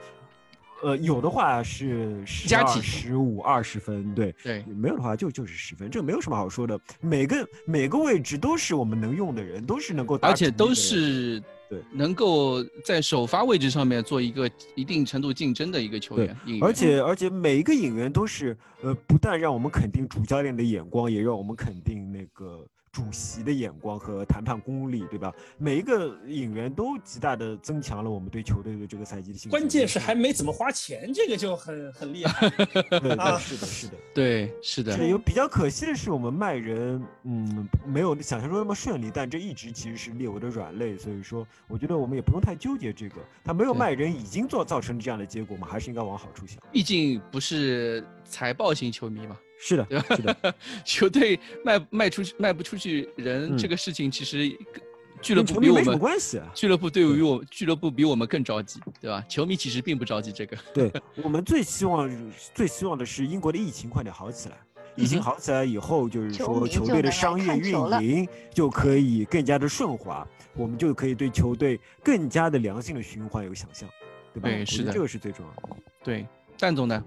[0.82, 6.78] 呃，有的话是十二、十五、二十分，对对，没有的话就就是十分，这个没有什么好说的。
[7.00, 16.36] 每个每个位置都是我们能用的人，都是能够打，而且都是对能够在首发位置上面做一个一定程度竞争的一个球员。
[16.60, 22.66] 而且而且每一个演员都是呃，不但让我们肯定主教练的眼光，也让我们肯定那个。
[22.96, 25.30] 主席的眼光和谈判功力，对吧？
[25.58, 29.50] 每一个引援都极大的增强了我们对球队的这个赛季的信心。
[29.50, 32.48] 关键是还没怎么花钱，这个就很很厉害。
[32.98, 33.92] 对啊是的，是的。
[34.14, 43.16] 对，是的，是有比较可惜的是，我们卖人，嗯，没有想象中那么顺利，但这一直其实是列维的软肋，所以说，我觉得我们也不用太纠结这个。
[43.44, 46.58] 他没有卖人，已经做造成这样的结果嘛，还是应该往好处想。
[46.72, 50.16] 毕竟不是财报型球迷嘛，是的，对吧？
[50.16, 50.54] 是的，
[50.84, 54.82] 球队卖卖出去卖不出去人，嗯这个事情其实跟
[55.22, 56.50] 俱乐跟球迷没什么部比我们关系啊。
[56.54, 59.24] 俱乐部对于我俱乐部比我们更着急，对吧？
[59.28, 60.56] 球迷其实并不着急这个。
[60.74, 60.92] 对
[61.22, 64.56] 我们最希望最希望的是英国的疫情快点好起来。
[64.94, 73.86] 疫情好起来以后，就是说球队的商业运营就可以更加的顺滑，我们就可以对球队更加的良性的循环有想象，
[74.32, 74.48] 对吧？
[74.48, 75.76] 对是的这个是最重要的。
[76.02, 76.26] 对，
[76.58, 77.04] 蛋总呢？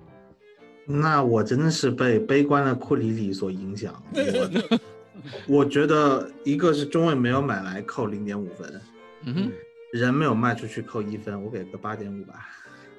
[0.92, 3.94] 那我真的是被悲观的库里里所影响。
[5.48, 8.82] 我我觉得一个是中卫没有买来扣零点五分，
[9.26, 9.52] 嗯哼，
[9.94, 12.34] 人没有卖出去扣一分，我给个八点五吧。
[12.34, 12.42] 啊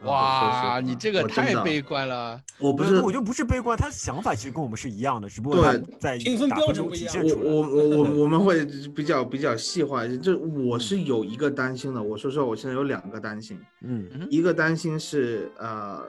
[0.02, 2.40] 说实哇，话你这个太悲观了。
[2.58, 7.50] 我不是我就不是悲观，他想法其实跟我们是一样的，只不过他在评分标打分中准不一样我体现出来。
[7.50, 8.64] 我我我 我们会
[8.94, 12.02] 比较比较细化一些，就我是有一个担心的。
[12.02, 16.00] 我说实话，我现在有两个担心，嗯嗯一个担心是呃，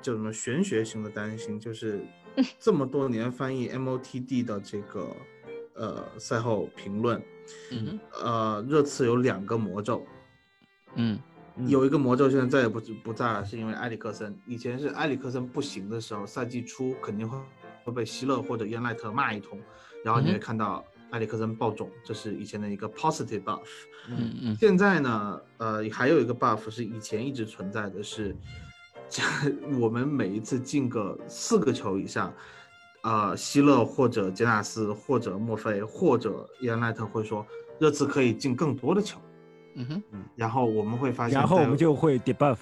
[0.00, 2.00] 叫什么玄学型的担心，就是
[2.58, 5.16] 这么多年翻译 MOTD 的这个
[5.74, 7.22] 呃赛后评论，
[7.70, 10.04] 嗯呃，热刺有两个魔咒，
[10.94, 11.18] 嗯
[11.56, 14.36] 嗯有一个魔咒现在再也不不在了，是因为埃里克森。
[14.46, 17.38] 以前是埃里克森不行的时候，赛季初肯定会
[17.84, 19.60] 会被希勒或者恩赖特骂一通，
[20.04, 23.66] 然后你会看到埃里克森爆种，这是以前的一个 positive buff。
[24.08, 28.69] 嗯嗯现在呢，呃，还有一个 buff 是以前一直存在的是，这
[29.78, 32.32] 我们每一次进个四个球以上，
[33.02, 37.46] 呃，希勒或者杰纳斯或者墨菲或者耶奈特会说，
[37.78, 39.18] 热刺可以进更多的球。
[39.74, 42.58] 嗯哼，然后我们会发现，然后我们就会 debuff。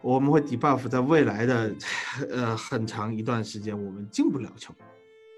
[0.00, 1.74] 我们会 debuff 在未来的
[2.30, 4.74] 呃很长一段时间，我们进不了球。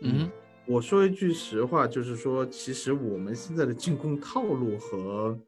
[0.03, 0.31] 嗯哼，
[0.67, 5.39] 我说一句实话，就是说，其实我们现在的进攻套路和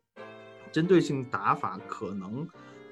[0.70, 2.46] 针对性打法，可能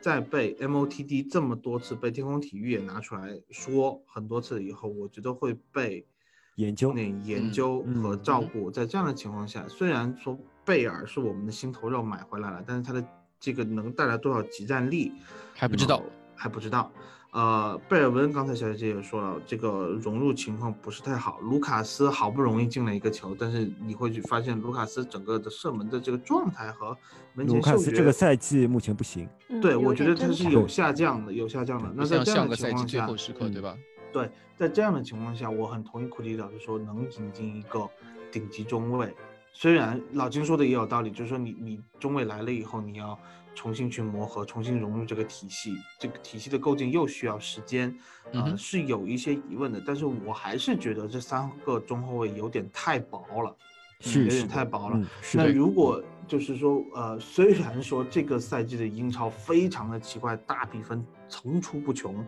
[0.07, 6.07] 在被 MOTD 这么多次，被天空体育也拿出来说很多次以后，我觉得会被
[6.55, 8.71] 研究重点研究嗯和照顾。
[8.71, 13.05] 在这样的情况下，虽然说贝尔是我们的心头肉买回来了，但是他的
[13.41, 15.13] 这个能带来多少集战力，
[15.53, 16.05] 还不知道呃
[16.37, 16.93] 还不知道。
[17.33, 21.39] 呃，贝尔温刚才小姐姐也说了，这个融入情况不是太好。
[21.41, 26.97] 卢卡斯好不容易进了一个球，但是你会去发现卢卡斯整个的射门的这个状态和
[27.35, 29.29] 门前嗅觉，卢卡斯这个赛季目前不行。
[29.61, 31.93] 对嗯我觉得他是有下降的，有下降的。
[31.95, 33.77] 那在这样的个赛季最情况下，后时刻，对嗯吧？
[34.13, 37.87] 对，在这样的情况下，我很同意库里老师说，能引进一个
[38.33, 39.15] 顶级中卫。
[39.53, 43.19] 虽然老金说的也有道理，就是说你你中卫来了以后，你要
[43.57, 47.93] 重新去磨合，重新融入这个体系，这个体系的构建又需要时间，
[48.33, 49.83] 呃，嗯是有一些疑问的。
[49.85, 53.57] 但是我还是觉得这三个中后卫有点太薄了，
[54.01, 55.01] 是是有点太薄了。
[55.33, 62.25] 那，如果就是说，呃，虽然说这个赛季的英超非常的奇怪，大比分层出不穷，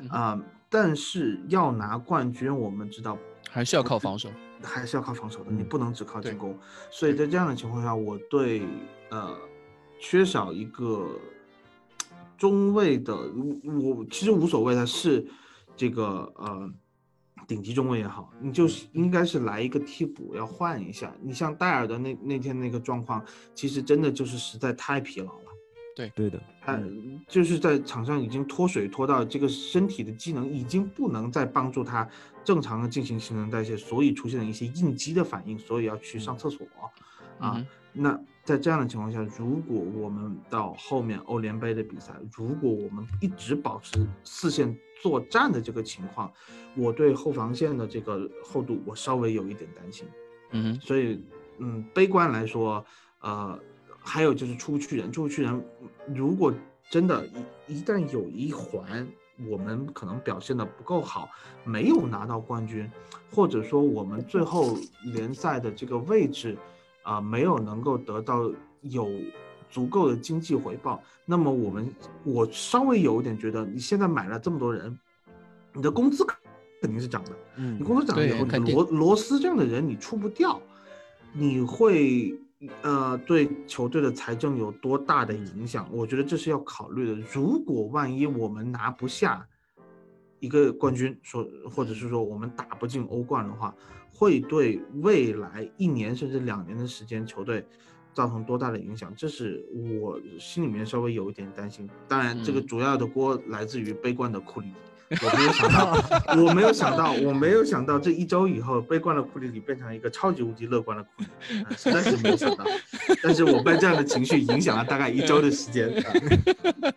[0.00, 3.18] 嗯啊、但是要拿冠军，我们知道
[3.50, 4.30] 还是要靠防守。
[4.62, 6.54] 还是要靠防守的，你嗯不能只靠进攻。
[6.90, 8.60] 所以在这样的情况下，我对
[9.10, 9.34] 呃
[10.00, 11.06] 缺少一个
[12.38, 15.24] 中卫的，我我其实无所谓的是
[15.76, 16.68] 这个呃
[17.46, 21.14] 顶级中卫也好，你就是应该是来一个替补，要换一下。
[21.20, 23.22] 你像戴尔的那那天那个状况，
[23.54, 25.44] 其实真的就是实在太疲劳了。
[25.94, 32.08] 对对的，他嗯就是在场上已经脱水脱到这个身体的机能已经不能再帮助他
[32.42, 36.66] 正常的进行新陈代谢，所以出现了一些应激的反应，所以要去上厕所。
[37.38, 38.18] 啊嗯，那
[38.50, 46.32] 在这样的情况下，如果我们到后面欧联杯的比赛，如果我们一直保持四线作战的这个情况，
[46.76, 50.04] 我对后防线的这个厚度我稍微有一点担心。
[50.50, 51.24] 嗯，所以，
[51.58, 52.84] 嗯，悲观来说，
[53.20, 53.56] 呃，
[54.00, 55.64] 还有就是出不去人，出不去人，
[56.12, 56.52] 如果
[56.90, 57.24] 真的
[57.68, 59.06] 一一旦有一环
[59.48, 61.28] 我们可能表现的不够好，
[61.62, 62.90] 没有拿到冠军，
[63.30, 64.76] 或者说我们最后
[65.14, 66.58] 联赛的这个位置
[67.10, 68.48] 啊、没有能够得到
[68.82, 69.10] 有
[69.68, 71.92] 足够的经济回报，那么我们
[72.22, 74.96] 我稍微有一点觉得，你现在买了这么多人，
[75.72, 77.30] 你的工资肯定是涨的。
[77.56, 80.62] 嗯你工资涨了以后，罗罗斯这样的人你出不掉，
[81.32, 82.32] 你会
[82.82, 85.88] 呃对球队的财政有多大的影响？
[85.90, 87.20] 我觉得这是要考虑的。
[87.32, 89.44] 如果万一我们拿不下
[90.40, 93.74] 一个冠军，说或者是说我们打不进欧冠的话，
[94.12, 97.64] 会对未来一年甚至两年的时间球队
[98.12, 99.14] 造成多大的影响？
[99.16, 99.64] 这是
[100.00, 101.88] 我心里面稍微有一点担心。
[102.08, 104.74] 当然，这个嗯主要的锅来自于悲观的库里里。
[105.10, 111.26] 我没有想到，我没有想到，我没有想到这一周以后，悲观的库里里变成一个超级无敌乐观的库里，
[111.68, 112.64] 呃实在是没有想到。
[113.20, 115.88] 但是我被这样的情绪影响了大概一周的时间。
[115.98, 116.12] 啊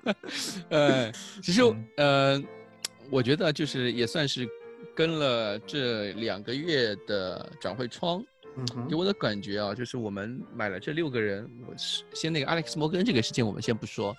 [0.69, 1.11] 呃，
[1.41, 1.63] 其实
[1.97, 2.39] 呃，
[3.09, 4.47] 我觉得就是也算是
[4.95, 8.23] 跟了这两个月的转会窗，
[8.57, 14.15] 嗯给我的感觉啊，就是我们买了这六个人，我是先那个 Alex 摩根这个事情我们先不说，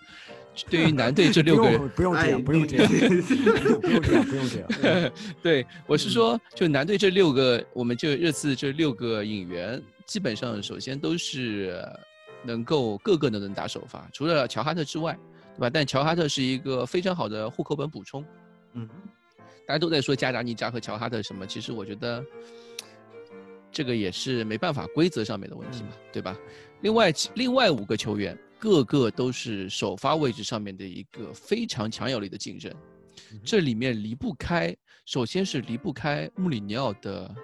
[0.68, 5.12] 对于男队这六个人不，用不用这哎样，不用这样，不用这样，不用这样。
[5.42, 11.76] 对，我是说，就男队这六个，我们就热刺这六个引援，基本上首先都是
[12.42, 15.18] 能够个个都能打首发，除了乔哈特之外，
[15.56, 15.70] 对吧？
[15.70, 18.24] 但乔哈特是一个非常好的户口本补充。
[18.74, 18.88] 嗯，
[19.66, 22.24] 大家都在说加达尼加和乔哈特什么，其实我觉得
[23.72, 26.36] 这个也是没办法，规则上面的问题嘛，对吧？
[26.82, 32.72] 另外另外五个球员，个个都是首发位置上面的一个非常强有力的竞争。
[33.44, 34.76] 这里面离不开，
[35.06, 37.34] 首先是离不开穆里尼奥的，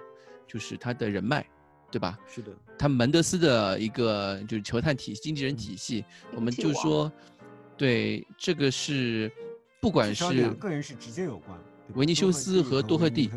[0.47, 1.45] 就是他的人脉，
[1.89, 2.19] 对吧？
[2.27, 6.05] 是的，他门德斯的一个就是球探体经纪人体系，
[6.35, 7.11] 我们就说，
[7.77, 9.31] 对这个是
[9.81, 13.31] 不管是两个人是直接有关，对维尼修斯和多赫蒂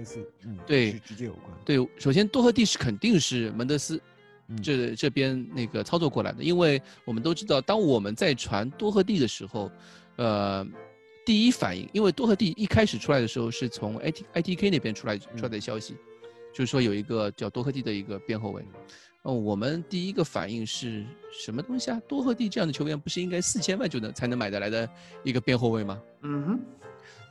[0.66, 1.50] 对是直接有关。
[1.64, 3.98] 对，首先多赫蒂是肯定是门德斯
[4.48, 4.62] 嗯。
[4.62, 9.70] 这这边那个操作过来的，因为我们都知道，当我们在传多赫蒂的时候，
[10.16, 10.66] 呃，
[11.24, 15.96] 第一反应，因为多赫蒂一开始出来的时候是从 IT ITK 那边出来出来的消息，
[16.52, 18.62] 就是说有一个叫多赫蒂的一个边后卫，
[19.24, 21.02] 哦，我们第一个反应是
[21.32, 21.98] 什么东西啊？
[22.06, 24.88] 多赫蒂这样的球员不是应该四千万就能才能买得来的
[25.22, 25.98] 一个边后卫吗？
[26.20, 26.60] 嗯哼，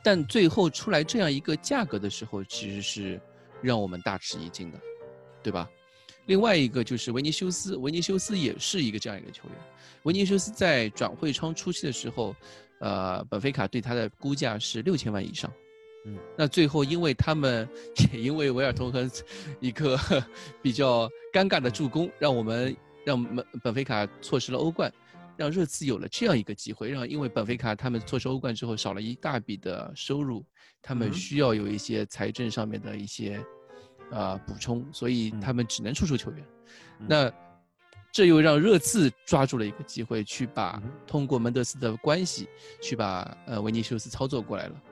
[0.02, 3.20] 但最后出来这样一个价格的时候，其实是
[3.62, 4.80] 让我们大吃一惊的，
[5.40, 5.70] 对吧？
[6.26, 9.56] 另外一个就是维尼修斯，维尼修斯也是一个这样一个球员。
[10.02, 12.34] 维尼修斯在转会窗初期的时候，
[12.80, 15.48] 呃，本菲卡对他的估价是六千万以上。
[16.06, 17.68] 嗯，那最后因为他们
[18.12, 19.10] 也因为维尔通亨
[19.60, 19.98] 一个
[20.62, 24.92] 比较尴尬的助攻，让我们让本本菲卡错失了欧冠，
[25.36, 30.44] 让热刺有了这样一个机会，让因为本菲卡他们错失欧冠之后少了一大笔的收入，
[30.82, 31.12] 他们嗯。
[31.14, 33.42] 需要有一些财政上面的一些
[34.10, 36.46] 呃补充，所以他们只能出售球员。
[37.00, 37.06] 嗯。
[37.08, 37.32] 那
[38.12, 40.92] 这又让热刺抓住了一个机会，去把嗯。
[41.06, 42.46] 通过门德斯的关系
[42.82, 44.82] 去把呃维尼修斯操作过来了，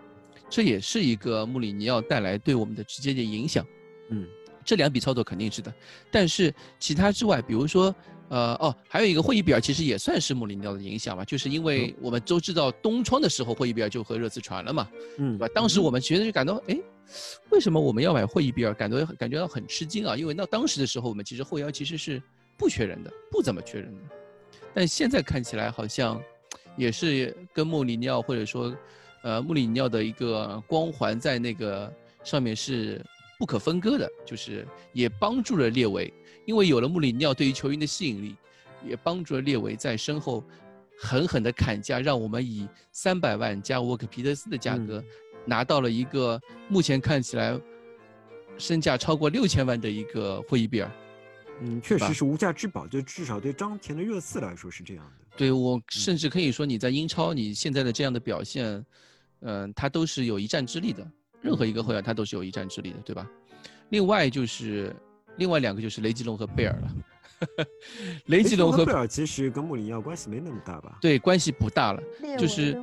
[0.53, 3.67] 这也是一个穆里尼奥带来对我们的直接的影响。
[4.11, 4.29] 嗯，
[4.63, 5.73] 这两笔操作肯定是的，
[6.11, 7.95] 但是其他之外，比如说，
[8.29, 15.53] 呃，哦，还有一个会议比尔，其实也算是穆里尼奥的影响吧，就是因为我们都知道东窗的时候，会议比尔就和热刺传了嘛，嗯对吧？
[15.55, 16.79] 当时我们觉得就感到，哎，
[17.49, 18.75] 为什么我们要买会议比尔？
[18.75, 22.23] 感觉感觉到很吃惊啊，因为那当时的时候，我们其实后腰其实是
[22.59, 24.01] 不缺人的，不怎么缺人的，
[24.75, 26.21] 但现在看起来好像
[26.77, 28.77] 也是跟穆里尼奥或者说，
[29.23, 31.93] 呃，穆里尼奥的一个光环在那个
[32.25, 33.05] 上面是
[33.39, 36.13] 不可分割的，就是也帮助了列维，
[36.45, 38.37] 因为有了穆里尼奥对于球员的吸引力，
[38.87, 40.45] 也帮助了列维在身后
[40.99, 45.03] 狠狠的砍价，让我们以三百万加沃克皮特斯的价格、
[45.45, 47.59] 拿到了一个目前看起来
[48.59, 50.91] 身价超过六千万的一个霍伊比尔。
[51.61, 55.27] 嗯，确实是无价之宝，就至少对张田的热刺来说是这样的。
[55.37, 58.85] 对我甚至可以说，你在英超你现在的这样的表现，
[59.43, 61.07] 嗯、他都是有一战之力的。
[61.41, 63.29] 任何一个后援他都是有一战之力的，对吧？
[63.91, 64.95] 另外就是
[65.39, 67.67] 另外两个就是雷吉隆和贝尔了。
[68.27, 70.99] 雷吉隆和贝尔其实跟穆里尼奥关系没那么大吧？
[71.01, 72.03] 对关系不大了，
[72.39, 72.81] 就是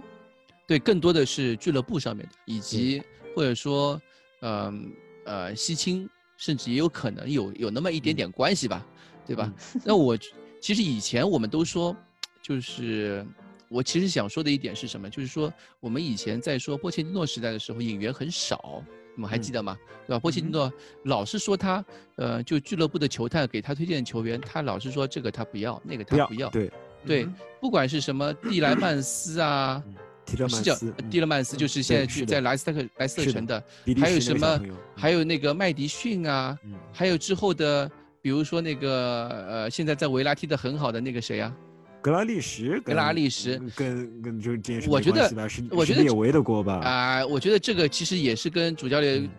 [0.68, 3.02] 对更多的是俱乐部上面的，以及
[3.34, 4.00] 或者说，
[4.42, 4.92] 嗯
[5.26, 8.86] 呃西青，甚至也有可能有有那么一点点关系吧，
[9.26, 9.50] 对吧？
[9.86, 10.18] 那我
[10.60, 11.96] 其实以前我们都说，
[12.42, 13.26] 就是
[13.70, 15.10] 我其实想说的一点是什么？
[15.10, 18.84] 就是说我们以前在说波切蒂诺时代的时候，引援很少，
[19.16, 19.78] 你们还记得吗？
[20.08, 20.20] 对吧？
[20.20, 20.72] 波切蒂诺
[21.04, 21.86] 老是说他，
[22.16, 26.72] 呃，就俱乐部的球探给他推荐球员，他老是说这个他不要，那个他不要，对，
[27.06, 27.28] 对，
[27.62, 29.84] 不管是什么蒂莱曼斯啊，
[30.28, 33.64] 是叫曼斯，嗯蒂勒曼斯，就是现在在莱斯特克莱斯特城的
[34.00, 34.60] 还有什么？
[34.96, 37.90] 还有那个麦迪逊啊，嗯还有之后的，
[38.22, 41.56] 比如说那个呃，现在在维拉踢得很好的那个谁啊？
[42.02, 45.24] 格拉利什，格拉利什跟跟就这件事我觉得
[45.72, 46.76] 我觉得是列维的锅吧？
[46.80, 49.30] 啊，我觉得这个其实也是跟主教练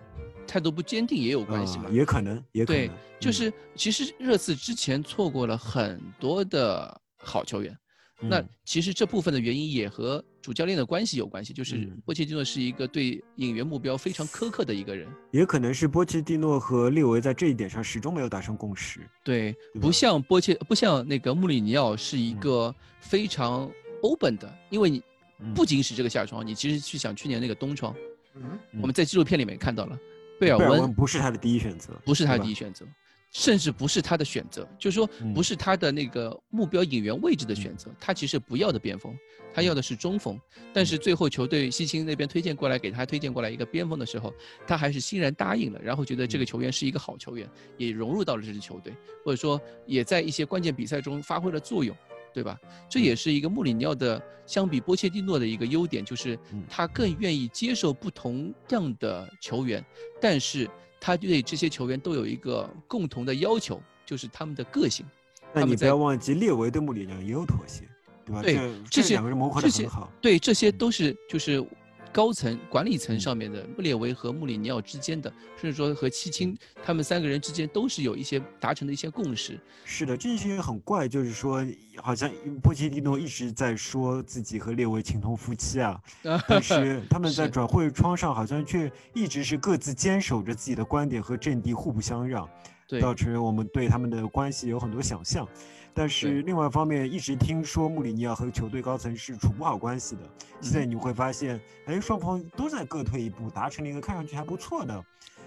[0.47, 1.91] 态度不坚定也有关系嘛啊。
[1.91, 7.77] 也可能，也可对能，，就是其实热刺之前错过了很多的好球员，
[8.21, 12.01] 那嗯其实这部分的原因也和主教练的关系有关系，就是嗯。
[12.05, 15.07] 波切蒂诺是一个对引援目标非常苛刻的一个人。
[15.31, 19.01] 也可能是波切蒂诺和列维在这一点上始终没有达成共识。
[19.23, 22.41] 对，对不像波切，不像那个穆里尼奥是一嗯。
[22.41, 23.71] 个非常
[24.03, 25.03] open 的，因为你
[25.41, 25.53] 嗯。
[25.55, 27.95] 不仅是这个夏窗，你其实去想去年那个冬窗，
[28.35, 29.99] 嗯，我们在纪录片里面看到了，
[30.39, 32.87] 贝尔贝尔温温不是他的第一选择，不是他的第一选择，
[33.31, 35.33] 甚至不是他的选择，就是说嗯。
[35.33, 39.17] 不是他的那个目标引援位置的选择，他其实不要的边锋，
[39.55, 40.39] 他要的是中锋，
[40.73, 44.35] 但是最后球队西青那边推荐过来给他推荐过来一个边锋的时候，
[44.67, 48.93] 他还是欣然答应了，然后觉得这个球员是一个好球员，也融入到了这支球队，
[49.25, 51.97] 或者说也在一些关键比赛中发挥了作用。
[52.33, 52.57] 对吧？
[52.89, 56.63] 这也是一个穆里尼奥的，相比波切蒂诺的一个优点，就是嗯。
[56.71, 59.85] 他更愿意接受不同样的球员，
[60.21, 60.71] 但是
[61.01, 65.07] 他对这些球员都有一个共同的要求，就是他们的个性。
[65.53, 67.89] 他们在但你不要忘记列维对穆里尼奥也有妥协，
[68.25, 68.43] 对吧？
[68.43, 70.13] 对这这些两个人磨合这些的很好。
[70.21, 71.67] 对，这些都是就是
[72.13, 79.59] 高层管理层嗯上面的穆列维和穆里尼奥之间的，甚至说和七青他们三个人之间都是有一些达成的一些共识。
[79.85, 81.65] 是的，这些很怪，就是说，
[81.97, 82.31] 好像
[82.63, 86.01] 波切蒂诺一直在说自己和列维情同夫妻啊，
[86.49, 92.49] 但是他们在转会窗上好像却一直是各自坚守着自己的观点和阵地，互不相让，
[92.87, 95.47] 对，造成我们对他们的关系有很多想象。
[95.93, 100.23] 但是另外一方面，一直听说穆里尼奥和球队高层是处不好关系的。
[100.61, 105.05] 现在你会发现，哎，双方都在各退一步，达成了一个看上去还不错的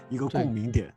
[0.08, 0.92] 一个共鸣点。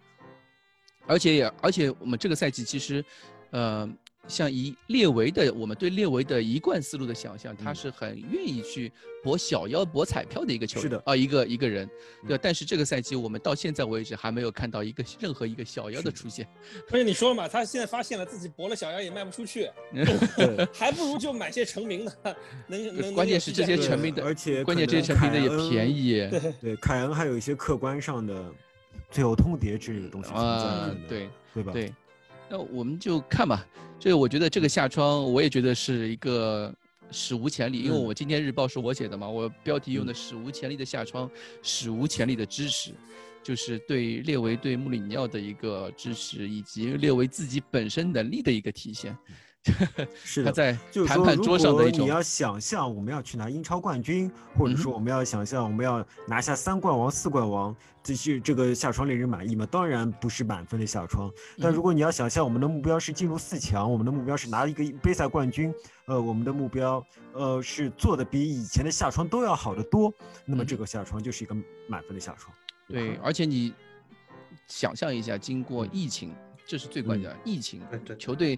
[1.05, 3.03] 而且也而且我们这个赛季其实，
[3.51, 3.89] 呃，
[4.27, 8.91] 像以列维的我们对列维的一贯思路的想象，他嗯是很愿意去
[9.23, 11.89] 博小妖、博彩票的一个球员，是的啊、一个一个人，
[12.27, 12.39] 对嗯。
[12.41, 16.47] 但是这个赛季我们到现在为止还没有看到一个任何一个小妖的出现。
[16.91, 19.69] 而且你说了嘛，他现在发现了自己博了小妖也卖不出去，
[20.35, 22.35] 对，还不如就买些成名的，
[22.67, 23.13] 能能。
[23.13, 26.27] 关键是这些成名的而且关键这些成名的也便宜。
[26.29, 28.51] 对，对凯恩还有一些客观上的
[29.09, 31.71] 最后通牒之类的东西存在啊，对对吧？
[31.71, 31.93] 对，
[32.49, 33.65] 那我们就看吧。
[33.99, 36.73] 这个我觉得这个下窗，我也觉得是一个
[37.11, 41.29] 史无前例，因为嗯我今天日报是我写的嘛，我标题用的嗯史无前例的下窗，
[41.61, 42.91] 史无前例的支持，
[43.41, 49.17] 就是对列维对穆里尼奥的一个支持，以及列维自己本身能力的一个体现。
[50.23, 50.51] 是的。
[50.51, 50.73] 在
[51.07, 59.67] 谈判如桌上的一种，果你要想象我们要去拿英超冠军，或者说我们要想象我们要拿下三冠王、四冠王，这是这个下窗令人满意吗？
[59.69, 61.31] 当然不是满分的下窗。
[61.59, 65.73] 但嗯如果你要想象我们的目标是进入四强，我们的目标是拿一个杯赛冠军，
[66.05, 67.03] 呃，我们的目标
[67.33, 70.13] 呃是做的比以前的下窗都要好得多，
[70.45, 71.55] 那么嗯这个下窗就是一个
[71.87, 72.55] 满分的下窗。
[72.87, 73.73] 对，而且你
[74.67, 76.33] 想象一下，经过嗯疫情，
[76.65, 77.81] 这是最关键的，疫情
[78.17, 78.57] 球队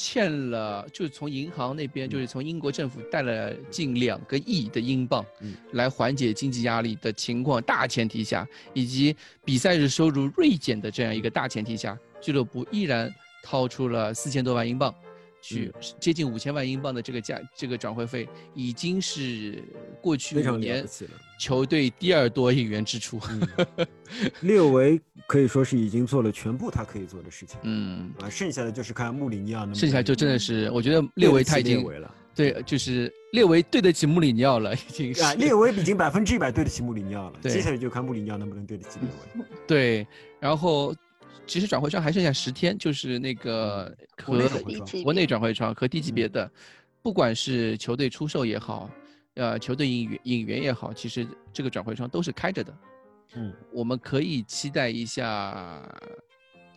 [0.00, 9.14] 欠了，就是从银行那边，就是从英国政府贷了近两个亿的英镑嗯，来缓解经济压力的情况大前提下，以及
[9.44, 13.12] 比赛日收入锐减的这样一个大前提下，俱乐部依然
[13.42, 14.94] 掏出了四千多万英镑。
[15.40, 19.62] 去接近五千万英镑的这个价，这个转会费已经是
[20.00, 20.86] 过去五年。
[21.38, 23.20] 球队第二多引援支出。
[23.30, 23.86] 嗯，
[24.40, 32.12] 列维可以说是已经做了全部他可以做的事情，嗯，啊，剩下的就是看穆里尼奥剩下就真的是，我觉得列维他已经了。
[32.34, 35.22] 对，就是列维对得起穆里尼奥了，已经是。
[35.22, 39.44] 啊，列维已经百分之一百对得起穆里尼奥了， 对接下来就看穆里尼奥能不能对得起列维。
[39.66, 40.06] 对，
[40.40, 40.92] 然后
[41.48, 43.92] 其实转会窗还剩下十天，就是那个
[44.22, 44.38] 和
[45.02, 46.50] 国内转会窗和低级别嗯的，
[47.02, 48.90] 不管是球队出售也好，
[49.34, 52.78] 呃，球队引援引援也好，其实这个转会窗都是开着的。
[53.34, 55.82] 嗯，我们可以期待一下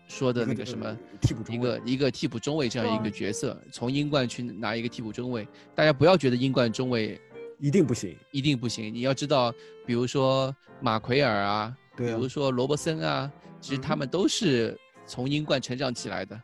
[0.08, 0.98] 说的那个什么。
[1.14, 5.46] 一替补中卫个一个替补中卫这样一个嗯角色，从英冠去拿一个替补中卫，
[5.76, 7.20] 大家不要觉得英冠中卫
[7.60, 8.16] 一定不行。
[8.32, 9.54] 一定不行，你要知道，
[9.86, 13.32] 比如说马奎尔啊，比对啊如说罗伯森啊，
[13.62, 16.42] 其实他嗯们都是从英冠成长起来的，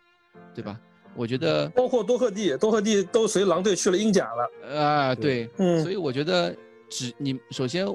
[0.55, 0.79] 对吧？
[1.15, 4.77] 我觉得包括多赫蒂，多赫蒂都随狼队去了英甲了。
[4.79, 6.55] 啊，对对，嗯所以我觉得
[6.87, 7.87] 只你首先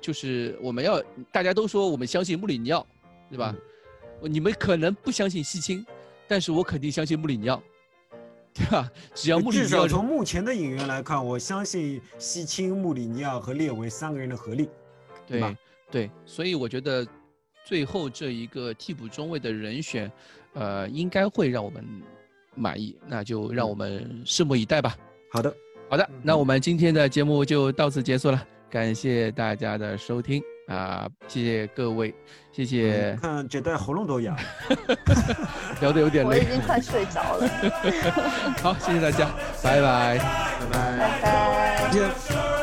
[0.00, 2.84] 就是我们要大家都说我们相信穆里尼奥，
[3.30, 3.54] 对吧？
[4.20, 5.86] 你们可能不相信西青，
[6.26, 7.62] 但是我肯定相信穆里尼奥，
[8.52, 8.90] 对吧？
[9.14, 14.68] 只要穆里至尼奥少从目前的引援来看，我相信西青、穆里尼奥和列维三个人的合力。
[15.26, 15.56] 对吧
[15.90, 17.06] 对对，所以我觉得
[17.66, 20.10] 最后这一个替补中卫的人选，
[20.54, 21.84] 呃，应该会让我们
[22.54, 24.96] 满意，那就让我们拭目以待吧。
[25.32, 25.52] 好的，
[25.90, 28.40] 好的，那我们今天的节目就到此结束了，
[28.70, 32.14] 感谢大家的收听啊、谢谢各位，
[32.52, 34.96] 谢谢，看觉得喉咙都哑了。
[35.80, 37.48] 聊得有点累，我已经快睡着了，
[38.62, 39.28] 好，谢谢大家，
[39.60, 40.18] 拜拜。
[40.18, 40.98] 拜拜。
[40.98, 41.90] 拜拜。
[41.90, 42.55] 再见。